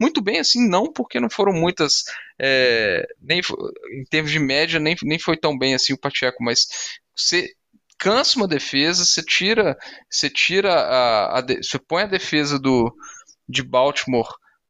muito 0.00 0.20
bem 0.22 0.38
assim, 0.38 0.68
não 0.68 0.92
porque 0.92 1.20
não 1.20 1.30
foram 1.30 1.52
muitas, 1.52 2.04
é, 2.38 3.06
nem 3.20 3.40
em 3.92 4.04
termos 4.10 4.30
de 4.30 4.38
média, 4.38 4.78
nem, 4.80 4.96
nem 5.02 5.18
foi 5.18 5.36
tão 5.36 5.56
bem 5.56 5.74
assim 5.74 5.92
o 5.92 5.98
Pacheco, 5.98 6.42
mas 6.42 6.66
você 7.14 7.50
cansa 7.98 8.38
uma 8.38 8.48
defesa, 8.48 9.04
você 9.04 9.22
tira, 9.22 9.76
você 10.10 10.28
tira 10.28 10.72
a, 10.74 11.38
a 11.38 11.42
você 11.42 11.78
põe 11.78 12.02
a 12.02 12.06
defesa 12.06 12.58
do 12.58 12.94
de 13.48 13.62
Baltimore 13.62 14.28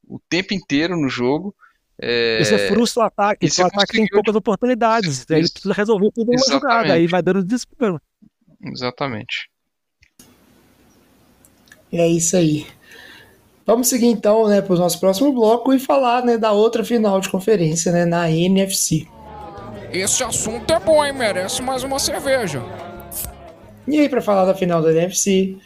o 0.08 0.20
tempo 0.28 0.54
inteiro 0.54 0.96
no 0.96 1.08
jogo. 1.08 1.54
é, 2.00 2.40
E 2.40 2.44
você 2.44 2.68
frustra 2.68 3.02
o 3.02 3.06
ataque, 3.06 3.46
o 3.46 3.66
ataque 3.66 3.92
tem 3.92 4.06
poucas 4.06 4.34
oportunidades. 4.34 5.26
Aí 5.30 5.36
ele 5.36 5.44
Isso. 5.44 5.52
precisa 5.54 5.74
resolver 5.74 6.10
tudo 6.12 6.32
em 6.32 6.36
uma 6.36 6.44
jogada, 6.46 6.66
Exatamente. 6.66 6.92
aí 6.92 7.06
vai 7.06 7.22
dando 7.22 7.44
desespero. 7.44 8.00
Exatamente. 8.62 9.50
É 11.92 12.06
isso 12.06 12.36
aí. 12.36 12.66
Vamos 13.64 13.88
seguir 13.88 14.06
então, 14.06 14.46
né, 14.46 14.62
para 14.62 14.74
o 14.74 14.78
nosso 14.78 15.00
próximo 15.00 15.32
bloco 15.32 15.72
e 15.72 15.78
falar, 15.78 16.24
né, 16.24 16.38
da 16.38 16.52
outra 16.52 16.84
final 16.84 17.20
de 17.20 17.28
conferência, 17.28 17.90
né, 17.90 18.04
na 18.04 18.30
NFC. 18.30 19.08
Esse 19.92 20.22
assunto 20.22 20.72
é 20.72 20.78
bom, 20.78 21.04
hein? 21.04 21.12
Merece 21.12 21.62
mais 21.62 21.82
uma 21.82 21.98
cerveja. 21.98 22.62
E 23.88 23.98
aí, 23.98 24.08
para 24.08 24.20
falar 24.20 24.44
da 24.44 24.54
final 24.54 24.82
da 24.82 24.92
NFC, 24.92 25.56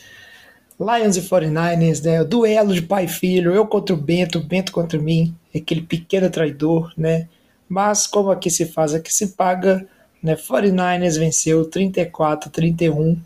Lions 0.80 1.18
e 1.18 1.20
49ers, 1.20 2.02
né, 2.02 2.22
o 2.22 2.24
duelo 2.24 2.72
de 2.72 2.80
pai 2.80 3.04
e 3.04 3.08
filho, 3.08 3.54
eu 3.54 3.66
contra 3.66 3.94
o 3.94 3.98
Bento, 3.98 4.40
Bento 4.40 4.72
contra 4.72 4.98
mim, 4.98 5.34
aquele 5.54 5.82
pequeno 5.82 6.30
traidor, 6.30 6.90
né, 6.96 7.28
mas 7.68 8.06
como 8.06 8.30
aqui 8.30 8.50
se 8.50 8.64
faz, 8.64 8.94
aqui 8.94 9.12
se 9.12 9.28
paga, 9.28 9.86
né, 10.22 10.34
49ers 10.34 11.18
venceu 11.18 11.68
34-31, 11.68 13.18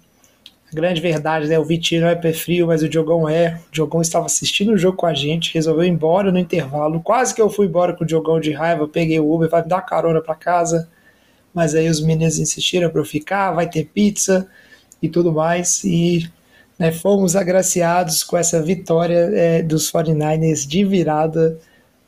a 0.73 0.75
grande 0.75 1.01
verdade, 1.01 1.47
né, 1.47 1.57
o 1.57 1.65
Vitinho 1.65 2.01
não 2.01 2.09
é 2.09 2.17
pé 2.17 2.33
frio, 2.33 2.67
mas 2.67 2.83
o 2.83 2.89
Diogão 2.89 3.29
é, 3.29 3.61
o 3.69 3.73
Diogão 3.73 4.03
estava 4.03 4.27
assistindo 4.27 4.73
o 4.73 4.77
jogo 4.77 4.97
com 4.97 5.07
a 5.07 5.15
gente, 5.15 5.55
resolveu 5.55 5.85
ir 5.85 5.91
embora 5.91 6.33
no 6.33 6.41
intervalo, 6.41 7.01
quase 7.01 7.33
que 7.33 7.41
eu 7.41 7.49
fui 7.49 7.67
embora 7.67 7.93
com 7.93 8.03
o 8.03 8.07
Diogão 8.07 8.41
de 8.41 8.51
raiva, 8.51 8.89
peguei 8.89 9.21
o 9.21 9.33
Uber, 9.33 9.49
vai 9.49 9.63
me 9.63 9.69
dar 9.69 9.83
carona 9.83 10.21
para 10.21 10.35
casa, 10.35 10.89
mas 11.55 11.73
aí 11.77 11.89
os 11.89 12.01
meninos 12.01 12.37
insistiram 12.41 12.91
para 12.91 13.01
eu 13.01 13.05
ficar, 13.05 13.53
vai 13.53 13.71
ter 13.71 13.85
pizza. 13.85 14.49
E 15.01 15.09
tudo 15.09 15.31
mais, 15.31 15.85
e 15.85 16.29
né, 16.79 16.93
fomos 16.93 17.37
agraciados 17.37 18.23
com 18.23 18.37
essa 18.37 18.63
vitória 18.63 19.31
é, 19.33 19.63
dos 19.63 19.91
49ers 19.91 20.67
de 20.67 20.85
virada, 20.85 21.59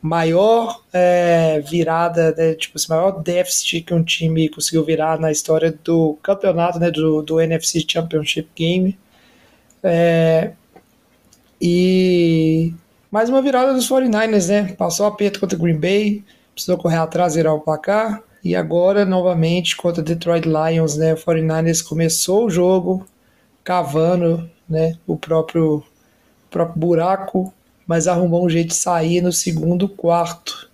maior 0.02 0.82
é, 0.92 1.60
virada, 1.60 2.34
né, 2.36 2.54
tipo, 2.54 2.76
esse 2.76 2.88
maior 2.88 3.22
déficit 3.22 3.82
que 3.82 3.94
um 3.94 4.02
time 4.02 4.48
conseguiu 4.48 4.84
virar 4.84 5.18
na 5.18 5.30
história 5.30 5.76
do 5.84 6.18
campeonato, 6.22 6.78
né, 6.78 6.90
do, 6.90 7.22
do 7.22 7.40
NFC 7.40 7.84
Championship 7.88 8.48
Game. 8.54 8.98
É, 9.82 10.52
e 11.60 12.74
mais 13.10 13.30
uma 13.30 13.40
virada 13.40 13.72
dos 13.72 13.88
49ers, 13.88 14.48
né? 14.48 14.72
Passou 14.74 15.06
aperto 15.06 15.40
contra 15.40 15.56
o 15.56 15.60
Green 15.60 15.78
Bay, 15.78 16.24
precisou 16.52 16.76
correr 16.76 16.98
atrás, 16.98 17.34
virar 17.34 17.54
o 17.54 17.60
placar. 17.60 18.22
E 18.44 18.54
agora, 18.54 19.04
novamente, 19.04 19.76
contra 19.76 20.02
Detroit 20.02 20.46
Lions, 20.46 20.96
né? 20.96 21.14
O 21.14 21.16
49ers 21.16 21.82
começou 21.82 22.46
o 22.46 22.50
jogo 22.50 23.06
cavando 23.64 24.48
né, 24.68 24.96
o 25.06 25.16
próprio, 25.16 25.82
próprio 26.50 26.78
buraco, 26.78 27.52
mas 27.86 28.08
arrumou 28.08 28.44
um 28.44 28.50
jeito 28.50 28.68
de 28.68 28.74
sair 28.74 29.20
no 29.20 29.32
segundo 29.32 29.88
quarto. 29.88 30.68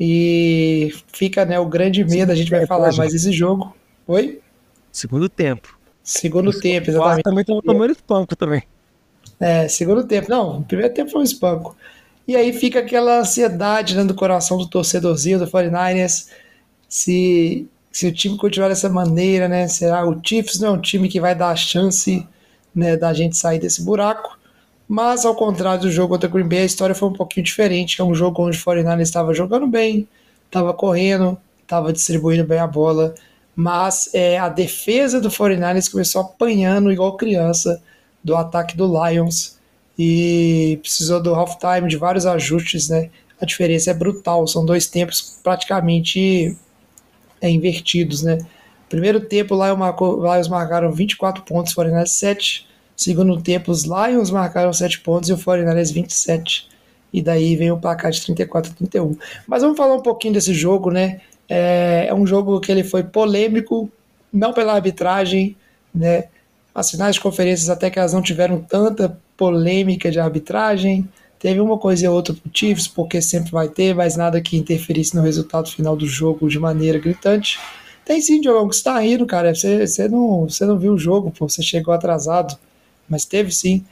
E 0.00 0.94
fica 1.12 1.44
né, 1.44 1.58
o 1.58 1.66
grande 1.66 2.04
medo, 2.04 2.30
a 2.30 2.34
gente 2.34 2.50
vai 2.50 2.66
falar 2.66 2.94
mais 2.94 3.12
desse 3.12 3.32
jogo. 3.32 3.74
Oi? 4.06 4.40
Segundo 4.92 5.28
tempo. 5.28 5.78
Segundo 6.02 6.58
tempo, 6.58 6.86
O 6.86 6.90
exatamente. 6.90 7.22
também 7.22 7.44
tava 7.44 7.60
tomando 7.62 7.92
espanco 7.92 8.34
também. 8.34 8.62
É, 9.38 9.68
segundo 9.68 10.04
tempo. 10.04 10.30
Não, 10.30 10.60
o 10.60 10.64
primeiro 10.64 10.94
tempo 10.94 11.10
foi 11.10 11.20
um 11.20 11.24
espanco. 11.24 11.76
E 12.26 12.36
aí 12.36 12.52
fica 12.52 12.80
aquela 12.80 13.20
ansiedade 13.20 13.94
dentro 13.94 14.08
do 14.08 14.14
coração 14.14 14.56
do 14.56 14.66
torcedorzinho 14.66 15.38
do 15.38 15.46
49ers. 15.46 16.28
Se, 16.88 17.66
se 17.90 18.06
o 18.06 18.12
time 18.12 18.36
continuar 18.36 18.68
dessa 18.68 18.88
maneira, 18.88 19.48
né? 19.48 19.68
Será 19.68 20.06
o 20.08 20.18
Chiefs 20.24 20.58
não 20.60 20.68
é 20.68 20.70
um 20.72 20.80
time 20.80 21.08
que 21.08 21.20
vai 21.20 21.34
dar 21.34 21.54
chance 21.56 22.26
né, 22.78 22.96
da 22.96 23.12
gente 23.12 23.36
sair 23.36 23.58
desse 23.58 23.82
buraco. 23.82 24.38
Mas 24.86 25.24
ao 25.24 25.34
contrário 25.34 25.82
do 25.82 25.90
jogo 25.90 26.14
contra 26.14 26.28
o 26.28 26.32
Green 26.32 26.48
Bay, 26.48 26.60
a 26.60 26.64
história 26.64 26.94
foi 26.94 27.08
um 27.08 27.12
pouquinho 27.12 27.44
diferente. 27.44 28.00
É 28.00 28.04
um 28.04 28.14
jogo 28.14 28.46
onde 28.46 28.56
o 28.56 28.64
49 28.64 29.02
estava 29.02 29.34
jogando 29.34 29.66
bem, 29.66 30.08
estava 30.46 30.72
correndo, 30.72 31.36
estava 31.60 31.92
distribuindo 31.92 32.44
bem 32.44 32.58
a 32.58 32.66
bola, 32.66 33.14
mas 33.54 34.08
é, 34.14 34.38
a 34.38 34.48
defesa 34.48 35.20
do 35.20 35.28
49ers 35.28 35.90
começou 35.90 36.22
apanhando 36.22 36.92
igual 36.92 37.16
criança 37.16 37.82
do 38.22 38.36
ataque 38.36 38.76
do 38.76 38.86
Lions 38.86 39.58
e 39.98 40.78
precisou 40.80 41.20
do 41.20 41.34
halftime 41.34 41.88
de 41.88 41.96
vários 41.96 42.24
ajustes, 42.24 42.88
né? 42.88 43.10
A 43.40 43.44
diferença 43.44 43.90
é 43.90 43.94
brutal, 43.94 44.46
são 44.46 44.64
dois 44.64 44.86
tempos 44.86 45.38
praticamente 45.42 46.56
é, 47.40 47.50
invertidos, 47.50 48.22
né? 48.22 48.38
Primeiro 48.88 49.20
tempo, 49.20 49.56
marcou, 49.76 50.22
Lions 50.22 50.48
marcaram 50.48 50.90
24 50.90 51.42
pontos, 51.42 51.74
49ers 51.74 52.06
7. 52.06 52.67
Segundo 52.98 53.40
tempo, 53.40 53.70
os 53.70 53.84
Lions 53.84 54.28
marcaram 54.28 54.72
7 54.72 55.02
pontos 55.02 55.28
e 55.28 55.32
o 55.32 55.38
49ers 55.38 55.94
27. 55.94 56.66
E 57.12 57.22
daí 57.22 57.54
vem 57.54 57.70
o 57.70 57.78
placar 57.78 58.10
de 58.10 58.20
34 58.20 58.72
a 58.72 58.74
31. 58.74 59.16
Mas 59.46 59.62
vamos 59.62 59.76
falar 59.76 59.94
um 59.94 60.02
pouquinho 60.02 60.34
desse 60.34 60.52
jogo, 60.52 60.90
né? 60.90 61.20
É, 61.48 62.06
é 62.08 62.14
um 62.14 62.26
jogo 62.26 62.58
que 62.58 62.72
ele 62.72 62.82
foi 62.82 63.04
polêmico, 63.04 63.88
não 64.32 64.52
pela 64.52 64.74
arbitragem, 64.74 65.56
né? 65.94 66.24
As 66.74 66.90
finais 66.90 67.14
de 67.14 67.20
conferências 67.20 67.70
até 67.70 67.88
que 67.88 68.00
elas 68.00 68.12
não 68.12 68.20
tiveram 68.20 68.60
tanta 68.60 69.16
polêmica 69.36 70.10
de 70.10 70.18
arbitragem. 70.18 71.08
Teve 71.38 71.60
uma 71.60 71.78
coisa 71.78 72.04
e 72.04 72.08
outra 72.08 72.34
pro 72.34 72.50
Chiefs, 72.52 72.88
porque 72.88 73.22
sempre 73.22 73.52
vai 73.52 73.68
ter, 73.68 73.94
mas 73.94 74.16
nada 74.16 74.40
que 74.40 74.56
interferisse 74.56 75.14
no 75.14 75.22
resultado 75.22 75.70
final 75.70 75.96
do 75.96 76.04
jogo 76.04 76.48
de 76.48 76.58
maneira 76.58 76.98
gritante. 76.98 77.60
Tem 78.04 78.20
sim, 78.20 78.40
Diogão, 78.40 78.68
que 78.68 78.74
você 78.74 78.82
tá 78.82 78.98
rindo, 78.98 79.24
cara. 79.24 79.54
Você, 79.54 79.86
você, 79.86 80.08
não, 80.08 80.48
você 80.48 80.66
não 80.66 80.76
viu 80.76 80.94
o 80.94 80.98
jogo, 80.98 81.30
pô, 81.30 81.48
você 81.48 81.62
chegou 81.62 81.94
atrasado. 81.94 82.58
Mas 83.08 83.24
teve 83.24 83.50
sim. 83.52 83.84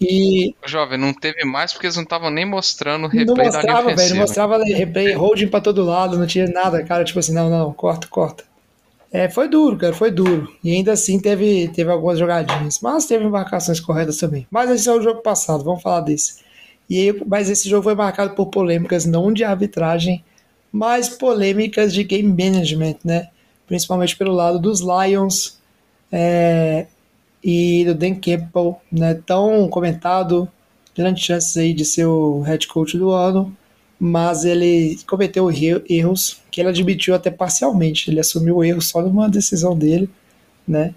E. 0.00 0.54
Jovem, 0.64 0.98
não 0.98 1.12
teve 1.12 1.44
mais 1.44 1.72
porque 1.72 1.86
eles 1.86 1.96
não 1.96 2.04
estavam 2.04 2.30
nem 2.30 2.46
mostrando 2.46 3.04
o 3.04 3.08
replay 3.08 3.26
não 3.26 3.34
da 3.34 3.44
mostrava, 3.44 3.82
velho. 3.82 3.94
ofensiva. 3.94 4.14
Não 4.14 4.20
mostrava 4.22 4.64
replay, 4.64 5.12
holding 5.12 5.48
pra 5.48 5.60
todo 5.60 5.84
lado, 5.84 6.18
não 6.18 6.26
tinha 6.26 6.46
nada, 6.46 6.82
cara. 6.84 7.04
Tipo 7.04 7.18
assim, 7.18 7.34
não, 7.34 7.50
não, 7.50 7.72
corta, 7.72 8.06
corta. 8.08 8.44
É, 9.12 9.28
foi 9.28 9.48
duro, 9.48 9.76
cara, 9.76 9.92
foi 9.92 10.10
duro. 10.10 10.54
E 10.62 10.72
ainda 10.72 10.92
assim 10.92 11.18
teve, 11.18 11.68
teve 11.68 11.90
algumas 11.90 12.18
jogadinhas. 12.18 12.80
Mas 12.80 13.06
teve 13.06 13.28
marcações 13.28 13.80
corretas 13.80 14.16
também. 14.16 14.46
Mas 14.50 14.70
esse 14.70 14.88
é 14.88 14.92
o 14.92 15.02
jogo 15.02 15.20
passado, 15.20 15.64
vamos 15.64 15.82
falar 15.82 16.00
desse. 16.00 16.40
E 16.88 16.98
aí, 16.98 17.22
mas 17.26 17.50
esse 17.50 17.68
jogo 17.68 17.82
foi 17.82 17.94
marcado 17.94 18.34
por 18.34 18.46
polêmicas 18.46 19.04
não 19.04 19.32
de 19.32 19.44
arbitragem, 19.44 20.24
mas 20.72 21.08
polêmicas 21.08 21.92
de 21.92 22.04
game 22.04 22.28
management, 22.28 22.96
né? 23.04 23.28
Principalmente 23.66 24.16
pelo 24.16 24.32
lado 24.32 24.58
dos 24.58 24.80
Lions 24.80 25.58
é, 26.10 26.86
e 27.42 27.84
do 27.84 27.94
Dan 27.94 28.14
Campbell, 28.16 28.80
né? 28.90 29.14
Tão 29.14 29.68
comentado, 29.68 30.48
grandes 30.96 31.24
chances 31.24 31.56
aí 31.56 31.72
de 31.74 31.84
ser 31.84 32.06
o 32.06 32.40
head 32.42 32.66
coach 32.68 32.98
do 32.98 33.10
ano, 33.10 33.56
mas 33.98 34.44
ele 34.44 34.98
cometeu 35.06 35.50
erro- 35.50 35.82
erros 35.88 36.40
que 36.50 36.60
ele 36.60 36.68
admitiu 36.70 37.14
até 37.14 37.30
parcialmente. 37.30 38.10
Ele 38.10 38.20
assumiu 38.20 38.56
o 38.56 38.64
erro 38.64 38.80
só 38.82 39.02
numa 39.02 39.28
decisão 39.28 39.76
dele, 39.76 40.08
né? 40.66 40.94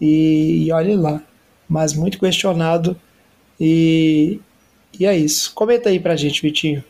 E, 0.00 0.64
e 0.66 0.72
olhe 0.72 0.96
lá. 0.96 1.22
Mas 1.68 1.94
muito 1.94 2.18
questionado. 2.18 2.96
E, 3.60 4.40
e 4.98 5.06
é 5.06 5.16
isso. 5.16 5.52
Comenta 5.54 5.88
aí 5.90 6.00
pra 6.00 6.16
gente, 6.16 6.42
Vitinho. 6.42 6.84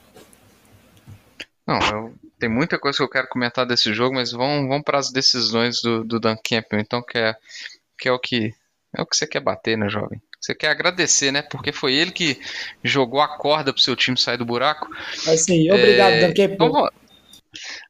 Não, 1.67 1.79
eu- 1.91 2.15
tem 2.39 2.49
muita 2.49 2.79
coisa 2.79 2.99
que 2.99 3.05
eu 3.05 3.09
quero 3.09 3.29
comentar 3.29 3.65
desse 3.67 3.95
jogo, 3.95 4.15
mas 4.17 4.33
vamos, 4.33 4.69
vamos 4.69 4.83
para 4.85 4.99
as 4.99 5.13
decisões 5.13 5.81
do, 5.81 6.03
do 6.05 6.19
Dan 6.19 6.37
Campbell, 6.37 6.81
então, 6.81 7.01
que 7.03 7.17
é, 7.19 7.35
que 7.99 8.09
é 8.09 8.13
o 8.13 8.19
que 8.19 8.53
é 8.97 9.03
o 9.03 9.07
que 9.07 9.17
você 9.17 9.27
quer 9.27 9.41
bater, 9.41 9.77
né, 9.77 9.89
jovem? 9.89 10.21
Você 10.41 10.55
quer 10.55 10.69
agradecer, 10.69 11.31
né? 11.31 11.43
Porque 11.43 11.73
foi 11.73 11.95
ele 11.95 12.11
que 12.11 12.39
jogou 12.83 13.21
a 13.21 13.39
corda 13.39 13.73
pro 13.73 13.83
seu 13.83 13.97
time 13.97 14.19
sair 14.19 14.37
do 14.37 14.45
buraco. 14.45 14.89
É 15.27 15.53
aí. 15.53 15.71
Obrigado, 15.71 16.13
É, 16.13 16.27
Campbell. 16.29 16.55
então, 16.55 16.73
vamos 16.73 16.91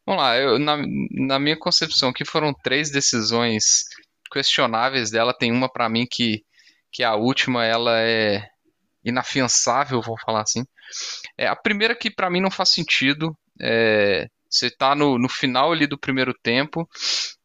vamos 0.07 0.22
lá, 0.22 0.36
eu, 0.36 0.59
na, 0.59 0.76
na 1.11 1.38
minha 1.38 1.57
concepção 1.57 2.11
aqui 2.11 2.24
foram 2.24 2.53
três 2.53 2.90
decisões 2.90 3.84
questionáveis 4.30 5.11
dela. 5.11 5.32
Tem 5.36 5.50
uma 5.50 5.68
pra 5.68 5.88
mim 5.88 6.07
que, 6.11 6.42
que 6.90 7.03
a 7.03 7.14
última 7.14 7.64
ela 7.64 8.00
é 8.00 8.46
inafiançável, 9.05 10.00
vou 10.03 10.16
falar 10.24 10.42
assim. 10.42 10.64
É, 11.36 11.46
a 11.46 11.57
primeira 11.57 11.94
que 11.94 12.11
pra 12.11 12.30
mim 12.30 12.40
não 12.40 12.50
faz 12.50 12.68
sentido. 12.68 13.36
É, 13.61 14.28
você 14.48 14.70
tá 14.70 14.94
no, 14.94 15.18
no 15.18 15.28
final 15.28 15.72
ali 15.72 15.86
do 15.86 15.98
primeiro 15.98 16.34
tempo, 16.42 16.86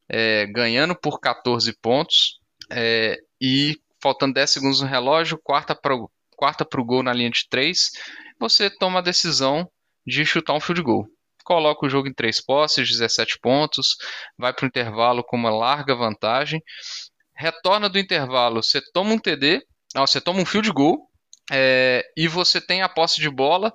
é, 0.09 0.45
ganhando 0.47 0.93
por 0.95 1.19
14 1.19 1.73
pontos 1.81 2.39
é, 2.71 3.17
e 3.41 3.75
faltando 4.01 4.33
10 4.33 4.49
segundos 4.49 4.81
no 4.81 4.87
relógio, 4.87 5.39
quarta 5.43 5.75
para 5.75 5.95
quarta 6.35 6.63
pro 6.63 6.85
gol 6.85 7.01
na 7.01 7.13
linha 7.13 7.31
de 7.31 7.47
3, 7.49 7.91
você 8.39 8.69
toma 8.69 8.99
a 8.99 9.01
decisão 9.01 9.67
de 10.05 10.23
chutar 10.25 10.53
um 10.53 10.59
field 10.59 10.83
goal. 10.83 11.07
Coloca 11.43 11.85
o 11.85 11.89
jogo 11.89 12.07
em 12.07 12.13
três 12.13 12.43
posses, 12.43 12.89
17 12.89 13.39
pontos, 13.39 13.95
vai 14.37 14.53
para 14.53 14.65
o 14.65 14.67
intervalo 14.67 15.23
com 15.23 15.35
uma 15.35 15.49
larga 15.49 15.95
vantagem, 15.95 16.61
retorna 17.35 17.89
do 17.89 17.97
intervalo, 17.97 18.61
você 18.61 18.81
toma 18.93 19.13
um 19.13 19.19
TD, 19.19 19.61
não, 19.95 20.05
você 20.05 20.19
toma 20.19 20.41
um 20.41 20.45
field 20.45 20.71
goal 20.71 21.09
é, 21.51 22.03
e 22.15 22.27
você 22.27 22.59
tem 22.59 22.81
a 22.81 22.89
posse 22.89 23.21
de 23.21 23.29
bola 23.29 23.73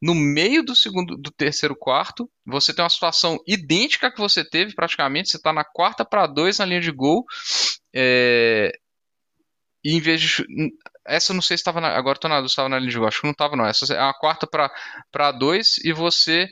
no 0.00 0.14
meio 0.14 0.62
do 0.62 0.74
segundo, 0.74 1.16
do 1.16 1.30
terceiro 1.30 1.76
quarto, 1.76 2.30
você 2.46 2.72
tem 2.72 2.82
uma 2.82 2.88
situação 2.88 3.38
idêntica 3.46 4.10
que 4.10 4.18
você 4.18 4.42
teve 4.42 4.74
praticamente, 4.74 5.28
você 5.28 5.36
está 5.36 5.52
na 5.52 5.62
quarta 5.62 6.04
para 6.04 6.26
dois 6.26 6.58
na 6.58 6.64
linha 6.64 6.80
de 6.80 6.90
gol, 6.90 7.24
é, 7.94 8.72
e 9.84 9.94
em 9.96 10.00
vez 10.00 10.20
de 10.20 10.44
essa 11.06 11.32
eu 11.32 11.34
não 11.34 11.42
sei 11.42 11.56
se 11.56 11.62
estava 11.62 11.80
agora 11.86 12.18
tô 12.18 12.28
na 12.28 12.40
estava 12.40 12.68
na 12.68 12.78
linha 12.78 12.90
de 12.90 12.98
gol, 12.98 13.08
acho 13.08 13.20
que 13.20 13.26
não 13.26 13.32
estava 13.32 13.56
não. 13.56 13.66
Essa 13.66 13.92
é 13.94 14.00
uma 14.02 14.14
quarta 14.14 14.46
para 14.46 14.70
para 15.10 15.32
dois 15.32 15.78
e 15.84 15.92
você 15.92 16.46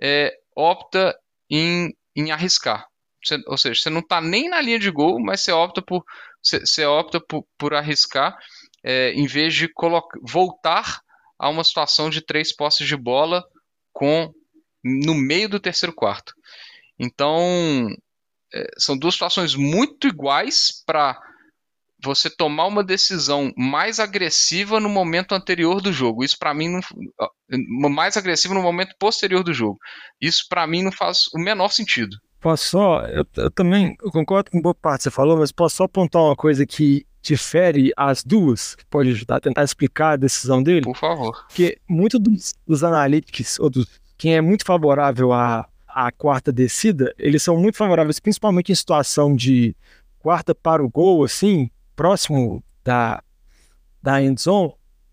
é, 0.00 0.32
opta 0.56 1.16
em, 1.50 1.94
em 2.16 2.30
arriscar. 2.30 2.86
Você- 3.24 3.42
ou 3.46 3.56
seja, 3.56 3.80
você 3.80 3.90
não 3.90 4.00
está 4.00 4.20
nem 4.20 4.48
na 4.48 4.60
linha 4.60 4.78
de 4.78 4.90
gol, 4.90 5.20
mas 5.20 5.40
você 5.40 5.52
opta 5.52 5.80
por 5.82 6.04
você, 6.42 6.60
você 6.60 6.84
opta 6.86 7.20
por, 7.20 7.46
por 7.58 7.74
arriscar 7.74 8.36
é, 8.84 9.12
em 9.12 9.26
vez 9.26 9.54
de 9.54 9.68
colocar, 9.68 10.18
voltar 10.22 11.00
a 11.38 11.48
uma 11.48 11.64
situação 11.64 12.10
de 12.10 12.20
três 12.24 12.54
posses 12.54 12.86
de 12.86 12.96
bola 12.96 13.44
com 13.92 14.32
no 14.84 15.14
meio 15.14 15.48
do 15.48 15.60
terceiro 15.60 15.94
quarto. 15.94 16.32
Então 16.98 17.88
é, 18.54 18.66
são 18.78 18.96
duas 18.96 19.14
situações 19.14 19.54
muito 19.54 20.06
iguais 20.06 20.82
para 20.86 21.18
você 22.02 22.28
tomar 22.28 22.66
uma 22.66 22.82
decisão 22.82 23.52
mais 23.56 24.00
agressiva 24.00 24.80
no 24.80 24.88
momento 24.88 25.34
anterior 25.34 25.80
do 25.80 25.92
jogo. 25.92 26.24
Isso 26.24 26.36
para 26.38 26.52
mim 26.52 26.80
não 27.48 27.90
mais 27.90 28.16
agressiva 28.16 28.54
no 28.54 28.62
momento 28.62 28.94
posterior 28.98 29.42
do 29.42 29.54
jogo. 29.54 29.78
Isso 30.20 30.46
para 30.48 30.66
mim 30.66 30.82
não 30.82 30.92
faz 30.92 31.26
o 31.34 31.38
menor 31.38 31.68
sentido. 31.68 32.16
Posso 32.40 32.70
só, 32.70 33.02
eu, 33.02 33.24
eu 33.36 33.50
também 33.52 33.96
eu 34.02 34.10
concordo 34.10 34.50
com 34.50 34.60
boa 34.60 34.74
parte 34.74 34.98
que 34.98 35.02
você 35.04 35.10
falou, 35.10 35.36
mas 35.38 35.52
posso 35.52 35.76
só 35.76 35.84
apontar 35.84 36.22
uma 36.22 36.34
coisa 36.34 36.66
que 36.66 37.06
difere 37.22 37.92
as 37.96 38.24
duas, 38.24 38.74
que 38.74 38.84
pode 38.86 39.10
ajudar 39.10 39.36
a 39.36 39.40
tentar 39.40 39.62
explicar 39.62 40.12
a 40.12 40.16
decisão 40.16 40.60
dele? 40.60 40.82
Por 40.82 40.96
favor. 40.96 41.44
Porque 41.46 41.78
muito 41.88 42.18
dos, 42.18 42.52
dos 42.66 42.82
analytics, 42.82 43.60
ou 43.60 43.70
dos, 43.70 43.86
quem 44.18 44.34
é 44.34 44.40
muito 44.40 44.64
favorável 44.64 45.32
à, 45.32 45.68
à 45.86 46.10
quarta 46.10 46.52
descida, 46.52 47.14
eles 47.16 47.44
são 47.44 47.56
muito 47.56 47.78
favoráveis, 47.78 48.18
principalmente 48.18 48.72
em 48.72 48.74
situação 48.74 49.36
de 49.36 49.76
quarta 50.18 50.52
para 50.52 50.82
o 50.82 50.90
gol, 50.90 51.22
assim, 51.22 51.70
próximo 52.02 52.64
da, 52.82 53.22
da 54.02 54.20
end 54.20 54.42
zone, 54.42 54.72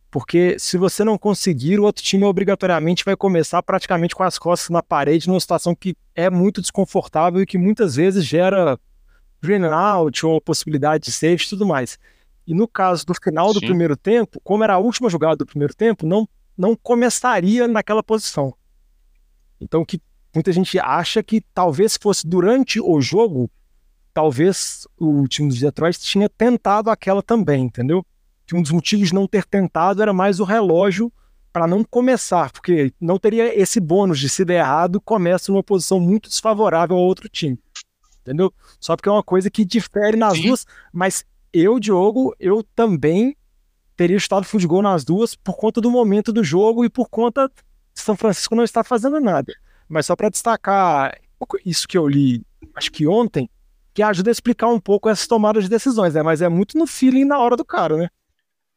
porque 0.10 0.58
se 0.58 0.76
você 0.76 1.04
não 1.04 1.20
conseguir, 1.20 1.80
o 1.80 1.84
outro 1.84 2.04
time 2.04 2.24
obrigatoriamente 2.24 3.06
vai 3.06 3.16
começar 3.16 3.62
praticamente 3.62 4.16
com 4.16 4.24
as 4.24 4.40
costas 4.40 4.72
na 4.72 4.82
parede, 4.82 5.28
numa 5.28 5.40
situação 5.40 5.76
que 5.76 5.96
é 6.16 6.32
muito 6.32 6.62
desconfortável 6.62 7.44
e 7.44 7.46
que 7.46 7.60
muitas 7.60 7.96
vezes 7.96 8.26
gera 8.26 8.76
green 9.40 9.66
out 9.66 10.26
ou 10.26 10.42
possibilidade 10.42 11.04
de 11.04 11.12
safety 11.12 11.46
e 11.46 11.50
tudo 11.50 11.68
mais. 11.68 12.00
E 12.48 12.56
no 12.56 12.68
caso 12.68 13.06
do 13.06 13.14
final 13.14 13.54
do 13.54 13.60
Sim. 13.60 13.68
primeiro 13.68 13.96
tempo, 13.96 14.42
como 14.44 14.64
era 14.64 14.74
a 14.74 14.80
última 14.80 15.12
jogada 15.12 15.36
do 15.36 15.46
primeiro 15.46 15.76
tempo, 15.76 16.08
não, 16.08 16.28
não 16.58 16.76
começaria 16.76 17.68
naquela 17.68 18.02
posição. 18.02 18.52
Então 19.62 19.86
que 19.86 20.02
muita 20.34 20.52
gente 20.52 20.80
acha 20.80 21.22
que 21.22 21.40
talvez 21.54 22.00
fosse 22.02 22.26
durante 22.26 22.82
o 22.82 23.00
jogo, 23.00 23.48
talvez 24.14 24.88
o 24.98 25.28
time 25.28 25.50
de 25.52 25.62
Detroit 25.62 26.00
tinha 26.00 26.30
tentado 26.30 26.90
aquela 26.90 27.22
também, 27.22 27.64
entendeu? 27.64 28.06
Que 28.46 28.56
um 28.56 28.62
dos 28.62 28.72
motivos 28.72 29.10
de 29.10 29.14
não 29.14 29.28
ter 29.28 29.46
tentado 29.46 30.02
era 30.02 30.14
mais 30.14 30.40
o 30.40 30.44
relógio 30.44 31.12
para 31.52 31.68
não 31.68 31.84
começar, 31.84 32.52
porque 32.52 32.94
não 33.00 33.18
teria 33.18 33.60
esse 33.60 33.80
bônus 33.80 34.20
de 34.20 34.30
se 34.30 34.46
der 34.46 34.60
errado, 34.60 35.02
começa 35.02 35.52
numa 35.52 35.64
posição 35.64 36.00
muito 36.00 36.30
desfavorável 36.30 36.96
ao 36.96 37.04
outro 37.04 37.28
time. 37.28 37.60
Entendeu? 38.22 38.54
Só 38.80 38.96
porque 38.96 39.10
é 39.10 39.12
uma 39.12 39.24
coisa 39.24 39.50
que 39.50 39.66
difere 39.66 40.16
nas 40.16 40.34
Sim. 40.34 40.48
duas, 40.48 40.66
mas 40.94 41.26
eu, 41.52 41.80
Diogo, 41.80 42.36
eu 42.40 42.64
também 42.76 43.36
teria 43.96 44.20
chutado 44.20 44.46
field 44.46 44.68
goal 44.68 44.82
nas 44.82 45.04
duas 45.04 45.36
por 45.36 45.58
conta 45.58 45.82
do 45.82 45.92
momento 45.92 46.32
do 46.32 46.44
jogo 46.44 46.86
e 46.86 46.90
por 46.90 47.10
conta 47.10 47.50
de 47.94 48.02
São 48.02 48.16
Francisco 48.16 48.56
não 48.56 48.64
estar 48.64 48.84
fazendo 48.84 49.20
nada. 49.20 49.54
Mas 49.88 50.06
só 50.06 50.16
para 50.16 50.30
destacar 50.30 51.20
isso 51.66 51.88
que 51.88 51.98
eu 51.98 52.08
li, 52.08 52.46
acho 52.76 52.92
que 52.92 53.08
ontem, 53.08 53.50
que 54.00 54.04
ajuda 54.04 54.30
a 54.30 54.32
explicar 54.32 54.68
um 54.70 54.80
pouco 54.80 55.10
essas 55.10 55.28
tomadas 55.28 55.66
de 55.66 55.70
decisões, 55.70 56.14
né? 56.14 56.24
Mas 56.24 56.42
é 56.42 56.48
muito 56.48 56.78
no 56.78 56.88
feeling 56.88 57.26
na 57.26 57.38
hora 57.38 57.58
do 57.58 57.66
cara, 57.66 57.98
né? 57.98 58.08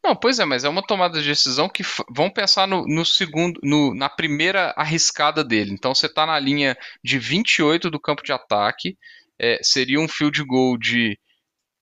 Não, 0.03 0.16
pois 0.16 0.41
é, 0.41 0.45
mas 0.45 0.64
é 0.64 0.68
uma 0.68 0.85
tomada 0.85 1.23
de 1.23 1.29
decisão 1.29 1.68
que 1.68 1.85
vamos 2.11 2.33
pensar 2.33 2.66
no, 2.66 2.85
no 2.89 3.07
segundo, 3.07 3.61
no- 3.62 3.95
na 3.95 4.09
primeira 4.09 4.75
arriscada 4.77 5.45
dele. 5.45 5.70
Então 5.70 5.95
você 5.95 6.07
está 6.07 6.27
na 6.27 6.37
linha 6.41 6.77
de 7.05 7.20
28 7.20 7.89
do 7.89 8.01
campo 8.01 8.25
de 8.25 8.33
ataque, 8.33 8.99
é, 9.39 9.61
seria 9.62 10.01
um 10.01 10.09
field 10.09 10.43
goal 10.43 10.77
de 10.77 11.16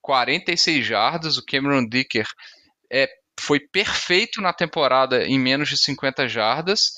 46 0.02 0.84
jardas. 0.84 1.38
O 1.38 1.44
Cameron 1.46 1.88
Dicker 1.88 2.26
é, 2.92 3.08
foi 3.40 3.58
perfeito 3.58 4.42
na 4.42 4.52
temporada 4.52 5.24
em 5.26 5.38
menos 5.38 5.70
de 5.70 5.78
50 5.78 6.28
jardas. 6.28 6.90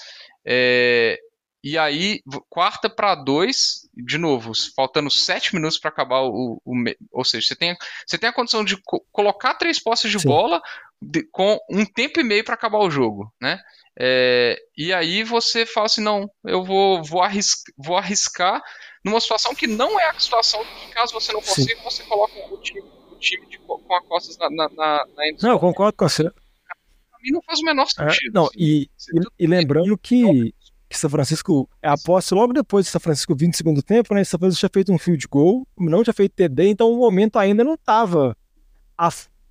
É, 0.45 1.21
e 1.63 1.79
aí, 1.79 2.21
quarta 2.51 2.91
para 2.91 3.15
dois, 3.15 3.82
de 3.95 4.17
novo, 4.19 4.53
faltando 4.75 5.11
sete 5.11 5.55
minutos 5.55 5.79
para 5.79 5.91
acabar 5.91 6.23
o, 6.23 6.61
o 6.65 6.75
Ou 7.11 7.25
seja, 7.25 7.47
você 7.49 7.57
tem, 7.57 7.77
você 8.07 8.17
tem 8.17 8.29
a 8.29 8.33
condição 8.33 8.65
de 8.65 8.77
co- 8.83 9.05
colocar 9.13 9.55
três 9.55 9.79
posses 9.79 10.11
de 10.11 10.19
Sim. 10.19 10.29
bola 10.29 10.61
de- 11.01 11.25
com 11.31 11.59
um 11.71 11.85
tempo 11.85 12.21
e 12.21 12.25
meio 12.25 12.45
para 12.45 12.55
acabar 12.55 12.79
o 12.79 12.91
jogo, 12.91 13.33
né? 13.41 13.61
É, 13.99 14.57
e 14.77 14.93
aí 14.93 15.23
você 15.23 15.67
fala 15.67 15.87
assim, 15.87 16.01
não, 16.01 16.31
eu 16.45 16.65
vou, 16.65 17.03
vou, 17.05 17.21
arris- 17.23 17.63
vou 17.77 17.97
arriscar 17.97 18.63
numa 19.05 19.21
situação 19.21 19.55
que 19.55 19.67
não 19.67 20.01
é 20.01 20.09
a 20.09 20.19
situação 20.19 20.65
que 20.65 20.95
caso 20.95 21.13
você 21.13 21.33
não 21.33 21.43
Sim. 21.43 21.49
consiga, 21.49 21.83
você 21.83 22.03
coloca 22.05 22.33
o 22.51 22.57
time, 22.59 22.81
o 22.81 23.17
time 23.17 23.47
de 23.49 23.59
co- 23.59 23.79
com 23.79 23.95
a 23.95 24.03
costas 24.05 24.39
na, 24.39 24.49
na, 24.49 24.69
na, 24.71 25.07
na 25.15 25.23
Não, 25.43 25.59
concordo 25.59 25.97
com 25.99 26.09
você. 26.09 26.25
Pra 26.25 27.19
mim 27.23 27.33
não 27.33 27.43
faz 27.43 27.61
o 27.61 27.65
menor 27.65 27.87
É, 27.99 28.09
sentido. 28.11 28.33
não, 28.33 28.45
assim. 28.47 28.55
e, 28.57 28.83
e, 28.85 29.21
e 29.41 29.47
lembrando 29.47 29.99
que, 29.99 30.55
que 30.93 30.99
São 30.99 31.11
Francisco 31.11 31.69
é 31.83 31.89
a 31.89 31.97
posse 31.97 32.35
logo 32.35 32.53
depois 32.53 32.87
de 32.87 32.93
São 32.93 33.01
Francisco 33.01 33.35
20 33.35 33.57
segundo 33.57 33.83
tempo, 33.83 34.15
né? 34.15 34.23
São 34.25 34.39
Francisco 34.39 34.61
tinha 34.61 34.71
feito 34.73 34.93
um 34.93 34.99
field 34.99 35.27
goal, 35.29 35.67
não 35.79 36.03
tinha 36.03 36.15
feito 36.15 36.35
TD, 36.35 36.69
então 36.69 36.93
o 36.93 36.99
momento 36.99 37.39
ainda 37.39 37.65
não 37.65 37.75
estava 37.75 38.37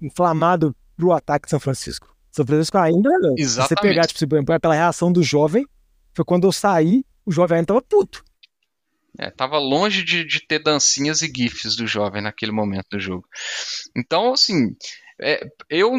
inflamado 0.02 0.76
pro 0.96 1.12
ataque 1.12 1.48
de 1.48 1.52
São 1.52 1.60
Francisco. 1.60 2.16
São 2.32 2.46
Francisco 2.46 2.78
ainda, 2.78 3.10
se 3.10 3.20
você 3.20 3.42
Exatamente. 3.42 3.82
pegar, 3.82 4.08
tipo, 4.08 4.20
se 4.20 4.28
pela 4.60 4.74
reação 4.74 5.12
do 5.12 5.22
jovem, 5.22 5.66
foi 6.14 6.24
quando 6.24 6.48
eu 6.48 6.52
saí, 6.52 7.04
o 7.26 7.32
jovem 7.32 7.58
ainda 7.58 7.68
tava 7.68 7.82
puto. 7.82 8.24
É, 9.20 9.30
tava 9.30 9.58
longe 9.58 10.04
de, 10.04 10.24
de 10.24 10.40
ter 10.46 10.60
dancinhas 10.60 11.22
e 11.22 11.32
gifs 11.34 11.76
do 11.76 11.86
jovem 11.86 12.22
naquele 12.22 12.52
momento 12.52 12.88
do 12.92 13.00
jogo. 13.00 13.28
Então, 13.96 14.34
assim, 14.34 14.76
é, 15.22 15.46
eu, 15.70 15.92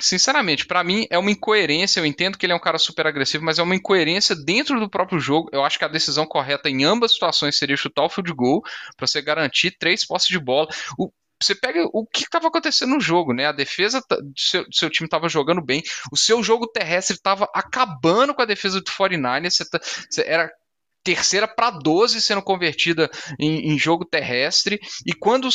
sinceramente, 0.00 0.66
pra 0.66 0.84
mim 0.84 1.06
é 1.10 1.18
uma 1.18 1.30
incoerência. 1.30 2.00
Eu 2.00 2.06
entendo 2.06 2.36
que 2.38 2.46
ele 2.46 2.52
é 2.52 2.56
um 2.56 2.60
cara 2.60 2.78
super 2.78 3.06
agressivo, 3.06 3.44
mas 3.44 3.58
é 3.58 3.62
uma 3.62 3.74
incoerência 3.74 4.34
dentro 4.36 4.78
do 4.80 4.88
próprio 4.88 5.18
jogo. 5.18 5.48
Eu 5.52 5.64
acho 5.64 5.78
que 5.78 5.84
a 5.84 5.88
decisão 5.88 6.26
correta 6.26 6.68
em 6.68 6.84
ambas 6.84 7.12
situações 7.12 7.56
seria 7.58 7.76
chutar 7.76 8.04
o 8.04 8.08
field 8.08 8.32
goal 8.32 8.62
pra 8.96 9.06
você 9.06 9.20
garantir 9.22 9.76
três 9.78 10.06
posses 10.06 10.28
de 10.28 10.38
bola. 10.38 10.68
O- 10.98 11.10
você 11.42 11.54
pega 11.54 11.84
o 11.92 12.06
que 12.06 12.22
estava 12.22 12.48
acontecendo 12.48 12.94
no 12.94 13.00
jogo, 13.00 13.34
né? 13.34 13.46
A 13.46 13.52
defesa 13.52 14.00
do 14.08 14.32
seu, 14.38 14.64
do 14.64 14.74
seu 14.74 14.88
time 14.88 15.06
estava 15.06 15.28
jogando 15.28 15.60
bem, 15.60 15.82
o 16.10 16.16
seu 16.16 16.42
jogo 16.42 16.66
terrestre 16.68 17.16
estava 17.16 17.46
acabando 17.54 18.32
com 18.34 18.40
a 18.40 18.46
defesa 18.46 18.80
do 18.80 18.90
49ers. 18.90 19.56
Você, 19.56 19.64
você 20.08 20.22
era 20.26 20.50
terceira 21.04 21.46
para 21.46 21.70
12 21.70 22.20
sendo 22.22 22.42
convertida 22.42 23.10
em, 23.38 23.72
em 23.72 23.78
jogo 23.78 24.04
terrestre. 24.04 24.80
E 25.06 25.12
quando 25.12 25.48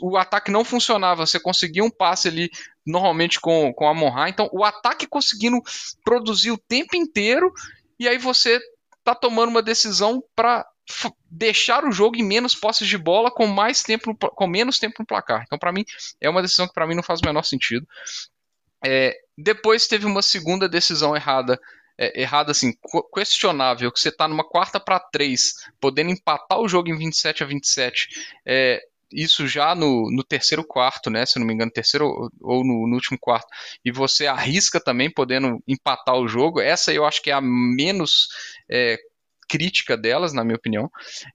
o 0.00 0.16
ataque 0.16 0.50
não 0.50 0.64
funcionava, 0.64 1.26
você 1.26 1.38
conseguia 1.38 1.84
um 1.84 1.90
passe 1.90 2.26
ali 2.26 2.50
normalmente 2.84 3.38
com, 3.38 3.72
com 3.74 3.86
a 3.86 3.94
Monra. 3.94 4.30
Então, 4.30 4.48
o 4.50 4.64
ataque 4.64 5.06
conseguindo 5.06 5.60
produzir 6.02 6.50
o 6.50 6.58
tempo 6.58 6.96
inteiro. 6.96 7.52
E 8.00 8.08
aí 8.08 8.16
você 8.18 8.58
tá 9.04 9.14
tomando 9.14 9.50
uma 9.50 9.62
decisão 9.62 10.22
para 10.34 10.66
deixar 11.30 11.84
o 11.84 11.92
jogo 11.92 12.16
em 12.16 12.22
menos 12.22 12.54
posses 12.54 12.88
de 12.88 12.98
bola 12.98 13.30
com 13.30 13.46
mais 13.46 13.82
tempo 13.82 14.14
com 14.14 14.46
menos 14.46 14.78
tempo 14.78 14.96
no 14.98 15.06
placar. 15.06 15.42
Então, 15.46 15.58
para 15.58 15.72
mim, 15.72 15.84
é 16.20 16.28
uma 16.28 16.42
decisão 16.42 16.66
que 16.66 16.74
para 16.74 16.86
mim 16.86 16.94
não 16.94 17.02
faz 17.02 17.20
o 17.20 17.26
menor 17.26 17.42
sentido. 17.42 17.86
É, 18.84 19.16
depois 19.36 19.86
teve 19.86 20.04
uma 20.06 20.20
segunda 20.22 20.68
decisão 20.68 21.16
errada 21.16 21.58
é, 21.98 22.24
assim, 22.48 22.72
questionável, 23.12 23.90
que 23.92 24.00
você 24.00 24.10
tá 24.10 24.26
numa 24.28 24.44
quarta 24.44 24.80
para 24.80 24.98
três, 24.98 25.52
podendo 25.80 26.10
empatar 26.10 26.58
o 26.60 26.68
jogo 26.68 26.88
em 26.88 26.96
27 26.96 27.42
a 27.42 27.46
27, 27.46 28.08
é, 28.46 28.80
isso 29.12 29.46
já 29.46 29.74
no, 29.74 30.10
no 30.10 30.24
terceiro 30.24 30.64
quarto, 30.64 31.08
né? 31.08 31.24
Se 31.24 31.38
não 31.38 31.46
me 31.46 31.54
engano, 31.54 31.70
terceiro 31.70 32.06
ou- 32.06 32.30
ou 32.40 32.64
no, 32.64 32.86
no 32.88 32.94
último 32.94 33.18
quarto, 33.18 33.46
e 33.84 33.92
você 33.92 34.26
arrisca 34.26 34.80
também 34.80 35.10
podendo 35.10 35.62
empatar 35.68 36.16
o 36.16 36.26
jogo. 36.26 36.60
Essa 36.60 36.92
eu 36.92 37.04
acho 37.06 37.22
que 37.22 37.30
é 37.30 37.34
a 37.34 37.40
menos 37.40 38.26
é, 38.68 38.98
crítica 39.48 39.96
delas, 39.96 40.32
na 40.32 40.42
minha 40.42 40.56
opinião. 40.56 40.90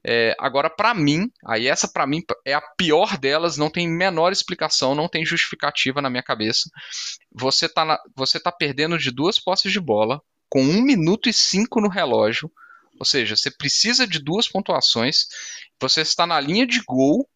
É, 0.05 0.36
agora, 0.39 0.70
para 0.70 0.93
mim, 0.93 1.32
aí 1.45 1.68
essa 1.68 1.88
para 1.88 2.05
mim 2.07 2.22
é 2.45 2.53
a 2.53 2.62
pior 2.62 3.18
delas, 3.18 3.55
não 3.55 3.70
tem 3.70 3.88
menor 3.88 4.32
explicação, 4.32 4.93
não 4.95 5.07
tem 5.07 5.26
justificativa 5.26 6.01
na 6.01 6.10
minha 6.10 6.24
cabeça. 6.24 6.70
Você 7.32 7.70
tá, 7.70 7.86
na- 7.86 7.99
você 8.16 8.39
tá 8.39 8.51
perdendo 8.51 8.97
de 8.97 9.12
duas 9.12 9.39
posses 9.39 9.72
de 9.72 9.80
bola, 9.80 10.22
com 10.49 10.61
1 10.61 10.81
minuto 10.81 11.29
e 11.29 11.33
5 11.33 11.79
no 11.79 11.89
relógio, 11.89 12.51
ou 12.99 13.05
seja, 13.05 13.35
você 13.35 13.49
precisa 13.49 14.05
de 14.05 14.19
duas 14.19 14.47
pontuações, 14.47 15.27
você 15.79 16.01
está 16.01 16.27
na 16.27 16.39
linha 16.39 16.67
de 16.67 16.81
gol 16.81 17.27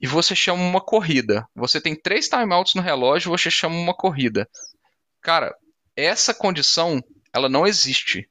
e 0.00 0.06
você 0.06 0.34
chama 0.34 0.62
uma 0.62 0.80
corrida. 0.80 1.46
Você 1.54 1.80
tem 1.80 1.94
três 1.94 2.28
timeouts 2.28 2.74
no 2.74 2.82
relógio, 2.82 3.30
você 3.30 3.50
chama 3.50 3.76
uma 3.76 3.94
corrida. 3.94 4.48
Cara, 5.20 5.54
essa 5.94 6.32
condição, 6.32 7.02
ela 7.32 7.48
não 7.48 7.66
existe. 7.66 8.28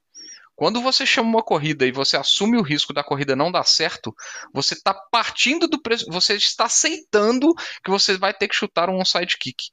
Quando 0.54 0.82
você 0.82 1.06
chama 1.06 1.28
uma 1.28 1.42
corrida 1.42 1.86
e 1.86 1.92
você 1.92 2.16
assume 2.16 2.58
o 2.58 2.62
risco 2.62 2.92
da 2.92 3.02
corrida 3.02 3.34
não 3.34 3.50
dar 3.50 3.64
certo, 3.64 4.14
você 4.52 4.74
está 4.74 4.92
partindo 4.92 5.66
do 5.66 5.80
você 6.08 6.34
está 6.34 6.66
aceitando 6.66 7.54
que 7.82 7.90
você 7.90 8.16
vai 8.18 8.34
ter 8.34 8.48
que 8.48 8.54
chutar 8.54 8.90
um 8.90 9.00
onside 9.00 9.38
kick. 9.38 9.70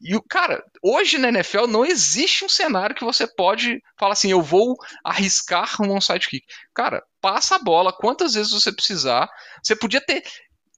E 0.00 0.16
o 0.16 0.22
cara, 0.22 0.64
hoje 0.82 1.18
na 1.18 1.28
NFL 1.28 1.66
não 1.66 1.84
existe 1.84 2.44
um 2.44 2.48
cenário 2.48 2.96
que 2.96 3.04
você 3.04 3.26
pode 3.26 3.82
falar 3.98 4.14
assim, 4.14 4.30
eu 4.30 4.40
vou 4.40 4.76
arriscar 5.04 5.80
um 5.80 5.90
onside 5.90 6.26
kick. 6.26 6.46
Cara, 6.74 7.02
passa 7.20 7.56
a 7.56 7.58
bola 7.58 7.92
quantas 7.92 8.32
vezes 8.32 8.50
você 8.50 8.72
precisar. 8.72 9.28
Você 9.62 9.76
podia 9.76 10.00
ter 10.00 10.24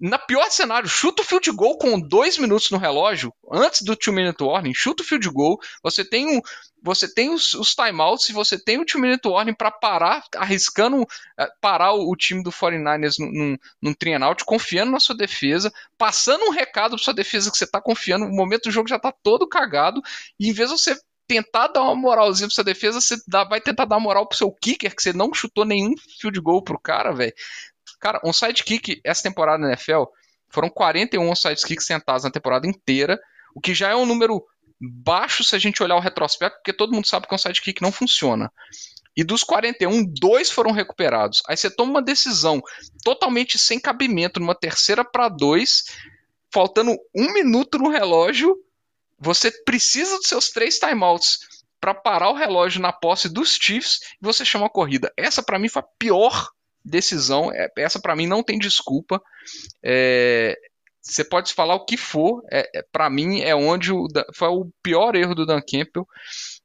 na 0.03 0.19
pior 0.19 0.51
cenário, 0.51 0.89
chuta 0.89 1.23
o 1.23 1.25
field 1.25 1.49
goal 1.53 1.79
com 1.79 2.01
dois 2.01 2.37
minutos 2.37 2.73
no 2.73 2.77
relógio, 2.77 3.33
antes 3.53 3.83
do 3.83 3.95
two 3.95 4.13
minute 4.13 4.43
warning, 4.43 4.75
chuta 4.75 5.05
o 5.05 5.07
field 5.07 5.29
goal, 5.31 5.61
você 5.81 6.05
tem 6.05 6.27
um, 6.27 6.41
você 6.83 7.07
tem 7.07 7.33
os, 7.33 7.55
os 7.55 7.73
timeouts 7.73 8.29
e 8.29 8.33
você 8.33 8.59
tem 8.59 8.81
o 8.81 8.85
two 8.85 9.01
minute 9.01 9.29
warning 9.29 9.55
para 9.55 9.71
parar, 9.71 10.25
arriscando 10.35 11.07
eh, 11.39 11.49
parar 11.61 11.93
o, 11.93 12.11
o 12.11 12.17
time 12.17 12.43
do 12.43 12.51
49ers 12.51 13.15
num, 13.21 13.57
num, 13.81 13.95
num 13.95 14.35
confiando 14.45 14.91
na 14.91 14.99
sua 14.99 15.17
defesa, 15.17 15.73
passando 15.97 16.47
um 16.47 16.51
recado 16.51 16.97
para 16.97 17.05
sua 17.05 17.15
defesa 17.15 17.53
que 17.53 17.57
você 17.57 17.67
tá 17.67 17.81
confiando, 17.81 18.25
o 18.25 18.35
momento 18.35 18.65
do 18.65 18.73
jogo 18.73 18.89
já 18.89 18.99
tá 18.99 19.13
todo 19.23 19.49
cagado, 19.49 20.03
e 20.37 20.49
em 20.49 20.53
vez 20.53 20.69
de 20.69 20.79
você 20.79 21.01
tentar 21.29 21.69
dar 21.69 21.83
uma 21.83 21.95
moralzinha 21.95 22.49
pra 22.49 22.55
sua 22.55 22.65
defesa, 22.65 23.01
você 23.01 23.17
dá, 23.27 23.45
vai 23.45 23.61
tentar 23.61 23.85
dar 23.85 24.01
moral 24.01 24.27
pro 24.27 24.37
seu 24.37 24.51
kicker, 24.51 24.95
que 24.95 25.03
você 25.03 25.13
não 25.13 25.33
chutou 25.33 25.65
nenhum 25.65 25.95
field 26.21 26.41
goal 26.41 26.63
pro 26.63 26.79
cara, 26.79 27.13
velho. 27.13 27.33
Cara, 28.03 28.21
um 28.25 28.33
sidekick 28.33 29.01
essa 29.05 29.23
temporada 29.23 29.63
na 29.63 29.69
NFL 29.69 30.03
foram 30.49 30.69
41 30.69 31.35
sidekicks 31.37 31.87
sentados 31.87 32.25
na 32.25 32.33
temporada 32.33 32.67
inteira, 32.67 33.19
o 33.55 33.61
que 33.61 33.73
já 33.73 33.91
é 33.91 33.95
um 33.95 34.05
número 34.05 34.45
baixo 34.81 35.45
se 35.45 35.55
a 35.55 35.59
gente 35.59 35.81
olhar 35.81 35.95
o 35.95 36.01
retrospecto, 36.01 36.57
porque 36.57 36.73
todo 36.73 36.93
mundo 36.93 37.07
sabe 37.07 37.29
que 37.29 37.35
um 37.35 37.39
sidekick 37.39 37.81
não 37.81 37.93
funciona. 37.93 38.53
E 39.17 39.23
dos 39.23 39.45
41, 39.45 40.05
dois 40.05 40.51
foram 40.51 40.73
recuperados. 40.73 41.43
Aí 41.47 41.57
você 41.57 41.71
toma 41.71 41.93
uma 41.93 42.03
decisão 42.03 42.61
totalmente 43.05 43.57
sem 43.57 43.79
cabimento, 43.79 44.41
numa 44.41 44.55
terceira 44.55 45.05
para 45.05 45.29
dois, 45.29 45.85
faltando 46.53 46.97
um 47.15 47.33
minuto 47.33 47.79
no 47.79 47.89
relógio. 47.89 48.57
Você 49.17 49.53
precisa 49.65 50.17
dos 50.17 50.27
seus 50.27 50.49
três 50.51 50.77
timeouts 50.77 51.39
para 51.81 51.95
parar 51.95 52.31
o 52.31 52.35
relógio 52.35 52.81
na 52.81 52.93
posse 52.93 53.29
dos 53.29 53.55
Chiefs 53.55 54.01
e 54.21 54.25
você 54.25 54.45
chama 54.45 54.67
a 54.67 54.71
corrida. 54.71 55.13
Essa 55.17 55.41
para 55.41 55.59
mim 55.59 55.69
foi 55.69 55.83
a 55.83 55.87
pior 55.99 56.51
decisão. 56.85 57.53
É, 57.53 57.71
essa 57.79 58.01
para 58.01 58.17
mim 58.17 58.27
não 58.27 58.43
tem 58.43 58.59
desculpa. 58.59 59.21
É, 59.83 60.57
você 61.03 61.25
pode 61.25 61.53
falar 61.53 61.75
o 61.75 61.85
que 61.85 61.97
for. 61.97 62.43
É, 62.51 62.79
é, 62.79 62.83
para 62.93 63.11
mim 63.11 63.41
é 63.41 63.55
onde 63.55 63.93
o, 63.93 64.07
foi 64.35 64.49
o 64.49 64.71
pior 64.83 65.17
erro 65.17 65.35
do 65.35 65.45
Dan 65.45 65.61
Campbell. 65.61 66.07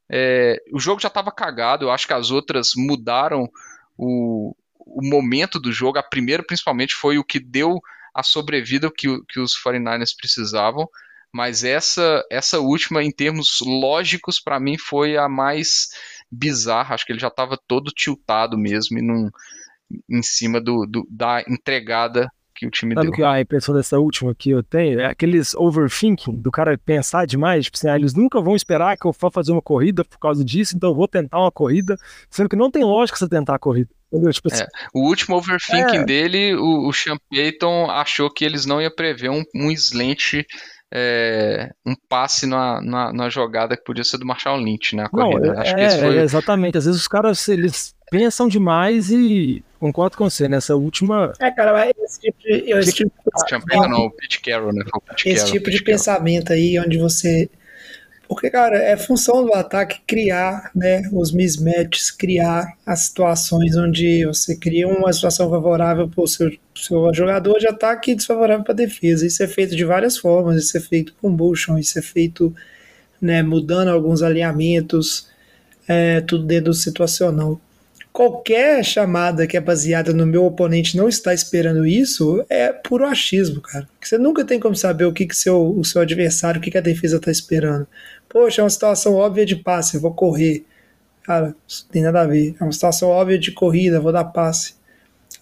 É, 0.10 0.62
o 0.72 0.80
jogo 0.80 1.02
já 1.02 1.08
estava 1.08 1.32
cagado. 1.32 1.86
Eu 1.86 1.92
acho 1.92 2.06
que 2.06 2.14
as 2.14 2.30
outras 2.30 2.72
mudaram 2.76 3.50
o, 3.98 4.56
o, 4.80 5.10
momento 5.10 5.60
do 5.60 5.72
jogo. 5.72 5.98
A 5.98 6.04
primeira, 6.04 6.44
principalmente, 6.44 6.94
foi 6.94 7.18
o 7.18 7.24
que 7.24 7.40
deu 7.40 7.82
a 8.14 8.22
sobrevida 8.22 8.92
que, 8.96 9.08
que 9.28 9.40
os 9.40 9.54
49ers 9.54 10.16
precisavam. 10.16 10.88
Mas 11.34 11.64
essa, 11.64 12.24
essa 12.32 12.60
última, 12.60 13.04
em 13.04 13.12
termos 13.12 13.58
lógicos, 13.62 14.40
para 14.40 14.60
mim 14.60 14.78
foi 14.78 15.18
a 15.18 15.28
mais 15.28 15.90
bizarra. 16.32 16.94
Acho 16.94 17.06
que 17.06 17.12
ele 17.12 17.20
já 17.20 17.28
estava 17.28 17.58
todo 17.68 17.92
tiltado 17.92 18.58
mesmo 18.58 19.00
e 19.00 19.02
num, 19.02 19.30
em 20.10 20.22
cima 20.22 20.60
do, 20.60 20.86
do, 20.86 21.08
da 21.10 21.44
entregada 21.48 22.30
que 22.58 22.66
o 22.66 22.72
time 22.72 22.96
Sabe 22.96 23.08
deu. 23.08 23.16
que 23.16 23.24
a 23.24 23.40
impressão 23.40 23.76
dessa 23.76 24.00
última 24.00 24.34
que 24.34 24.50
eu 24.50 24.64
tenho 24.64 25.00
é 25.00 25.06
aqueles 25.06 25.54
overthinking 25.54 26.36
do 26.36 26.50
cara 26.50 26.76
pensar 26.78 27.28
demais, 27.28 27.66
tipo 27.66 27.78
assim, 27.78 27.88
ah, 27.88 27.96
eles 27.96 28.16
nunca 28.16 28.42
vão 28.42 28.56
esperar 28.56 28.98
que 28.98 29.06
eu 29.06 29.16
vá 29.18 29.30
fazer 29.30 29.52
uma 29.52 29.62
corrida 29.62 30.04
por 30.04 30.18
causa 30.18 30.44
disso, 30.44 30.76
então 30.76 30.90
eu 30.90 30.96
vou 30.96 31.08
tentar 31.08 31.40
uma 31.40 31.52
corrida, 31.52 31.96
sendo 32.32 32.50
que 32.50 32.56
não 32.56 32.72
tem 32.72 32.84
lógica 32.84 33.20
você 33.20 33.30
tentar 33.30 33.56
a 33.56 33.60
corrida. 33.60 33.90
Tipo 34.32 34.48
assim, 34.48 34.64
É, 34.64 34.68
o 34.94 35.08
último 35.08 35.36
overthinking 35.36 35.98
É. 35.98 36.06
dele, 36.06 36.56
o, 36.56 36.88
o 36.88 36.94
Sean 36.94 37.18
Payton 37.30 37.92
achou 37.92 38.34
que 38.34 38.44
eles 38.44 38.66
não 38.66 38.82
iam 38.82 38.92
prever 38.96 39.30
um, 39.30 39.44
um 39.54 39.70
slant 39.72 40.46
é, 40.92 41.70
um 41.86 41.94
passe 42.08 42.48
na, 42.48 42.82
na, 42.82 43.12
na, 43.12 43.30
jogada 43.30 43.76
que 43.76 43.84
podia 43.84 44.06
ser 44.06 44.18
do 44.18 44.26
Marshall 44.26 44.58
Lynch, 44.58 44.96
né? 44.96 45.04
A 45.04 45.10
corrida. 45.10 45.54
Não, 45.54 45.62
Acho 45.62 45.76
é, 45.76 45.88
que 45.90 45.96
foi... 45.98 46.18
é, 46.18 46.22
exatamente. 46.22 46.78
Às 46.78 46.86
vezes 46.86 47.02
os 47.02 47.08
caras 47.08 47.48
eles 47.50 47.94
pensam 48.10 48.48
demais 48.48 49.10
e 49.12 49.64
concordo 49.80 50.18
com 50.18 50.30
você 50.30 50.48
nessa 50.48 50.76
última. 50.76 51.34
É, 51.40 51.52
cara, 51.52 51.90
esse 52.04 52.20
tipo 52.20 52.40
de. 52.40 52.72
Esse 52.72 52.94
tipo, 52.94 53.12
de... 53.12 53.90
não, 53.90 54.06
o 54.06 54.12
Pete 54.12 54.42
Carroll, 54.42 54.74
né? 54.74 54.84
Pete 55.08 55.30
esse 55.30 55.38
Carroll, 55.38 55.54
tipo 55.54 55.72
de 55.72 55.84
pensamento 55.84 56.54
aí, 56.54 56.80
onde 56.80 56.98
você 56.98 57.50
porque, 58.28 58.50
cara, 58.50 58.78
é 58.78 58.98
função 58.98 59.46
do 59.46 59.54
ataque 59.54 60.02
criar 60.06 60.70
né, 60.76 61.04
os 61.14 61.32
mismatches, 61.32 62.12
criar 62.12 62.76
as 62.86 63.04
situações 63.04 63.78
onde 63.78 64.26
você 64.26 64.58
cria 64.58 64.86
uma 64.88 65.14
situação 65.14 65.50
favorável 65.50 66.10
para 66.10 66.24
o 66.24 66.28
seu, 66.28 66.52
seu 66.76 67.14
jogador 67.14 67.58
de 67.58 67.68
ataque 67.68 68.12
e 68.12 68.16
desfavorável 68.16 68.66
para 68.66 68.74
a 68.74 68.76
defesa. 68.76 69.26
Isso 69.26 69.42
é 69.42 69.48
feito 69.48 69.76
de 69.76 69.86
várias 69.86 70.18
formas, 70.18 70.62
isso 70.62 70.78
é 70.78 70.82
feito 70.82 71.14
com 71.22 71.34
bullshit, 71.34 71.80
isso 71.80 71.98
é 71.98 72.02
feito 72.02 72.54
né, 73.22 73.42
mudando 73.42 73.88
alguns 73.88 74.22
alinhamentos, 74.22 75.30
é, 75.88 76.20
tudo 76.20 76.46
dentro 76.46 76.66
do 76.66 76.74
situacional 76.74 77.62
qualquer 78.18 78.84
chamada 78.84 79.46
que 79.46 79.56
é 79.56 79.62
baseada 79.62 80.12
no 80.12 80.26
meu 80.26 80.44
oponente 80.44 80.98
não 80.98 81.08
está 81.08 81.36
esperando 81.36 81.86
isso 81.86 82.44
é 82.50 82.74
puro 82.74 83.06
achismo, 83.06 83.62
cara. 83.62 83.88
Você 84.02 84.18
nunca 84.18 84.44
tem 84.44 84.60
como 84.60 84.76
saber 84.76 85.06
o 85.06 85.14
que, 85.14 85.28
que 85.28 85.36
seu, 85.36 85.78
o 85.78 85.86
seu 85.86 86.02
adversário, 86.02 86.58
o 86.58 86.64
que, 86.64 86.72
que 86.72 86.80
a 86.80 86.82
defesa 86.82 87.18
está 87.18 87.30
esperando. 87.30 87.86
Poxa, 88.28 88.60
é 88.60 88.64
uma 88.64 88.72
situação 88.72 89.14
óbvia 89.14 89.46
de 89.46 89.56
passe, 89.56 90.00
vou 90.00 90.16
correr. 90.16 90.66
Cara, 91.22 91.56
isso 91.68 91.84
não 91.84 91.92
tem 91.92 92.02
nada 92.02 92.22
a 92.22 92.26
ver. 92.26 92.56
É 92.60 92.64
uma 92.64 92.72
situação 92.72 93.10
óbvia 93.10 93.38
de 93.38 93.52
corrida, 93.52 94.00
vou 94.00 94.12
dar 94.12 94.26
passe. 94.26 94.74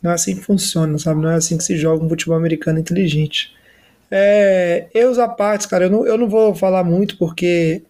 Não 0.04 0.12
é 0.12 0.16
assim 0.16 0.36
que 0.36 0.42
funciona, 0.42 0.98
sabe? 0.98 1.22
Não 1.22 1.32
é 1.32 1.36
assim 1.36 1.58
que 1.58 1.64
se 1.64 1.78
joga 1.78 2.04
um 2.04 2.10
futebol 2.10 2.36
americano 2.36 2.78
inteligente. 2.78 3.54
É, 4.12 4.88
erros 4.94 5.18
à 5.18 5.30
parte, 5.30 5.70
cara, 5.70 5.86
eu 5.86 5.90
não, 5.90 6.06
eu 6.06 6.18
não 6.18 6.28
vou 6.28 6.54
falar 6.54 6.84
muito 6.84 7.18
porque 7.18 7.84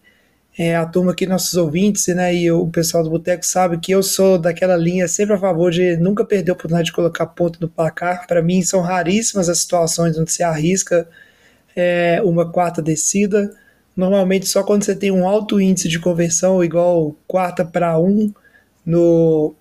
é, 0.58 0.74
a 0.74 0.86
turma 0.86 1.12
aqui, 1.12 1.26
nossos 1.26 1.54
ouvintes, 1.54 2.06
né, 2.08 2.34
e 2.34 2.50
o 2.50 2.66
pessoal 2.68 3.04
do 3.04 3.10
Boteco 3.10 3.44
sabe 3.44 3.78
que 3.78 3.92
eu 3.92 4.02
sou 4.02 4.38
daquela 4.38 4.74
linha 4.74 5.06
sempre 5.06 5.34
a 5.34 5.38
favor 5.38 5.70
de 5.70 5.98
nunca 5.98 6.24
perder 6.24 6.50
a 6.50 6.54
oportunidade 6.54 6.86
de 6.86 6.92
colocar 6.92 7.26
ponto 7.26 7.60
no 7.60 7.68
placar. 7.68 8.26
Para 8.26 8.42
mim, 8.42 8.62
são 8.62 8.80
raríssimas 8.80 9.50
as 9.50 9.58
situações 9.58 10.18
onde 10.18 10.32
se 10.32 10.42
arrisca 10.42 11.06
é, 11.76 12.22
uma 12.24 12.50
quarta 12.50 12.80
descida. 12.80 13.54
Normalmente, 13.94 14.46
só 14.46 14.62
quando 14.62 14.84
você 14.84 14.94
tem 14.96 15.10
um 15.10 15.28
alto 15.28 15.60
índice 15.60 15.88
de 15.88 15.98
conversão, 15.98 16.64
igual 16.64 17.14
quarta 17.26 17.62
para 17.62 17.98
um 17.98 18.32
no, 18.84 19.54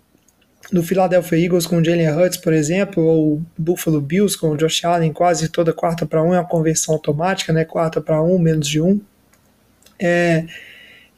no 0.71 0.81
Philadelphia 0.81 1.37
Eagles 1.37 1.67
com 1.67 1.77
o 1.77 1.83
Jalen 1.83 2.11
Hurts, 2.11 2.37
por 2.37 2.53
exemplo, 2.53 3.03
ou 3.03 3.41
Buffalo 3.57 3.99
Bills 3.99 4.37
com 4.37 4.51
o 4.51 4.57
Josh 4.57 4.85
Allen, 4.85 5.11
quase 5.11 5.49
toda 5.49 5.73
quarta 5.73 6.05
para 6.05 6.23
um 6.23 6.33
é 6.33 6.39
uma 6.39 6.47
conversão 6.47 6.93
automática, 6.93 7.51
né? 7.51 7.65
Quarta 7.65 7.99
para 7.99 8.21
um, 8.23 8.39
menos 8.39 8.67
de 8.67 8.79
um. 8.79 9.01
É, 9.99 10.45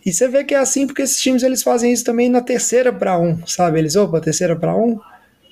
e 0.08 0.14
você 0.14 0.26
vê 0.30 0.46
que 0.46 0.56
é 0.56 0.58
assim 0.58 0.88
porque 0.88 1.02
esses 1.02 1.20
times 1.20 1.44
eles 1.44 1.62
fazem 1.62 1.92
isso 1.92 2.06
também 2.06 2.30
na 2.30 2.40
terceira 2.40 2.94
para 2.94 3.20
um, 3.20 3.46
sabe? 3.46 3.78
Eles, 3.78 3.98
opa, 3.98 4.22
terceira 4.22 4.56
para 4.56 4.74
um, 4.74 4.98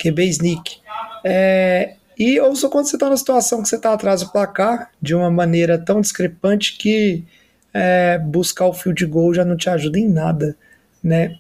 QB 0.01 0.30
sneak. 0.30 0.78
É, 1.26 1.95
e 2.18 2.39
ou 2.39 2.56
só 2.56 2.70
quando 2.70 2.86
você 2.86 2.95
está 2.95 3.10
na 3.10 3.18
situação 3.18 3.62
que 3.62 3.68
você 3.68 3.76
está 3.76 3.91
atrás 3.91 4.22
do 4.22 4.32
placar, 4.32 4.91
de 5.01 5.14
uma 5.14 5.30
maneira 5.30 5.78
tão 5.78 5.99
discrepante 5.99 6.78
que 6.78 7.26
é, 7.74 8.18
buscar 8.18 8.68
o 8.68 8.74
field 8.74 9.06
goal 9.08 9.34
já 9.34 9.43
não 9.43 9.58
te 9.58 9.70
ajuda 9.70 9.99
em 9.99 10.08
nada, 10.08 10.56
né? 11.03 11.36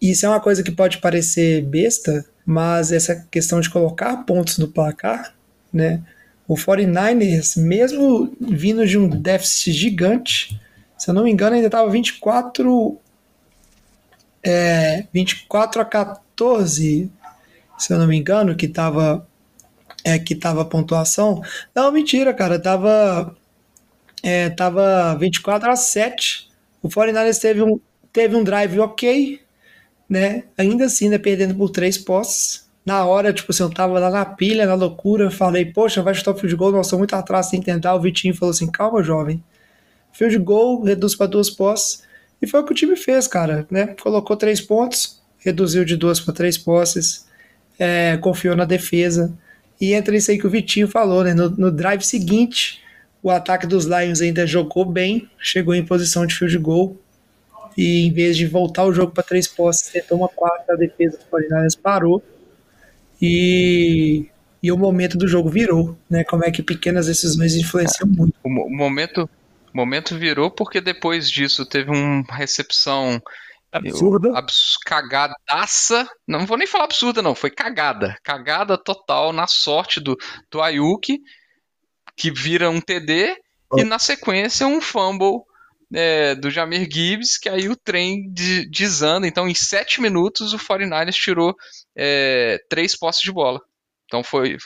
Isso 0.00 0.24
é 0.24 0.28
uma 0.28 0.40
coisa 0.40 0.62
que 0.62 0.70
pode 0.70 0.98
parecer 0.98 1.62
besta, 1.62 2.24
mas 2.46 2.92
essa 2.92 3.26
questão 3.28 3.60
de 3.60 3.68
colocar 3.68 4.18
pontos 4.18 4.56
no 4.56 4.68
placar, 4.68 5.34
né? 5.72 6.00
O 6.46 6.54
49ers, 6.54 7.60
mesmo 7.60 8.32
vindo 8.40 8.86
de 8.86 8.96
um 8.96 9.08
déficit 9.08 9.72
gigante, 9.72 10.60
se 11.00 11.08
eu 11.08 11.14
não 11.14 11.24
me 11.24 11.30
engano, 11.30 11.56
ainda 11.56 11.68
estava 11.68 11.88
24, 11.88 13.00
é, 14.42 15.06
24 15.10 15.80
a 15.80 15.84
14, 15.86 17.10
se 17.78 17.92
eu 17.92 17.98
não 17.98 18.06
me 18.06 18.18
engano, 18.18 18.54
que 18.54 18.66
estava 18.66 19.26
é, 20.04 20.18
que 20.18 20.34
tava 20.34 20.60
a 20.60 20.64
pontuação. 20.66 21.40
Não, 21.74 21.90
mentira, 21.90 22.34
cara, 22.34 22.58
tava, 22.60 23.34
é, 24.22 24.50
tava 24.50 25.16
24 25.18 25.70
a 25.70 25.76
7. 25.76 26.50
O 26.82 26.88
49ers 26.88 27.40
teve 27.40 27.62
um, 27.62 27.80
teve 28.12 28.36
um 28.36 28.44
drive 28.44 28.78
ok, 28.80 29.40
né? 30.06 30.44
Ainda 30.58 30.84
assim, 30.84 31.08
né, 31.08 31.16
perdendo 31.16 31.54
por 31.54 31.70
três 31.70 31.96
posses. 31.96 32.68
Na 32.84 33.06
hora, 33.06 33.32
tipo 33.32 33.52
assim, 33.52 33.62
eu 33.62 33.70
tava 33.70 33.98
lá 33.98 34.10
na 34.10 34.26
pilha, 34.26 34.66
na 34.66 34.74
loucura, 34.74 35.30
falei, 35.30 35.64
poxa, 35.64 36.02
vai 36.02 36.12
chutar 36.12 36.32
o 36.32 36.56
goal, 36.58 36.72
nós 36.72 36.86
estamos 36.86 37.00
muito 37.00 37.14
atrás, 37.16 37.48
que 37.48 37.58
tentar. 37.62 37.94
O 37.94 38.00
Vitinho 38.00 38.34
falou 38.34 38.50
assim, 38.50 38.70
calma, 38.70 39.02
jovem, 39.02 39.42
field 40.12 40.38
goal, 40.38 40.82
reduz 40.82 41.14
para 41.14 41.26
duas 41.26 41.50
posses. 41.50 42.02
E 42.40 42.46
foi 42.46 42.60
o 42.60 42.64
que 42.64 42.72
o 42.72 42.74
time 42.74 42.96
fez, 42.96 43.26
cara. 43.26 43.66
Né? 43.70 43.94
Colocou 44.00 44.36
três 44.36 44.60
pontos, 44.60 45.20
reduziu 45.38 45.84
de 45.84 45.96
duas 45.96 46.20
para 46.20 46.34
três 46.34 46.56
posses, 46.56 47.26
é, 47.78 48.16
confiou 48.18 48.56
na 48.56 48.64
defesa. 48.64 49.32
E 49.80 49.94
entra 49.94 50.16
isso 50.16 50.30
aí 50.30 50.38
que 50.38 50.46
o 50.46 50.50
Vitinho 50.50 50.88
falou, 50.88 51.24
né? 51.24 51.32
No, 51.32 51.50
no, 51.50 51.70
drive 51.70 52.02
seguinte, 52.02 52.82
o 53.22 53.30
ataque 53.30 53.66
dos 53.66 53.86
Lions 53.86 54.20
ainda 54.20 54.46
jogou 54.46 54.84
bem, 54.84 55.28
chegou 55.38 55.74
em 55.74 55.84
posição 55.84 56.26
de 56.26 56.34
field 56.34 56.58
goal. 56.58 56.96
E 57.76 58.06
em 58.06 58.12
vez 58.12 58.36
de 58.36 58.46
voltar 58.46 58.84
o 58.84 58.92
jogo 58.92 59.12
para 59.12 59.22
três 59.22 59.46
posses, 59.46 59.88
tentou 59.90 60.18
uma 60.18 60.28
quarta, 60.28 60.74
a 60.74 60.76
defesa 60.76 61.16
dos 61.16 61.26
49 61.26 61.76
parou. 61.82 62.22
E 63.22 64.26
e 64.62 64.70
o 64.70 64.76
momento 64.76 65.16
do 65.16 65.26
jogo 65.26 65.48
virou, 65.48 65.96
né? 66.08 66.22
Como 66.22 66.44
é 66.44 66.50
que 66.50 66.62
pequenas 66.62 67.06
decisões 67.06 67.54
influenciam 67.56 68.08
muito. 68.08 68.34
O, 68.44 68.70
momento 68.70 69.28
o 69.72 69.76
momento 69.76 70.18
virou 70.18 70.50
porque 70.50 70.80
depois 70.80 71.30
disso 71.30 71.64
teve 71.64 71.90
uma 71.90 72.24
recepção 72.34 73.20
absurda, 73.72 74.36
abs 74.36 74.76
cagadaça. 74.84 76.08
Não 76.26 76.46
vou 76.46 76.56
nem 76.56 76.66
falar 76.66 76.84
absurda, 76.84 77.22
não, 77.22 77.34
foi 77.34 77.50
cagada. 77.50 78.16
Cagada 78.22 78.76
total 78.76 79.32
na 79.32 79.46
sorte 79.46 80.00
do, 80.00 80.16
do 80.50 80.60
Ayuki, 80.60 81.20
que 82.16 82.30
vira 82.30 82.68
um 82.68 82.80
TD, 82.80 83.36
oh. 83.70 83.78
e 83.78 83.84
na 83.84 83.98
sequência 83.98 84.66
um 84.66 84.80
fumble 84.80 85.42
é, 85.92 86.34
do 86.34 86.50
Jamir 86.50 86.88
Gibbs, 86.90 87.38
que 87.38 87.48
aí 87.48 87.68
o 87.68 87.76
trem 87.76 88.32
desanda. 88.70 89.26
Então, 89.26 89.48
em 89.48 89.54
sete 89.54 90.00
minutos, 90.00 90.52
o 90.52 90.58
49ers 90.58 91.14
tirou 91.14 91.54
é, 91.96 92.58
três 92.68 92.96
posses 92.96 93.22
de 93.22 93.32
bola. 93.32 93.60
Então 94.06 94.24
foi, 94.24 94.56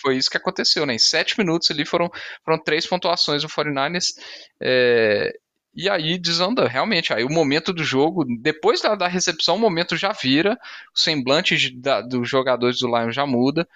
foi 0.00 0.16
isso 0.16 0.30
que 0.30 0.36
aconteceu, 0.36 0.86
né? 0.86 0.94
Em 0.94 0.98
sete 0.98 1.38
minutos 1.38 1.70
ali 1.70 1.84
foram, 1.84 2.10
foram 2.44 2.62
três 2.62 2.86
pontuações 2.86 3.42
do 3.42 3.48
49ers. 3.48 4.14
É, 4.60 5.32
e 5.76 5.90
aí 5.90 6.18
desanda, 6.18 6.66
realmente. 6.66 7.12
Aí 7.12 7.22
o 7.22 7.30
momento 7.30 7.72
do 7.72 7.84
jogo, 7.84 8.24
depois 8.40 8.80
da, 8.80 8.94
da 8.94 9.06
recepção, 9.06 9.56
o 9.56 9.60
momento 9.60 9.94
já 9.94 10.10
vira, 10.10 10.58
o 10.94 10.98
semblante 10.98 11.70
da, 11.76 12.00
dos 12.00 12.28
jogadores 12.28 12.78
do 12.78 12.86
Lions 12.88 13.14
já 13.14 13.26
muda. 13.26 13.68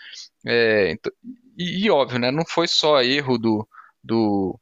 É, 0.47 0.97
e, 1.59 1.85
e, 1.85 1.91
óbvio, 1.91 2.19
né? 2.19 2.31
Não 2.31 2.45
foi 2.47 2.67
só 2.67 3.03
erro 3.03 3.37
do. 3.37 3.69
do 4.03 4.59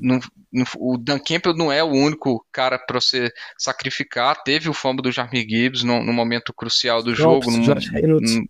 não, 0.00 0.20
não, 0.52 0.64
o 0.76 0.98
Dan 0.98 1.18
Campbell 1.18 1.56
não 1.56 1.72
é 1.72 1.82
o 1.82 1.88
único 1.88 2.46
cara 2.52 2.78
para 2.78 3.00
você 3.00 3.32
sacrificar. 3.56 4.42
Teve 4.44 4.68
o 4.68 4.74
fumble 4.74 5.02
do 5.02 5.10
Jarmir 5.10 5.46
Gibbs 5.48 5.82
no, 5.82 6.04
no 6.04 6.12
momento 6.12 6.52
crucial 6.52 7.02
do 7.02 7.14
jogo. 7.14 7.50
No, 7.50 7.58
no, 7.58 8.48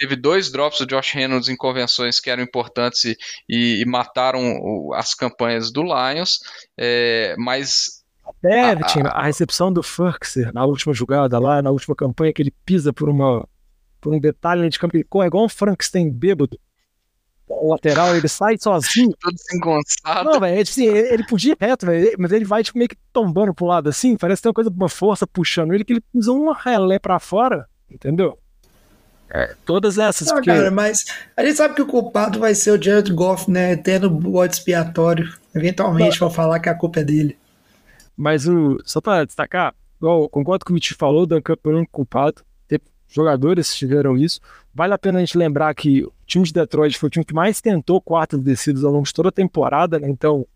teve 0.00 0.16
dois 0.16 0.50
drops 0.50 0.78
do 0.78 0.86
Josh 0.86 1.12
Reynolds 1.12 1.50
em 1.50 1.56
convenções 1.56 2.18
que 2.18 2.30
eram 2.30 2.42
importantes 2.42 3.04
e, 3.04 3.16
e, 3.46 3.82
e 3.82 3.84
mataram 3.84 4.40
o, 4.58 4.94
as 4.94 5.14
campanhas 5.14 5.70
do 5.70 5.82
Lions, 5.82 6.40
é, 6.78 7.36
mas 7.38 8.00
até, 8.24 8.72
a, 8.72 9.08
a, 9.10 9.22
recepção 9.24 9.70
do 9.70 9.82
Furkser 9.82 10.52
na 10.54 10.64
última 10.64 10.94
jogada 10.94 11.38
lá, 11.38 11.60
na 11.60 11.70
última 11.70 11.94
campanha, 11.94 12.32
que 12.32 12.40
ele 12.40 12.54
pisa 12.64 12.92
por 12.92 13.10
uma 13.10 13.46
por 14.00 14.14
um 14.14 14.18
detalhe 14.18 14.66
de 14.70 14.78
campo, 14.78 14.96
ele 14.96 15.04
corre 15.04 15.26
igual 15.26 15.44
um 15.44 15.48
Frankenstein 15.48 16.10
bêbado. 16.10 16.58
O 17.46 17.72
lateral, 17.72 18.16
ele 18.16 18.28
sai 18.28 18.56
sozinho. 18.56 19.12
Todo 19.20 19.34
desengonçado. 19.34 20.30
Não, 20.30 20.40
velho, 20.40 20.56
é, 20.56 20.62
assim, 20.62 20.86
ele, 20.86 21.12
ele 21.12 21.26
podia 21.26 21.52
ir 21.52 21.56
reto, 21.60 21.84
velho, 21.84 22.16
mas 22.18 22.32
ele 22.32 22.46
vai 22.46 22.62
tipo, 22.62 22.78
meio 22.78 22.88
que 22.88 22.96
tombando 23.12 23.52
pro 23.52 23.66
lado 23.66 23.90
assim, 23.90 24.16
parece 24.16 24.40
que 24.40 24.44
tem 24.44 24.50
uma 24.50 24.54
coisa, 24.54 24.70
uma 24.70 24.88
força 24.88 25.26
puxando 25.26 25.74
ele, 25.74 25.84
que 25.84 25.92
ele 25.92 26.04
pisa 26.12 26.32
um 26.32 26.50
relé 26.52 26.98
pra 26.98 27.18
fora, 27.18 27.68
entendeu? 27.90 28.38
É, 29.32 29.54
todas 29.64 29.96
essas. 29.96 30.28
Não, 30.28 30.34
porque... 30.34 30.50
cara, 30.50 30.70
mas 30.70 31.04
a 31.36 31.44
gente 31.44 31.56
sabe 31.56 31.74
que 31.74 31.82
o 31.82 31.86
culpado 31.86 32.40
vai 32.40 32.54
ser 32.54 32.72
o 32.72 32.82
Jared 32.82 33.12
Goff, 33.12 33.48
né? 33.50 33.76
Tendo 33.76 34.10
bode 34.10 34.54
expiatório. 34.54 35.32
Eventualmente 35.54 36.18
vão 36.18 36.30
falar 36.30 36.58
que 36.58 36.68
a 36.68 36.74
culpa 36.74 37.00
é 37.00 37.04
dele. 37.04 37.38
Mas 38.16 38.46
o, 38.46 38.78
só 38.84 39.00
para 39.00 39.24
destacar, 39.24 39.74
igual, 39.98 40.28
concordo 40.28 40.64
com 40.64 40.72
o 40.72 40.74
Viti 40.74 40.94
falou, 40.94 41.22
o 41.22 41.26
Dan 41.26 41.40
Campbell 41.40 41.78
é 41.78 41.80
um 41.80 41.86
culpado. 41.86 42.42
Teve 42.66 42.84
jogadores 43.08 43.74
fizeram 43.74 44.16
isso. 44.16 44.40
Vale 44.74 44.94
a 44.94 44.98
pena 44.98 45.18
a 45.18 45.20
gente 45.20 45.38
lembrar 45.38 45.74
que 45.74 46.02
o 46.02 46.12
time 46.26 46.44
de 46.44 46.52
Detroit 46.52 46.98
foi 46.98 47.06
o 47.06 47.10
time 47.10 47.24
que 47.24 47.34
mais 47.34 47.60
tentou 47.60 48.00
quartas 48.00 48.40
descidas 48.40 48.84
ao 48.84 48.92
longo 48.92 49.06
de 49.06 49.14
toda 49.14 49.28
a 49.28 49.32
temporada, 49.32 49.98
né? 49.98 50.08
Então, 50.08 50.46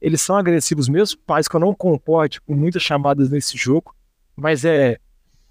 eles 0.00 0.20
são 0.20 0.36
agressivos 0.36 0.88
mesmo, 0.88 1.20
mas 1.28 1.46
que 1.46 1.54
eu 1.54 1.60
não 1.60 1.74
concorde 1.74 2.40
com 2.40 2.54
muitas 2.54 2.82
chamadas 2.82 3.30
nesse 3.30 3.56
jogo. 3.56 3.94
Mas 4.34 4.64
é. 4.64 4.98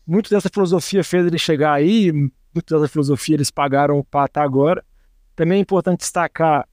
Muito 0.06 0.32
dessa 0.32 0.50
filosofia 0.50 1.04
fez 1.04 1.26
ele 1.26 1.38
chegar 1.38 1.74
aí, 1.74 2.12
dessa 2.54 2.88
filosofia 2.88 3.36
eles 3.36 3.52
pagaram 3.52 4.04
para 4.10 4.26
estar 4.26 4.44
agora. 4.44 4.84
Também 5.36 5.60
é 5.60 5.62
importante 5.62 6.00
destacar 6.00 6.68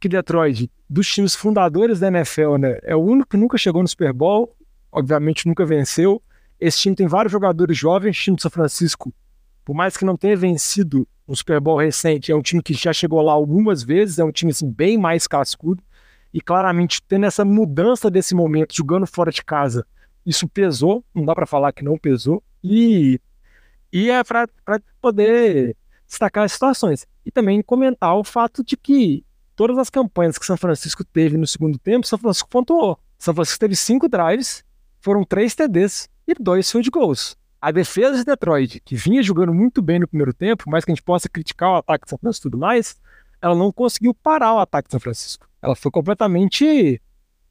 que 0.00 0.08
Detroit 0.08 0.70
dos 0.88 1.06
times 1.08 1.34
fundadores 1.34 2.00
da 2.00 2.08
NFL, 2.08 2.56
né? 2.56 2.78
É 2.82 2.96
o 2.96 3.00
único 3.00 3.30
que 3.30 3.36
nunca 3.36 3.58
chegou 3.58 3.82
no 3.82 3.88
Super 3.88 4.12
Bowl, 4.12 4.56
obviamente 4.90 5.46
nunca 5.46 5.66
venceu. 5.66 6.22
Esse 6.58 6.78
time 6.78 6.96
tem 6.96 7.06
vários 7.06 7.30
jogadores 7.30 7.76
jovens, 7.76 8.18
o 8.18 8.22
time 8.22 8.36
de 8.36 8.42
São 8.42 8.50
Francisco, 8.50 9.12
por 9.64 9.74
mais 9.74 9.96
que 9.96 10.04
não 10.04 10.16
tenha 10.16 10.36
vencido 10.36 11.06
um 11.28 11.34
Super 11.34 11.60
Bowl 11.60 11.76
recente, 11.76 12.32
é 12.32 12.34
um 12.34 12.40
time 12.40 12.62
que 12.62 12.72
já 12.72 12.90
chegou 12.90 13.20
lá 13.20 13.32
algumas 13.32 13.82
vezes, 13.82 14.18
é 14.18 14.24
um 14.24 14.32
time 14.32 14.50
assim, 14.50 14.70
bem 14.70 14.96
mais 14.96 15.26
cascudo. 15.26 15.82
E 16.32 16.40
claramente, 16.40 17.02
tendo 17.06 17.26
essa 17.26 17.44
mudança 17.44 18.10
desse 18.10 18.34
momento, 18.34 18.74
jogando 18.74 19.06
fora 19.06 19.30
de 19.30 19.44
casa, 19.44 19.86
isso 20.24 20.48
pesou, 20.48 21.04
não 21.14 21.24
dá 21.24 21.34
para 21.34 21.46
falar 21.46 21.72
que 21.72 21.84
não 21.84 21.98
pesou. 21.98 22.42
E, 22.64 23.20
e 23.92 24.10
é 24.10 24.22
para 24.22 24.48
poder 25.00 25.76
destacar 26.06 26.44
as 26.44 26.52
situações. 26.52 27.06
E 27.24 27.30
também 27.30 27.62
comentar 27.62 28.16
o 28.16 28.24
fato 28.24 28.64
de 28.64 28.76
que 28.76 29.24
todas 29.54 29.76
as 29.78 29.90
campanhas 29.90 30.38
que 30.38 30.46
São 30.46 30.56
Francisco 30.56 31.04
teve 31.04 31.36
no 31.36 31.46
segundo 31.46 31.78
tempo, 31.78 32.06
São 32.06 32.18
Francisco 32.18 32.48
pontuou. 32.48 32.98
São 33.18 33.34
Francisco 33.34 33.58
teve 33.58 33.76
cinco 33.76 34.08
drives, 34.08 34.64
foram 35.00 35.24
três 35.24 35.54
TDs 35.54 36.08
e 36.26 36.34
dois 36.34 36.70
field 36.70 36.88
goals. 36.90 37.36
A 37.60 37.72
defesa 37.72 38.18
de 38.18 38.24
Detroit, 38.24 38.80
que 38.80 38.94
vinha 38.94 39.22
jogando 39.22 39.52
muito 39.52 39.82
bem 39.82 39.98
no 39.98 40.06
primeiro 40.06 40.32
tempo, 40.32 40.64
mas 40.68 40.84
que 40.84 40.92
a 40.92 40.94
gente 40.94 41.02
possa 41.02 41.28
criticar 41.28 41.70
o 41.70 41.76
ataque 41.76 42.04
de 42.04 42.10
São 42.10 42.18
Francisco 42.18 42.46
e 42.46 42.50
tudo 42.50 42.58
mais, 42.58 42.96
ela 43.42 43.54
não 43.54 43.72
conseguiu 43.72 44.14
parar 44.14 44.54
o 44.54 44.60
ataque 44.60 44.88
de 44.88 44.92
São 44.92 45.00
Francisco. 45.00 45.48
Ela 45.60 45.74
foi 45.74 45.90
completamente 45.90 47.02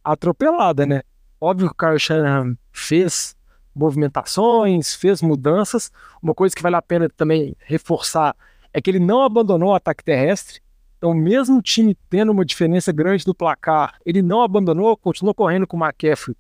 atropelada, 0.04 0.86
né? 0.86 1.02
Óbvio 1.40 1.68
que 1.68 1.74
o 1.74 1.88
Kyle 1.88 2.00
Shanahan 2.00 2.58
fez 2.72 3.36
movimentações, 3.78 4.94
fez 4.96 5.22
mudanças. 5.22 5.92
Uma 6.22 6.34
coisa 6.34 6.56
que 6.56 6.62
vale 6.62 6.76
a 6.76 6.82
pena 6.82 7.10
também 7.10 7.56
reforçar 7.60 8.36
é 8.74 8.82
que 8.82 8.90
ele 8.90 9.00
não 9.00 9.24
abandonou 9.24 9.70
o 9.70 9.76
ataque 9.76 10.04
terrestre. 10.04 10.62
Então, 10.98 11.14
mesmo 11.14 11.60
o 11.60 11.62
time 11.62 11.96
tendo 12.10 12.32
uma 12.32 12.44
diferença 12.44 12.92
grande 12.92 13.26
no 13.28 13.36
placar, 13.36 13.96
ele 14.06 14.22
não 14.22 14.42
abandonou, 14.42 14.98
continuou 14.98 15.34
correndo 15.34 15.68
com 15.68 15.78
o 15.78 15.84
McCaffrey, 15.84 16.36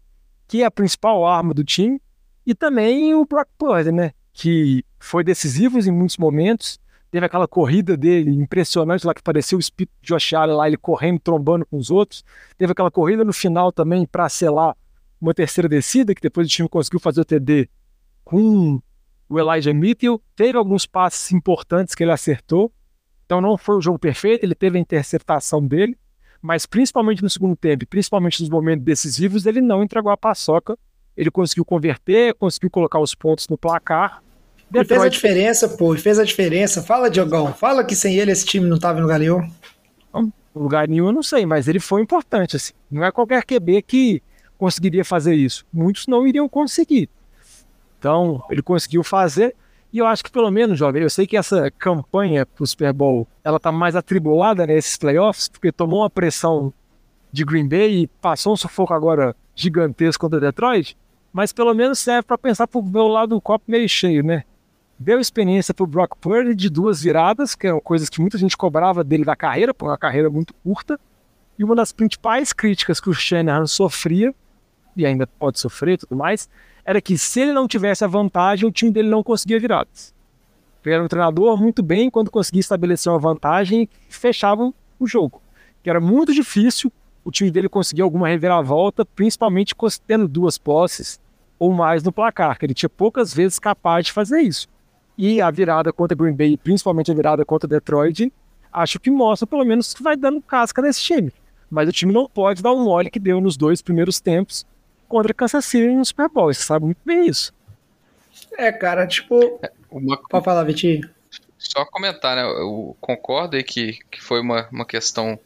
que 0.47 0.63
é 0.63 0.65
a 0.65 0.71
principal 0.71 1.25
arma 1.25 1.53
do 1.53 1.63
time. 1.63 2.01
E 2.45 2.55
também 2.55 3.13
o 3.13 3.25
Brock 3.25 3.49
Purdy, 3.57 3.91
né? 3.91 4.13
Que 4.33 4.83
foi 4.99 5.23
decisivo 5.23 5.79
em 5.79 5.91
muitos 5.91 6.17
momentos. 6.17 6.79
Teve 7.11 7.25
aquela 7.25 7.47
corrida 7.47 7.95
dele 7.95 8.31
impressionante 8.31 9.05
lá 9.05 9.13
que 9.13 9.21
parecia 9.21 9.57
o 9.57 9.61
espírito 9.61 9.93
de 10.01 10.09
Josh 10.09 10.33
Allen 10.33 10.55
lá, 10.55 10.67
ele 10.67 10.77
correndo, 10.77 11.19
trombando 11.19 11.65
com 11.65 11.77
os 11.77 11.91
outros. 11.91 12.23
Teve 12.57 12.71
aquela 12.71 12.91
corrida 12.91 13.23
no 13.23 13.33
final 13.33 13.71
também 13.71 14.05
para 14.05 14.27
selar 14.27 14.75
uma 15.19 15.33
terceira 15.33 15.67
descida, 15.67 16.13
que 16.13 16.21
depois 16.21 16.47
o 16.47 16.49
time 16.49 16.69
conseguiu 16.69 16.99
fazer 16.99 17.21
o 17.21 17.25
TD 17.25 17.69
com 18.23 18.81
o 19.29 19.39
Elijah 19.39 19.73
Mitchell. 19.73 20.21
Teve 20.35 20.57
alguns 20.57 20.85
passes 20.85 21.31
importantes 21.31 21.95
que 21.95 22.03
ele 22.03 22.11
acertou. 22.11 22.71
Então 23.25 23.41
não 23.41 23.57
foi 23.57 23.75
o 23.75 23.81
jogo 23.81 23.99
perfeito, 23.99 24.43
ele 24.43 24.55
teve 24.55 24.77
a 24.77 24.81
interceptação 24.81 25.65
dele, 25.65 25.97
mas 26.41 26.65
principalmente 26.65 27.21
no 27.21 27.29
segundo 27.29 27.57
tempo, 27.57 27.85
principalmente 27.85 28.39
nos 28.39 28.49
momentos 28.49 28.85
decisivos, 28.85 29.45
ele 29.45 29.59
não 29.59 29.83
entregou 29.83 30.11
a 30.11 30.15
paçoca 30.15 30.77
ele 31.17 31.31
conseguiu 31.31 31.65
converter, 31.65 32.35
conseguiu 32.35 32.69
colocar 32.69 32.99
os 32.99 33.15
pontos 33.15 33.47
no 33.49 33.57
placar. 33.57 34.21
Detroit... 34.69 34.75
Ele 34.75 34.85
fez 34.85 35.01
a 35.01 35.09
diferença, 35.09 35.69
pô, 35.69 35.93
ele 35.93 36.01
fez 36.01 36.19
a 36.19 36.23
diferença. 36.23 36.83
Fala, 36.83 37.09
Diogão, 37.09 37.51
fala 37.53 37.83
que 37.83 37.95
sem 37.95 38.15
ele 38.15 38.31
esse 38.31 38.45
time 38.45 38.69
não 38.69 38.77
tava 38.77 38.99
no 38.99 39.03
lugar 39.03 39.19
nenhum. 39.19 39.49
Lugar 40.55 40.87
nenhum 40.87 41.07
eu 41.07 41.11
não 41.11 41.23
sei, 41.23 41.45
mas 41.45 41.67
ele 41.67 41.79
foi 41.79 42.01
importante, 42.01 42.55
assim. 42.55 42.73
Não 42.89 43.03
é 43.03 43.11
qualquer 43.11 43.43
QB 43.43 43.81
que 43.81 44.23
conseguiria 44.57 45.05
fazer 45.05 45.35
isso. 45.35 45.65
Muitos 45.71 46.07
não 46.07 46.27
iriam 46.27 46.47
conseguir. 46.49 47.09
Então, 47.99 48.43
ele 48.49 48.61
conseguiu 48.61 49.03
fazer. 49.03 49.55
E 49.91 49.99
eu 49.99 50.05
acho 50.05 50.23
que 50.23 50.31
pelo 50.31 50.51
menos, 50.51 50.77
jovem, 50.77 51.01
eu 51.01 51.09
sei 51.09 51.25
que 51.25 51.37
essa 51.37 51.71
campanha 51.71 52.45
pro 52.45 52.67
Super 52.67 52.91
Bowl, 52.93 53.27
ela 53.43 53.59
tá 53.59 53.71
mais 53.71 53.95
atribulada 53.95 54.67
nesses 54.67 54.97
playoffs, 54.97 55.47
porque 55.47 55.71
tomou 55.71 56.01
uma 56.01 56.09
pressão 56.09 56.73
de 57.31 57.45
Green 57.45 57.67
Bay 57.67 58.03
e 58.03 58.07
passou 58.07 58.53
um 58.53 58.57
sufoco 58.57 58.93
agora 58.93 59.35
gigantesco 59.55 60.21
contra 60.21 60.39
Detroit 60.39 60.97
mas 61.37 61.53
pelo 61.53 61.71
menos 61.73 61.99
serve 61.99 62.23
para 62.23 62.35
pensar 62.35 62.65
pro 62.65 62.81
meu 62.81 63.07
lado 63.07 63.35
do 63.35 63.41
copo 63.41 63.65
meio 63.67 63.87
cheio, 63.87 64.23
né? 64.23 64.43
Deu 64.97 65.19
experiência 65.19 65.71
pro 65.71 65.85
Brock 65.85 66.15
Purdy 66.19 66.55
de 66.55 66.67
duas 66.67 67.03
viradas, 67.03 67.53
que 67.53 67.67
eram 67.67 67.79
coisas 67.79 68.09
que 68.09 68.19
muita 68.19 68.39
gente 68.39 68.57
cobrava 68.57 69.03
dele 69.03 69.23
da 69.23 69.35
carreira, 69.35 69.71
por 69.71 69.87
uma 69.87 69.99
carreira 69.99 70.31
muito 70.31 70.51
curta. 70.63 70.99
E 71.59 71.63
uma 71.63 71.75
das 71.75 71.91
principais 71.91 72.51
críticas 72.51 72.99
que 72.99 73.07
o 73.07 73.13
Shanahan 73.13 73.67
sofria, 73.67 74.33
e 74.97 75.05
ainda 75.05 75.27
pode 75.27 75.59
sofrer 75.59 75.93
e 75.93 75.97
tudo 75.97 76.15
mais, 76.15 76.49
era 76.85 77.01
que 77.01 77.17
se 77.17 77.41
ele 77.41 77.53
não 77.53 77.67
tivesse 77.67 78.03
a 78.03 78.07
vantagem, 78.07 78.67
o 78.67 78.71
time 78.71 78.91
dele 78.91 79.09
não 79.09 79.23
conseguia 79.23 79.59
viradas. 79.59 80.13
Ele 80.85 80.95
era 80.95 81.03
um 81.03 81.07
treinador 81.07 81.59
muito 81.61 81.83
bem 81.83 82.09
quando 82.09 82.31
conseguia 82.31 82.61
estabelecer 82.61 83.11
uma 83.11 83.19
vantagem 83.19 83.89
e 84.09 84.13
fechava 84.13 84.73
o 84.97 85.07
jogo. 85.07 85.41
Que 85.83 85.89
era 85.89 85.99
muito 85.99 86.33
difícil 86.33 86.91
o 87.25 87.31
time 87.31 87.51
dele 87.51 87.67
conseguir 87.67 88.03
alguma 88.03 88.29
reviravolta, 88.29 89.05
principalmente 89.05 89.75
tendo 90.07 90.29
duas 90.29 90.57
posses 90.57 91.19
ou 91.59 91.73
mais 91.73 92.03
no 92.03 92.11
placar, 92.11 92.57
que 92.57 92.65
ele 92.65 92.73
tinha 92.73 92.89
poucas 92.89 93.33
vezes 93.33 93.59
capaz 93.59 94.05
de 94.05 94.13
fazer 94.13 94.39
isso. 94.39 94.67
E 95.17 95.41
a 95.41 95.51
virada 95.51 95.91
contra 95.91 96.15
Green 96.15 96.33
Bay, 96.33 96.55
principalmente 96.55 97.11
a 97.11 97.13
virada 97.13 97.43
contra 97.43 97.67
Detroit, 97.67 98.31
acho 98.71 98.97
que 98.97 99.11
mostra 99.11 99.45
pelo 99.45 99.65
menos 99.65 99.93
que 99.93 100.01
vai 100.01 100.15
dando 100.15 100.41
casca 100.41 100.81
nesse 100.81 101.01
time. 101.01 101.33
Mas 101.69 101.89
o 101.89 101.91
time 101.91 102.13
não 102.13 102.29
pode 102.29 102.63
dar 102.63 102.71
um 102.71 102.85
mole 102.85 103.09
que 103.09 103.19
deu 103.19 103.41
nos 103.41 103.57
dois 103.57 103.81
primeiros 103.81 104.21
tempos 104.21 104.65
contra 105.07 105.33
Kansas 105.33 105.65
City 105.65 105.87
no 105.93 106.05
Super 106.05 106.29
Bowl. 106.29 106.53
Você 106.53 106.61
sabe 106.61 106.85
muito 106.85 106.99
bem 107.05 107.27
isso. 107.27 107.53
É, 108.57 108.71
cara, 108.71 109.07
tipo. 109.07 109.59
É, 109.63 109.71
uma... 109.89 110.17
Pode 110.29 110.45
falar, 110.45 110.63
Vitinho. 110.63 111.09
Só 111.57 111.85
comentar, 111.85 112.35
né? 112.35 112.43
Eu 112.43 112.95
concordo 113.01 113.55
aí 113.55 113.63
que, 113.63 113.99
que 114.11 114.21
foi 114.21 114.39
uma, 114.39 114.67
uma 114.71 114.85
questão 114.85 115.39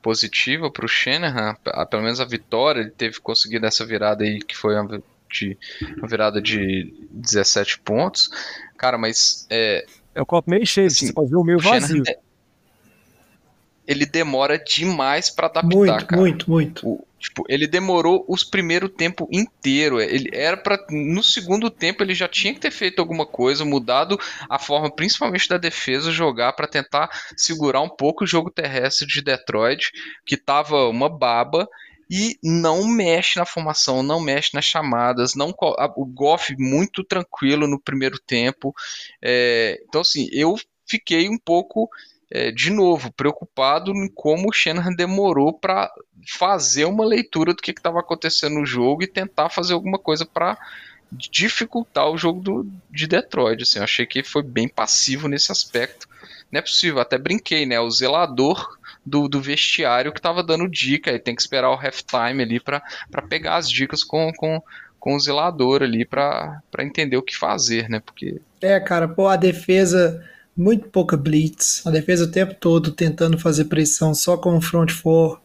positiva 0.00 0.70
para 0.70 0.84
o 0.84 0.88
Shanahan, 0.88 1.56
pelo 1.90 2.02
menos 2.02 2.20
a 2.20 2.24
vitória, 2.24 2.80
ele 2.80 2.90
teve 2.90 3.20
conseguido 3.20 3.66
essa 3.66 3.84
virada 3.84 4.24
aí, 4.24 4.40
que 4.40 4.56
foi 4.56 4.78
uma 4.78 5.02
de 5.30 5.58
uma 5.98 6.08
virada 6.08 6.40
de 6.40 6.94
17 7.10 7.80
pontos. 7.80 8.30
Cara, 8.76 8.96
mas 8.96 9.46
é. 9.50 9.84
É 10.14 10.22
o 10.22 10.26
copo 10.26 10.50
meio 10.50 10.66
cheio, 10.66 10.86
assim, 10.86 11.06
você 11.06 11.12
pode 11.12 11.30
ver 11.30 11.36
o 11.36 11.44
meio 11.44 11.58
vazio. 11.58 12.02
É, 12.08 12.18
ele 13.88 14.04
demora 14.04 14.58
demais 14.58 15.30
para 15.30 15.46
adaptar, 15.46 15.74
muito, 15.74 16.06
cara. 16.06 16.20
Muito, 16.20 16.50
muito, 16.50 16.86
muito. 16.86 17.08
Tipo, 17.18 17.44
ele 17.48 17.66
demorou 17.66 18.22
os 18.28 18.44
primeiro 18.44 18.86
tempo 18.86 19.26
inteiro. 19.32 19.98
Ele 19.98 20.28
era 20.32 20.58
para 20.58 20.78
no 20.90 21.22
segundo 21.22 21.70
tempo 21.70 22.02
ele 22.02 22.14
já 22.14 22.28
tinha 22.28 22.52
que 22.52 22.60
ter 22.60 22.70
feito 22.70 23.00
alguma 23.00 23.24
coisa, 23.24 23.64
mudado 23.64 24.20
a 24.48 24.58
forma, 24.58 24.94
principalmente 24.94 25.48
da 25.48 25.56
defesa, 25.56 26.12
jogar 26.12 26.52
para 26.52 26.68
tentar 26.68 27.08
segurar 27.34 27.80
um 27.80 27.88
pouco 27.88 28.24
o 28.24 28.26
jogo 28.26 28.50
terrestre 28.50 29.06
de 29.06 29.22
Detroit, 29.22 29.90
que 30.24 30.36
tava 30.36 30.86
uma 30.88 31.08
baba 31.08 31.66
e 32.10 32.38
não 32.42 32.86
mexe 32.86 33.38
na 33.38 33.46
formação, 33.46 34.02
não 34.02 34.20
mexe 34.20 34.50
nas 34.54 34.66
chamadas, 34.66 35.34
não 35.34 35.52
o 35.96 36.06
Goff 36.06 36.54
muito 36.58 37.02
tranquilo 37.02 37.66
no 37.66 37.80
primeiro 37.80 38.18
tempo. 38.18 38.74
É, 39.22 39.82
então, 39.88 40.02
assim, 40.02 40.28
eu 40.30 40.56
fiquei 40.86 41.28
um 41.28 41.38
pouco, 41.38 41.88
é, 42.30 42.50
de 42.50 42.70
novo, 42.70 43.12
preocupado 43.12 43.90
em 43.92 44.08
como 44.08 44.48
o 44.48 44.52
Shanahan 44.52 44.92
demorou 44.92 45.52
para 45.52 45.90
fazer 46.26 46.84
uma 46.84 47.04
leitura 47.04 47.54
do 47.54 47.62
que 47.62 47.70
estava 47.70 48.00
acontecendo 48.00 48.56
no 48.56 48.66
jogo 48.66 49.02
e 49.02 49.06
tentar 49.06 49.48
fazer 49.48 49.72
alguma 49.72 49.98
coisa 49.98 50.26
para 50.26 50.58
dificultar 51.10 52.10
o 52.10 52.18
jogo 52.18 52.40
do, 52.40 52.70
de 52.90 53.06
Detroit. 53.06 53.62
Assim, 53.62 53.78
eu 53.78 53.84
achei 53.84 54.04
que 54.04 54.22
foi 54.22 54.42
bem 54.42 54.68
passivo 54.68 55.26
nesse 55.26 55.50
aspecto. 55.50 56.06
Não 56.52 56.58
é 56.58 56.62
possível, 56.62 57.00
até 57.00 57.16
brinquei, 57.16 57.64
né? 57.64 57.80
O 57.80 57.90
zelador 57.90 58.78
do, 59.04 59.26
do 59.26 59.40
vestiário 59.40 60.12
que 60.12 60.20
tava 60.20 60.42
dando 60.42 60.68
dica. 60.68 61.10
E 61.10 61.18
tem 61.18 61.34
que 61.34 61.40
esperar 61.40 61.70
o 61.70 61.78
halftime 61.78 62.42
ali 62.42 62.60
para 62.60 62.82
pegar 63.28 63.56
as 63.56 63.70
dicas 63.70 64.04
com, 64.04 64.30
com, 64.36 64.62
com 65.00 65.14
o 65.14 65.20
zelador 65.20 65.82
ali 65.82 66.04
para 66.04 66.60
entender 66.80 67.16
o 67.16 67.22
que 67.22 67.36
fazer, 67.36 67.88
né? 67.88 68.00
Porque. 68.00 68.40
É, 68.60 68.78
cara, 68.80 69.08
pô, 69.08 69.28
a 69.28 69.36
defesa. 69.36 70.22
Muito 70.58 70.88
pouca 70.88 71.16
blitz, 71.16 71.86
a 71.86 71.90
defesa 71.92 72.24
o 72.24 72.30
tempo 72.32 72.52
todo 72.52 72.90
tentando 72.90 73.38
fazer 73.38 73.66
pressão 73.66 74.12
só 74.12 74.36
com 74.36 74.56
o 74.56 74.60
front 74.60 74.90
four, 74.90 75.40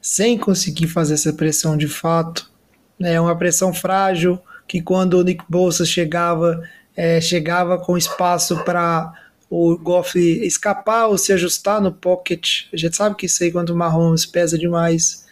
sem 0.00 0.38
conseguir 0.38 0.86
fazer 0.86 1.12
essa 1.12 1.34
pressão 1.34 1.76
de 1.76 1.86
fato. 1.86 2.50
É 2.98 3.20
uma 3.20 3.36
pressão 3.36 3.74
frágil 3.74 4.40
que 4.66 4.80
quando 4.80 5.18
o 5.18 5.22
Nick 5.22 5.44
Bolsa 5.46 5.84
chegava, 5.84 6.62
é, 6.96 7.20
chegava 7.20 7.76
com 7.76 7.98
espaço 7.98 8.56
para 8.64 9.12
o 9.50 9.76
Goff 9.76 10.18
escapar 10.18 11.08
ou 11.08 11.18
se 11.18 11.30
ajustar 11.34 11.78
no 11.78 11.92
pocket. 11.92 12.62
A 12.72 12.76
gente 12.78 12.96
sabe 12.96 13.16
que 13.16 13.26
isso 13.26 13.44
aí 13.44 13.52
quando 13.52 13.68
o 13.68 13.76
Mahomes 13.76 14.24
pesa 14.24 14.56
demais. 14.56 15.26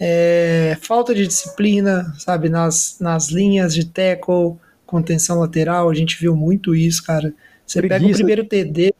É, 0.00 0.78
falta 0.80 1.14
de 1.14 1.26
disciplina, 1.26 2.14
sabe, 2.18 2.48
nas, 2.48 2.96
nas 2.98 3.28
linhas 3.28 3.74
de 3.74 3.84
tackle, 3.84 4.56
contenção 4.86 5.38
lateral, 5.38 5.90
a 5.90 5.94
gente 5.94 6.18
viu 6.18 6.34
muito 6.34 6.74
isso, 6.74 7.04
cara. 7.04 7.34
Você 7.70 7.82
pega 7.82 8.04
o 8.04 8.12
primeiro 8.12 8.44
TD. 8.44 8.94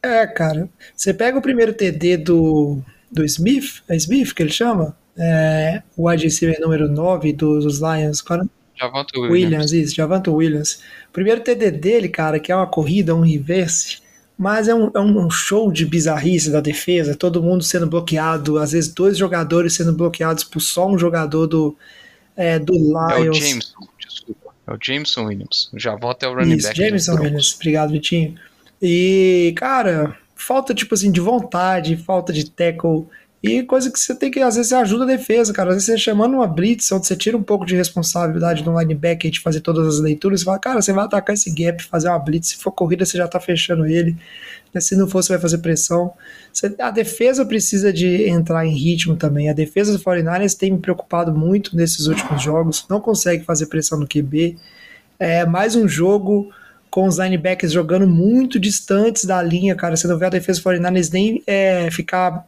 É, 0.00 0.24
cara. 0.28 0.68
Você 0.94 1.12
pega 1.12 1.36
o 1.36 1.42
primeiro 1.42 1.74
TD 1.74 2.18
do, 2.18 2.78
do 3.10 3.24
Smith, 3.24 3.82
é 3.88 3.96
Smith 3.96 4.32
que 4.32 4.42
ele 4.44 4.52
chama? 4.52 4.96
É, 5.18 5.82
o 5.96 6.08
receiver 6.08 6.60
número 6.60 6.88
9 6.88 7.32
dos, 7.32 7.64
dos 7.64 7.78
Lions. 7.80 8.22
Cara, 8.22 8.46
Javante 8.78 9.18
Williams. 9.18 9.32
Williams, 9.32 9.72
isso, 9.72 9.96
Javante 9.96 10.30
Williams. 10.30 10.80
Primeiro 11.12 11.40
TD 11.40 11.72
dele, 11.72 12.08
cara, 12.08 12.38
que 12.38 12.52
é 12.52 12.56
uma 12.56 12.68
corrida, 12.68 13.16
um 13.16 13.22
reverse. 13.22 13.98
mas 14.38 14.68
é 14.68 14.74
um, 14.74 14.92
é 14.94 15.00
um 15.00 15.28
show 15.28 15.72
de 15.72 15.84
bizarrice 15.84 16.52
da 16.52 16.60
defesa, 16.60 17.16
todo 17.16 17.42
mundo 17.42 17.64
sendo 17.64 17.88
bloqueado, 17.88 18.58
às 18.58 18.70
vezes 18.70 18.94
dois 18.94 19.18
jogadores 19.18 19.74
sendo 19.74 19.92
bloqueados 19.92 20.44
por 20.44 20.60
só 20.60 20.86
um 20.86 20.96
jogador 20.96 21.48
do, 21.48 21.76
é, 22.36 22.60
do 22.60 22.74
Lions. 22.74 23.26
É 23.26 23.30
o 23.30 23.34
Jameson. 23.34 23.95
É 24.66 24.72
o 24.72 24.78
Jameson 24.82 25.24
Williams. 25.26 25.70
Já 25.74 25.94
volta 25.94 26.26
é 26.26 26.28
o 26.28 26.34
running 26.34 26.56
Isso, 26.56 26.68
back. 26.68 26.78
Jameson 26.78 27.12
dos 27.12 27.20
Williams. 27.20 27.54
Obrigado, 27.54 27.90
Vitinho. 27.92 28.34
E, 28.82 29.54
cara, 29.56 30.16
falta, 30.34 30.74
tipo 30.74 30.94
assim, 30.94 31.10
de 31.10 31.20
vontade, 31.20 31.96
falta 31.96 32.32
de 32.32 32.50
tackle. 32.50 33.06
E 33.46 33.62
coisa 33.62 33.90
que 33.90 33.98
você 33.98 34.14
tem 34.14 34.30
que, 34.30 34.40
às 34.40 34.56
vezes, 34.56 34.72
ajuda 34.72 35.04
a 35.04 35.06
defesa, 35.06 35.52
cara. 35.52 35.70
Às 35.70 35.76
vezes 35.76 35.86
você 35.86 35.98
chamando 35.98 36.34
uma 36.34 36.46
blitz, 36.46 36.90
onde 36.90 37.06
você 37.06 37.14
tira 37.14 37.36
um 37.36 37.42
pouco 37.42 37.64
de 37.64 37.76
responsabilidade 37.76 38.62
do 38.62 38.76
linebacker 38.76 39.30
de 39.30 39.40
fazer 39.40 39.60
todas 39.60 39.86
as 39.86 40.00
leituras, 40.00 40.40
você 40.40 40.44
fala, 40.44 40.58
cara, 40.58 40.82
você 40.82 40.92
vai 40.92 41.04
atacar 41.04 41.34
esse 41.34 41.50
gap, 41.50 41.82
fazer 41.84 42.08
uma 42.08 42.18
blitz. 42.18 42.48
Se 42.48 42.56
for 42.56 42.72
corrida, 42.72 43.04
você 43.04 43.16
já 43.16 43.28
tá 43.28 43.38
fechando 43.38 43.86
ele. 43.86 44.16
Né? 44.74 44.80
Se 44.80 44.96
não 44.96 45.06
for, 45.06 45.22
você 45.22 45.32
vai 45.32 45.40
fazer 45.40 45.58
pressão. 45.58 46.12
A 46.80 46.90
defesa 46.90 47.44
precisa 47.44 47.92
de 47.92 48.28
entrar 48.28 48.66
em 48.66 48.74
ritmo 48.74 49.16
também. 49.16 49.48
A 49.48 49.52
defesa 49.52 49.92
do 49.92 50.02
49ers 50.02 50.56
tem 50.56 50.72
me 50.72 50.78
preocupado 50.78 51.32
muito 51.32 51.76
nesses 51.76 52.06
últimos 52.06 52.42
jogos. 52.42 52.86
Não 52.90 53.00
consegue 53.00 53.44
fazer 53.44 53.66
pressão 53.66 53.98
no 53.98 54.06
QB. 54.06 54.56
É 55.18 55.46
mais 55.46 55.76
um 55.76 55.86
jogo 55.86 56.50
com 56.90 57.06
os 57.06 57.18
linebackers 57.18 57.72
jogando 57.72 58.06
muito 58.06 58.58
distantes 58.58 59.24
da 59.24 59.42
linha, 59.42 59.74
cara. 59.74 59.96
Você 59.96 60.06
não 60.06 60.18
vê 60.18 60.26
a 60.26 60.30
defesa 60.30 60.60
do 60.60 60.68
49ers 60.68 61.12
nem 61.12 61.42
é, 61.46 61.90
ficar 61.90 62.46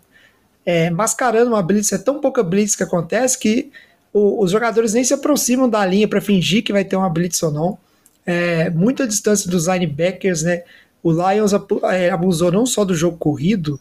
é, 0.68 0.90
mascarando 0.90 1.50
uma 1.52 1.62
blitz. 1.62 1.90
É 1.94 1.96
tão 1.96 2.20
pouca 2.20 2.42
blitz 2.42 2.76
que 2.76 2.82
acontece 2.82 3.38
que 3.38 3.70
o- 4.12 4.44
os 4.44 4.50
jogadores 4.50 4.92
nem 4.92 5.02
se 5.02 5.14
aproximam 5.14 5.66
da 5.66 5.84
linha 5.86 6.06
para 6.06 6.20
fingir 6.20 6.62
que 6.62 6.74
vai 6.74 6.84
ter 6.84 6.94
uma 6.94 7.08
blitz 7.08 7.42
ou 7.42 7.50
não. 7.50 7.78
É, 8.26 8.68
muita 8.68 9.06
distância 9.08 9.50
dos 9.50 9.66
linebackers, 9.66 10.42
né? 10.42 10.64
O 11.02 11.10
Lions 11.10 11.52
é, 11.84 12.10
abusou 12.10 12.52
não 12.52 12.66
só 12.66 12.84
do 12.84 12.94
jogo 12.94 13.16
corrido, 13.16 13.80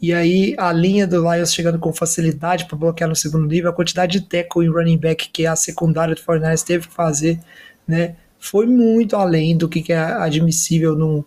e 0.00 0.12
aí 0.12 0.54
a 0.56 0.72
linha 0.72 1.08
do 1.08 1.20
Lions 1.28 1.52
chegando 1.52 1.76
com 1.76 1.92
facilidade 1.92 2.66
para 2.66 2.78
bloquear 2.78 3.10
no 3.10 3.16
segundo 3.16 3.44
nível, 3.48 3.70
a 3.70 3.72
quantidade 3.72 4.20
de 4.20 4.24
tackle 4.24 4.64
em 4.64 4.70
running 4.70 4.96
back 4.96 5.30
que 5.30 5.44
a 5.44 5.56
secundária 5.56 6.14
do 6.14 6.20
49ers 6.20 6.62
teve 6.62 6.86
que 6.86 6.94
fazer, 6.94 7.40
né? 7.86 8.14
Foi 8.38 8.64
muito 8.64 9.16
além 9.16 9.56
do 9.56 9.68
que 9.68 9.82
que 9.82 9.92
é 9.92 9.98
admissível 9.98 10.94
num, 10.94 11.24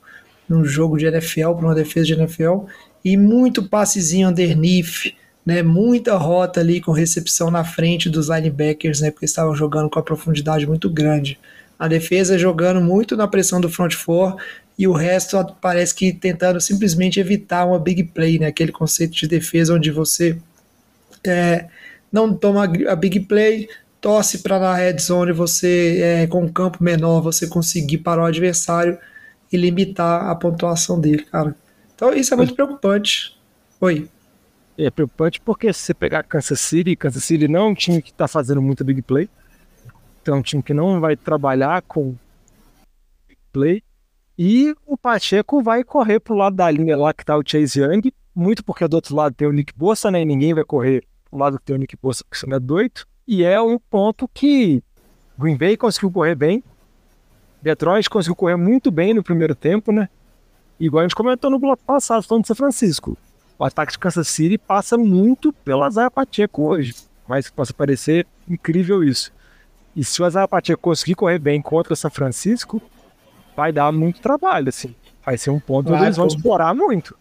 num 0.47 0.63
jogo 0.63 0.97
de 0.97 1.05
NFL, 1.05 1.51
para 1.55 1.65
uma 1.65 1.75
defesa 1.75 2.05
de 2.05 2.13
NFL, 2.13 2.67
e 3.03 3.17
muito 3.17 3.63
passezinho 3.63 4.29
underneath, 4.29 5.13
né? 5.45 5.63
Muita 5.63 6.15
rota 6.17 6.59
ali 6.59 6.79
com 6.79 6.91
recepção 6.91 7.49
na 7.49 7.63
frente 7.63 8.09
dos 8.09 8.29
linebackers, 8.29 9.01
né? 9.01 9.11
Porque 9.11 9.25
estavam 9.25 9.55
jogando 9.55 9.89
com 9.89 9.99
a 9.99 10.03
profundidade 10.03 10.67
muito 10.67 10.89
grande. 10.89 11.39
A 11.79 11.87
defesa 11.87 12.37
jogando 12.37 12.79
muito 12.79 13.17
na 13.17 13.27
pressão 13.27 13.59
do 13.59 13.69
front 13.69 13.93
four 13.93 14.35
e 14.77 14.87
o 14.87 14.93
resto 14.93 15.37
parece 15.59 15.93
que 15.95 16.13
tentando 16.13 16.61
simplesmente 16.61 17.19
evitar 17.19 17.65
uma 17.65 17.79
big 17.79 18.03
play, 18.05 18.39
né? 18.39 18.47
Aquele 18.47 18.71
conceito 18.71 19.13
de 19.15 19.27
defesa 19.27 19.73
onde 19.73 19.91
você 19.91 20.37
é, 21.23 21.67
não 22.11 22.33
toma 22.33 22.65
a 22.65 22.95
big 22.95 23.21
play, 23.21 23.67
torce 23.99 24.39
para 24.39 24.59
na 24.59 24.75
red 24.75 24.97
zone 24.97 25.31
você 25.31 25.99
é, 26.01 26.27
com 26.27 26.43
um 26.43 26.51
campo 26.51 26.83
menor 26.83 27.21
você 27.21 27.47
conseguir 27.47 27.99
parar 27.99 28.23
o 28.23 28.25
adversário 28.25 28.97
e 29.51 29.57
limitar 29.57 30.29
a 30.29 30.35
pontuação 30.35 30.99
dele, 30.99 31.23
cara. 31.23 31.55
Então 32.01 32.15
isso 32.15 32.33
é 32.33 32.37
muito 32.37 32.55
preocupante. 32.55 33.39
Oi. 33.79 34.09
É 34.75 34.89
preocupante 34.89 35.39
porque 35.39 35.71
se 35.71 35.81
você 35.81 35.93
pegar 35.93 36.23
Kansas 36.23 36.59
City, 36.59 36.95
Kansas 36.95 37.23
City 37.23 37.47
não 37.47 37.59
é 37.59 37.63
um 37.65 37.75
time 37.75 38.01
que 38.01 38.09
está 38.09 38.27
fazendo 38.27 38.59
muita 38.59 38.83
big 38.83 39.03
play. 39.03 39.29
Então 40.19 40.33
é 40.33 40.39
um 40.39 40.41
time 40.41 40.63
que 40.63 40.73
não 40.73 40.99
vai 40.99 41.15
trabalhar 41.15 41.79
com 41.83 42.15
big 43.27 43.39
play. 43.53 43.83
E 44.35 44.75
o 44.87 44.97
Pacheco 44.97 45.61
vai 45.61 45.83
correr 45.83 46.19
pro 46.19 46.33
lado 46.33 46.55
da 46.55 46.71
linha 46.71 46.97
lá 46.97 47.13
que 47.13 47.23
tá 47.23 47.37
o 47.37 47.43
Chase 47.45 47.79
Young, 47.79 48.11
muito 48.33 48.65
porque 48.65 48.87
do 48.87 48.95
outro 48.95 49.15
lado 49.15 49.35
tem 49.35 49.47
o 49.47 49.51
Nick 49.51 49.71
Bossa, 49.77 50.09
né? 50.09 50.23
E 50.23 50.25
ninguém 50.25 50.55
vai 50.55 50.63
correr 50.63 51.03
pro 51.29 51.37
lado 51.37 51.59
que 51.59 51.65
tem 51.65 51.75
o 51.75 51.79
Nick 51.79 51.95
Bossa, 52.01 52.23
porque 52.27 52.47
não 52.47 52.57
é 52.57 52.59
doido. 52.59 53.05
E 53.27 53.43
é 53.43 53.61
um 53.61 53.77
ponto 53.77 54.27
que 54.27 54.81
Green 55.37 55.55
Bay 55.55 55.77
conseguiu 55.77 56.09
correr 56.09 56.33
bem. 56.33 56.63
Detroit 57.61 58.09
conseguiu 58.09 58.35
correr 58.35 58.55
muito 58.55 58.89
bem 58.89 59.13
no 59.13 59.21
primeiro 59.21 59.53
tempo, 59.53 59.91
né? 59.91 60.09
Igual 60.81 61.01
a 61.01 61.07
gente 61.07 61.15
comentou 61.15 61.51
no 61.51 61.59
bloco 61.59 61.83
passado, 61.85 62.23
falando 62.23 62.41
de 62.41 62.47
São 62.47 62.55
Francisco. 62.55 63.15
O 63.57 63.63
ataque 63.63 63.91
de 63.91 63.99
Kansas 63.99 64.27
City 64.27 64.57
passa 64.57 64.97
muito 64.97 65.53
pela 65.53 65.87
Zaya 65.91 66.09
Pacheco 66.09 66.63
hoje. 66.63 66.95
Mas 67.27 67.51
possa 67.51 67.71
parecer 67.71 68.25
incrível 68.49 69.03
isso. 69.03 69.31
E 69.95 70.03
se 70.03 70.23
o 70.23 70.27
Zaya 70.27 70.47
Pacheco 70.47 70.81
conseguir 70.81 71.13
correr 71.13 71.37
bem 71.37 71.61
contra 71.61 71.93
o 71.93 71.95
São 71.95 72.09
Francisco, 72.09 72.81
vai 73.55 73.71
dar 73.71 73.91
muito 73.91 74.21
trabalho, 74.21 74.69
assim. 74.69 74.95
Vai 75.23 75.37
ser 75.37 75.51
um 75.51 75.59
ponto 75.59 75.93
onde 75.93 76.03
eles 76.03 76.17
vão 76.17 76.25
explorar 76.25 76.73
muito. 76.73 77.15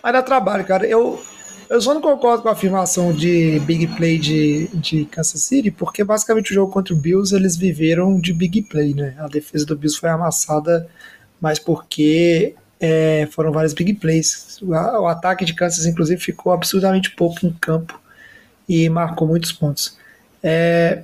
Vai 0.00 0.12
dar 0.12 0.22
trabalho, 0.22 0.64
cara. 0.64 0.86
Eu, 0.86 1.20
eu 1.68 1.80
só 1.80 1.92
não 1.92 2.00
concordo 2.00 2.44
com 2.44 2.48
a 2.48 2.52
afirmação 2.52 3.12
de 3.12 3.58
big 3.66 3.88
play 3.96 4.16
de, 4.16 4.68
de 4.68 5.06
Kansas 5.06 5.42
City, 5.42 5.72
porque 5.72 6.04
basicamente 6.04 6.52
o 6.52 6.54
jogo 6.54 6.72
contra 6.72 6.94
o 6.94 6.96
Bills 6.96 7.34
eles 7.34 7.56
viveram 7.56 8.20
de 8.20 8.32
big 8.32 8.62
play, 8.62 8.94
né? 8.94 9.16
A 9.18 9.26
defesa 9.26 9.66
do 9.66 9.76
Bills 9.76 9.98
foi 9.98 10.08
amassada, 10.08 10.88
mas 11.42 11.58
porque 11.58 12.54
é, 12.80 13.26
foram 13.32 13.50
vários 13.50 13.74
big 13.74 13.94
plays. 13.94 14.60
O, 14.62 15.08
ataque 15.08 15.44
de 15.44 15.52
Kansas, 15.54 15.84
inclusive, 15.86 16.22
ficou 16.22 16.52
absurdamente 16.52 17.10
pouco 17.10 17.44
em 17.44 17.52
campo 17.52 18.00
e 18.68 18.88
marcou 18.88 19.26
muitos 19.26 19.50
pontos. 19.50 19.98
É, 20.40 21.02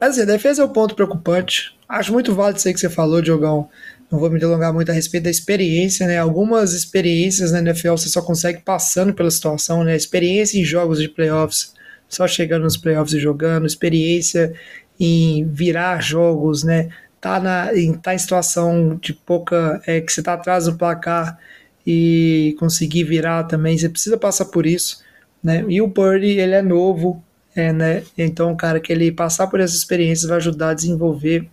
mas 0.00 0.12
assim, 0.12 0.22
a 0.22 0.24
defesa 0.24 0.62
é 0.62 0.64
o 0.64 0.70
ponto 0.70 0.94
preocupante. 0.94 1.76
Acho 1.86 2.14
muito 2.14 2.34
válido 2.34 2.58
isso 2.58 2.68
aí 2.68 2.72
que 2.72 2.80
você 2.80 2.88
falou, 2.88 3.20
Diogão. 3.20 3.68
Não 4.10 4.18
vou 4.18 4.30
me 4.30 4.40
delongar 4.40 4.72
muito 4.72 4.90
a 4.90 4.94
respeito 4.94 5.24
da 5.24 5.30
experiência, 5.30 6.06
né? 6.06 6.16
Algumas 6.16 6.72
experiências 6.72 7.52
na 7.52 7.58
NFL 7.58 7.90
você 7.90 8.08
só 8.08 8.22
consegue 8.22 8.62
passando 8.62 9.12
pela 9.12 9.30
situação, 9.30 9.84
né? 9.84 9.94
Experiência 9.94 10.58
em 10.58 10.64
jogos 10.64 10.98
de 10.98 11.10
playoffs, 11.10 11.74
só 12.08 12.26
chegando 12.26 12.62
nos 12.62 12.78
playoffs 12.78 13.12
e 13.12 13.20
jogando, 13.20 13.66
experiência 13.66 14.54
em 14.98 15.46
virar 15.46 16.02
jogos, 16.02 16.64
né? 16.64 16.88
Tá, 17.20 17.40
na, 17.40 17.74
em, 17.76 17.94
tá 17.94 18.14
em 18.14 18.18
situação 18.18 18.96
de 18.96 19.12
pouca. 19.12 19.80
É, 19.86 20.00
que 20.00 20.12
você 20.12 20.22
tá 20.22 20.34
atrás 20.34 20.66
do 20.66 20.76
placar 20.76 21.38
e 21.86 22.54
conseguir 22.58 23.04
virar 23.04 23.44
também, 23.44 23.76
você 23.78 23.88
precisa 23.88 24.18
passar 24.18 24.46
por 24.46 24.66
isso, 24.66 25.02
né? 25.42 25.64
E 25.68 25.80
o 25.80 25.88
Purdy, 25.90 26.38
ele 26.38 26.54
é 26.54 26.62
novo, 26.62 27.24
é, 27.56 27.72
né? 27.72 28.02
Então, 28.16 28.54
cara, 28.56 28.78
que 28.78 28.92
ele 28.92 29.10
passar 29.10 29.46
por 29.46 29.60
essas 29.60 29.78
experiências 29.78 30.28
vai 30.28 30.36
ajudar 30.36 30.70
a 30.70 30.74
desenvolver, 30.74 31.48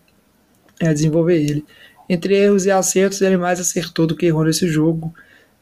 é, 0.79 0.93
desenvolver 0.93 1.37
ele. 1.41 1.65
Entre 2.09 2.35
erros 2.35 2.65
e 2.65 2.71
acertos, 2.71 3.21
ele 3.21 3.37
mais 3.37 3.59
acertou 3.59 4.05
do 4.05 4.15
que 4.15 4.25
errou 4.25 4.43
nesse 4.45 4.67
jogo. 4.67 5.13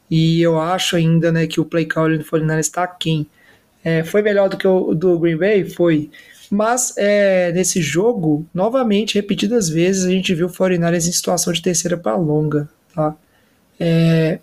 E 0.10 0.42
eu 0.42 0.60
acho 0.60 0.96
ainda, 0.96 1.32
né, 1.32 1.48
que 1.48 1.60
o 1.60 1.66
play 1.66 1.86
calling 1.86 2.18
do 2.18 2.26
49 2.26 2.60
está 2.60 2.84
aquém. 2.84 3.28
É, 3.84 4.04
foi 4.04 4.22
melhor 4.22 4.50
do 4.50 4.58
que 4.58 4.68
o 4.68 4.94
do 4.94 5.20
Green 5.20 5.38
Bay? 5.38 5.66
Foi. 5.66 6.10
Mas 6.50 6.94
é, 6.98 7.52
nesse 7.52 7.82
jogo, 7.82 8.46
novamente, 8.54 9.16
repetidas 9.16 9.70
vezes, 9.70 10.06
a 10.06 10.10
gente 10.10 10.34
viu 10.34 10.48
o 10.48 10.54
49 10.54 10.98
em 10.98 11.02
situação 11.12 11.52
de 11.54 11.62
terceira 11.62 11.98
para 11.98 12.16
longa, 12.16 12.70
tá? 12.94 13.16
É, 13.80 14.40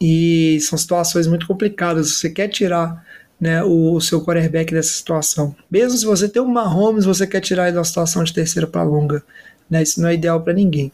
e 0.00 0.58
são 0.60 0.78
situações 0.78 1.26
muito 1.26 1.46
complicadas. 1.46 2.12
Você 2.12 2.30
quer 2.30 2.48
tirar 2.48 3.04
né, 3.40 3.62
o, 3.62 3.94
o 3.94 4.00
seu 4.00 4.22
quarterback 4.24 4.72
dessa 4.72 4.92
situação. 4.92 5.54
Mesmo 5.70 5.96
se 5.96 6.04
você 6.04 6.28
tem 6.28 6.42
um 6.42 6.48
Mahomes, 6.48 7.04
você 7.04 7.26
quer 7.26 7.40
tirar 7.40 7.68
ele 7.68 7.76
da 7.76 7.84
situação 7.84 8.24
de 8.24 8.32
terceira 8.32 8.66
para 8.66 8.82
longa. 8.82 9.22
Né? 9.68 9.82
Isso 9.82 10.00
não 10.00 10.08
é 10.08 10.14
ideal 10.14 10.40
para 10.40 10.52
ninguém. 10.52 10.92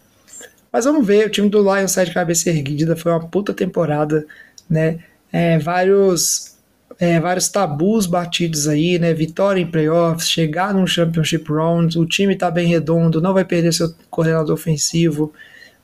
Mas 0.72 0.84
vamos 0.86 1.06
ver, 1.06 1.26
o 1.26 1.30
time 1.30 1.48
do 1.50 1.60
Lions 1.60 1.92
sai 1.92 2.06
de 2.06 2.14
cabeça 2.14 2.48
erguida, 2.48 2.96
foi 2.96 3.12
uma 3.12 3.28
puta 3.28 3.52
temporada, 3.52 4.26
né? 4.68 5.00
É, 5.30 5.58
vários, 5.58 6.51
é, 6.98 7.18
vários 7.20 7.48
tabus 7.48 8.06
batidos 8.06 8.68
aí, 8.68 8.98
né? 8.98 9.12
Vitória 9.14 9.60
em 9.60 9.66
playoffs, 9.66 10.28
chegar 10.28 10.74
num 10.74 10.86
championship 10.86 11.50
round, 11.50 11.98
o 11.98 12.06
time 12.06 12.36
tá 12.36 12.50
bem 12.50 12.66
redondo, 12.66 13.20
não 13.20 13.34
vai 13.34 13.44
perder 13.44 13.72
seu 13.72 13.94
coordenador 14.10 14.54
ofensivo, 14.54 15.32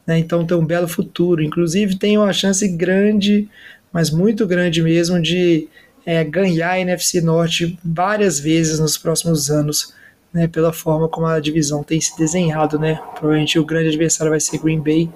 né? 0.06 0.18
Então 0.18 0.46
tem 0.46 0.56
um 0.56 0.64
belo 0.64 0.88
futuro. 0.88 1.42
Inclusive 1.42 1.96
tem 1.96 2.16
uma 2.18 2.32
chance 2.32 2.66
grande, 2.68 3.48
mas 3.92 4.10
muito 4.10 4.46
grande 4.46 4.82
mesmo, 4.82 5.20
de 5.20 5.68
é, 6.06 6.24
ganhar 6.24 6.70
a 6.72 6.80
NFC 6.80 7.20
Norte 7.20 7.78
várias 7.84 8.38
vezes 8.38 8.78
nos 8.78 8.96
próximos 8.96 9.50
anos 9.50 9.94
né, 10.32 10.46
pela 10.46 10.72
forma 10.72 11.08
como 11.08 11.26
a 11.26 11.40
divisão 11.40 11.82
tem 11.82 12.00
se 12.00 12.16
desenhado, 12.16 12.78
né? 12.78 13.00
Provavelmente 13.14 13.58
o 13.58 13.64
grande 13.64 13.88
adversário 13.88 14.30
vai 14.30 14.40
ser 14.40 14.58
Green 14.58 14.80
Bay 14.80 15.10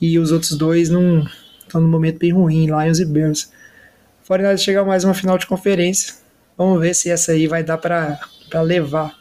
e 0.00 0.18
os 0.18 0.32
outros 0.32 0.56
dois 0.56 0.90
não 0.90 1.26
estão 1.60 1.80
num 1.80 1.88
momento 1.88 2.18
bem 2.18 2.32
ruim, 2.32 2.66
Lions 2.66 2.98
e 2.98 3.04
Bears. 3.04 3.50
Fora 4.22 4.56
chegar 4.56 4.84
mais 4.84 5.02
uma 5.02 5.14
final 5.14 5.36
de 5.36 5.46
conferência, 5.46 6.14
vamos 6.56 6.80
ver 6.80 6.94
se 6.94 7.10
essa 7.10 7.32
aí 7.32 7.48
vai 7.48 7.64
dar 7.64 7.76
para 7.76 8.20
levar. 8.62 9.18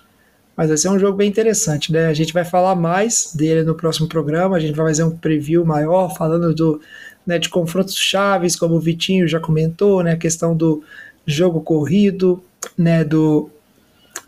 Mas 0.56 0.68
vai 0.68 0.78
ser 0.78 0.90
um 0.90 1.00
jogo 1.00 1.18
bem 1.18 1.28
interessante, 1.28 1.92
né? 1.92 2.06
A 2.06 2.14
gente 2.14 2.32
vai 2.32 2.46
falar 2.46 2.76
mais 2.76 3.32
dele 3.34 3.64
no 3.64 3.74
próximo 3.74 4.08
programa, 4.08 4.58
a 4.58 4.60
gente 4.60 4.76
vai 4.76 4.86
fazer 4.88 5.04
um 5.04 5.18
preview 5.18 5.66
maior 5.66 6.16
falando 6.16 6.54
do 6.54 6.80
né, 7.26 7.40
de 7.40 7.50
confrontos 7.50 7.96
chaves, 7.98 8.56
como 8.56 8.76
o 8.76 8.80
Vitinho 8.80 9.28
já 9.28 9.40
comentou, 9.40 10.04
né? 10.04 10.12
A 10.12 10.18
questão 10.18 10.56
do 10.56 10.84
jogo 11.26 11.62
corrido, 11.62 12.44
né? 12.78 13.04
Do 13.04 13.50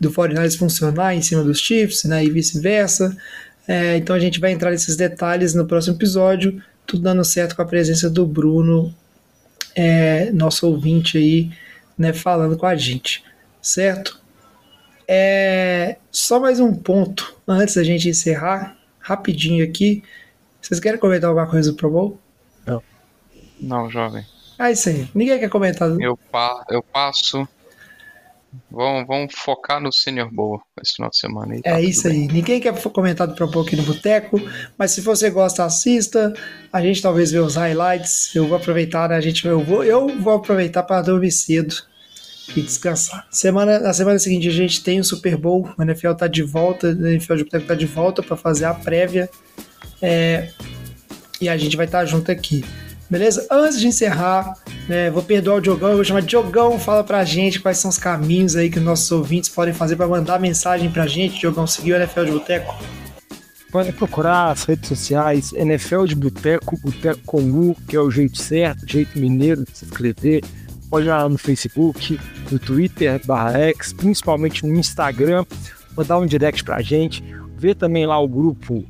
do 0.00 0.10
49ers 0.10 0.58
funcionar 0.58 1.14
em 1.14 1.22
cima 1.22 1.44
dos 1.44 1.60
Chiefs, 1.60 2.02
né, 2.02 2.24
e 2.24 2.30
vice-versa. 2.30 3.16
É, 3.66 3.96
então 3.96 4.14
a 4.14 4.18
gente 4.18 4.40
vai 4.40 4.50
entrar 4.50 4.72
nesses 4.72 4.96
detalhes 4.96 5.54
no 5.54 5.66
próximo 5.66 5.96
episódio, 5.96 6.60
tudo 6.84 7.04
dando 7.04 7.24
certo 7.24 7.54
com 7.54 7.62
a 7.62 7.64
presença 7.64 8.10
do 8.10 8.26
Bruno, 8.26 8.92
é, 9.74 10.30
nosso 10.32 10.66
ouvinte 10.68 11.18
aí, 11.18 11.50
né, 11.96 12.12
falando 12.12 12.56
com 12.56 12.66
a 12.66 12.76
gente, 12.76 13.24
certo? 13.60 14.20
É, 15.06 15.96
só 16.10 16.40
mais 16.40 16.60
um 16.60 16.74
ponto 16.74 17.36
antes 17.46 17.74
da 17.74 17.84
gente 17.84 18.08
encerrar, 18.08 18.76
rapidinho 18.98 19.64
aqui. 19.64 20.02
Vocês 20.60 20.80
querem 20.80 20.98
comentar 20.98 21.28
alguma 21.28 21.46
coisa 21.46 21.70
do 21.70 21.76
Pro 21.76 21.90
Bowl? 21.90 22.18
Não, 23.60 23.90
jovem. 23.90 24.24
É 24.58 24.70
isso 24.70 24.88
aí. 24.88 25.08
Ninguém 25.14 25.38
quer 25.38 25.48
comentar. 25.48 25.90
Eu, 26.00 26.16
pa 26.16 26.64
eu 26.70 26.82
passo. 26.82 27.46
Vamos, 28.70 29.06
vamos 29.06 29.34
focar 29.34 29.80
no 29.80 29.92
Senior 29.92 30.30
Bowl 30.32 30.60
esse 30.82 30.94
final 30.94 31.10
de 31.10 31.18
semana 31.18 31.54
aí. 31.54 31.62
tá 31.62 31.70
É 31.70 31.82
isso 31.82 32.08
bem. 32.08 32.22
aí. 32.22 32.28
Ninguém 32.28 32.60
quer 32.60 32.74
comentar 32.82 33.26
do 33.26 33.34
Pro 33.34 33.48
Bowl 33.48 33.64
aqui 33.64 33.76
no 33.76 33.82
Boteco, 33.82 34.40
mas 34.78 34.90
se 34.90 35.00
você 35.00 35.30
gosta, 35.30 35.64
assista. 35.64 36.32
A 36.72 36.82
gente 36.82 37.00
talvez 37.00 37.30
vê 37.30 37.38
os 37.38 37.56
highlights. 37.56 38.34
Eu 38.34 38.46
vou 38.46 38.56
aproveitar, 38.56 39.08
né? 39.08 39.16
A 39.16 39.20
gente, 39.20 39.46
eu, 39.46 39.62
vou, 39.62 39.84
eu 39.84 40.08
vou 40.20 40.34
aproveitar 40.34 40.82
para 40.82 41.02
dormir 41.02 41.30
cedo 41.30 41.74
e 42.56 42.60
descansar. 42.60 43.26
Semana, 43.30 43.78
na 43.78 43.92
semana 43.92 44.18
seguinte 44.18 44.48
a 44.48 44.52
gente 44.52 44.82
tem 44.82 45.00
o 45.00 45.04
Super 45.04 45.36
Bowl. 45.36 45.68
O 45.78 45.82
NFL 45.82 46.12
tá 46.12 46.26
de 46.26 46.42
volta, 46.42 46.88
o 46.88 47.06
NFL 47.06 47.36
de 47.36 47.44
Boteco 47.44 47.66
tá 47.66 47.74
de 47.74 47.86
volta 47.86 48.22
para 48.22 48.36
fazer 48.36 48.64
a 48.64 48.74
prévia. 48.74 49.30
É, 50.02 50.50
e 51.40 51.48
a 51.48 51.56
gente 51.56 51.76
vai 51.76 51.86
estar 51.86 52.04
junto 52.04 52.30
aqui. 52.30 52.64
Beleza? 53.08 53.46
Antes 53.50 53.78
de 53.78 53.86
encerrar, 53.86 54.54
né, 54.88 55.10
vou 55.10 55.22
perdoar 55.22 55.56
o 55.56 55.60
Diogão, 55.60 55.90
eu 55.90 55.96
vou 55.96 56.04
chamar 56.04 56.22
Diogão, 56.22 56.78
fala 56.78 57.04
pra 57.04 57.24
gente 57.24 57.60
quais 57.60 57.78
são 57.78 57.90
os 57.90 57.98
caminhos 57.98 58.56
aí 58.56 58.70
que 58.70 58.80
nossos 58.80 59.10
ouvintes 59.12 59.50
podem 59.50 59.74
fazer 59.74 59.96
para 59.96 60.06
mandar 60.06 60.40
mensagem 60.40 60.90
pra 60.90 61.06
gente. 61.06 61.38
Diogão, 61.38 61.66
seguiu 61.66 61.96
o 61.96 61.98
NFL 61.98 62.24
de 62.24 62.30
Boteco? 62.32 62.74
Pode 63.70 63.92
procurar 63.92 64.52
as 64.52 64.64
redes 64.64 64.88
sociais, 64.88 65.52
NFL 65.52 66.04
de 66.04 66.14
Boteco, 66.14 66.78
Boteco 66.80 67.20
com 67.26 67.42
U, 67.42 67.76
que 67.88 67.96
é 67.96 68.00
o 68.00 68.10
jeito 68.10 68.38
certo, 68.38 68.86
jeito 68.86 69.18
mineiro 69.18 69.64
de 69.64 69.76
se 69.76 69.84
inscrever. 69.84 70.42
Pode 70.88 71.06
ir 71.06 71.10
lá 71.10 71.28
no 71.28 71.36
Facebook, 71.36 72.18
no 72.52 72.58
Twitter, 72.58 73.20
barra 73.26 73.58
X, 73.58 73.92
principalmente 73.92 74.64
no 74.64 74.76
Instagram, 74.76 75.44
mandar 75.96 76.18
um 76.18 76.26
direct 76.26 76.62
pra 76.62 76.80
gente. 76.82 77.22
Ver 77.56 77.74
também 77.74 78.06
lá 78.06 78.18
o 78.20 78.28
grupo, 78.28 78.84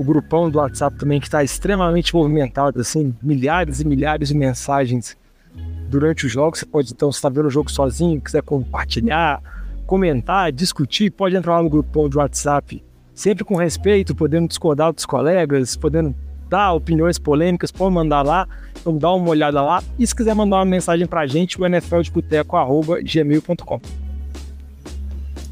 o 0.00 0.04
grupão 0.04 0.50
do 0.50 0.58
WhatsApp 0.58 0.96
também, 0.96 1.20
que 1.20 1.26
está 1.26 1.44
extremamente 1.44 2.14
movimentado, 2.14 2.80
assim, 2.80 3.14
milhares 3.22 3.80
e 3.80 3.86
milhares 3.86 4.28
de 4.28 4.34
mensagens 4.34 5.14
durante 5.90 6.24
os 6.24 6.32
jogos. 6.32 6.60
Você 6.60 6.66
pode, 6.66 6.92
então, 6.92 7.12
se 7.12 7.18
está 7.18 7.28
vendo 7.28 7.46
o 7.46 7.50
jogo 7.50 7.70
sozinho, 7.70 8.18
quiser 8.18 8.42
compartilhar, 8.42 9.42
comentar, 9.86 10.50
discutir, 10.52 11.10
pode 11.10 11.36
entrar 11.36 11.56
lá 11.56 11.62
no 11.62 11.68
grupão 11.68 12.08
de 12.08 12.16
WhatsApp 12.16 12.82
sempre 13.20 13.44
com 13.44 13.54
respeito, 13.56 14.14
podendo 14.14 14.48
discordar 14.48 14.94
dos 14.94 15.04
colegas, 15.04 15.76
podendo 15.76 16.14
dar 16.48 16.72
opiniões 16.72 17.18
polêmicas, 17.18 17.70
pode 17.70 17.94
mandar 17.94 18.22
lá, 18.22 18.48
então 18.80 18.96
dá 18.96 19.12
uma 19.12 19.28
olhada 19.28 19.60
lá. 19.60 19.84
E 19.98 20.06
se 20.06 20.16
quiser 20.16 20.34
mandar 20.34 20.56
uma 20.56 20.64
mensagem 20.64 21.06
pra 21.06 21.26
gente, 21.26 21.60
o 21.60 21.68
nfldeboteco.gmail.com. 21.68 24.09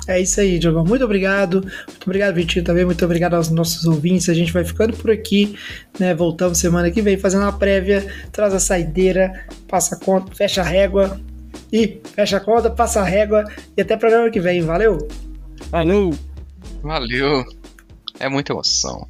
É 0.08 0.18
isso 0.18 0.40
aí, 0.40 0.58
Diogão. 0.58 0.86
Muito 0.86 1.04
obrigado. 1.04 1.60
Muito 1.60 2.02
obrigado, 2.06 2.34
Vitinho, 2.34 2.64
também. 2.64 2.82
Muito 2.82 3.04
obrigado 3.04 3.34
aos 3.34 3.50
nossos 3.50 3.84
ouvintes. 3.84 4.30
A 4.30 4.34
gente 4.34 4.50
vai 4.50 4.64
ficando 4.64 4.96
por 4.96 5.10
aqui, 5.10 5.54
né? 6.00 6.14
Voltamos 6.14 6.56
semana 6.56 6.90
que 6.90 7.02
vem 7.02 7.18
fazendo 7.18 7.44
a 7.44 7.52
prévia. 7.52 8.06
Traz 8.32 8.54
a 8.54 8.58
saideira, 8.58 9.46
passa 9.68 9.96
a 9.96 9.98
conta, 9.98 10.34
fecha 10.34 10.62
a 10.62 10.64
régua. 10.64 11.20
E 11.70 12.00
fecha 12.14 12.38
a 12.38 12.40
conta, 12.40 12.70
passa 12.70 13.00
a 13.00 13.04
régua. 13.04 13.44
E 13.76 13.82
até 13.82 13.98
programa 13.98 14.30
que 14.30 14.40
vem. 14.40 14.62
Valeu! 14.62 14.96
Valeu! 15.70 16.14
Valeu. 16.82 17.44
É 18.18 18.30
muita 18.30 18.54
emoção. 18.54 19.06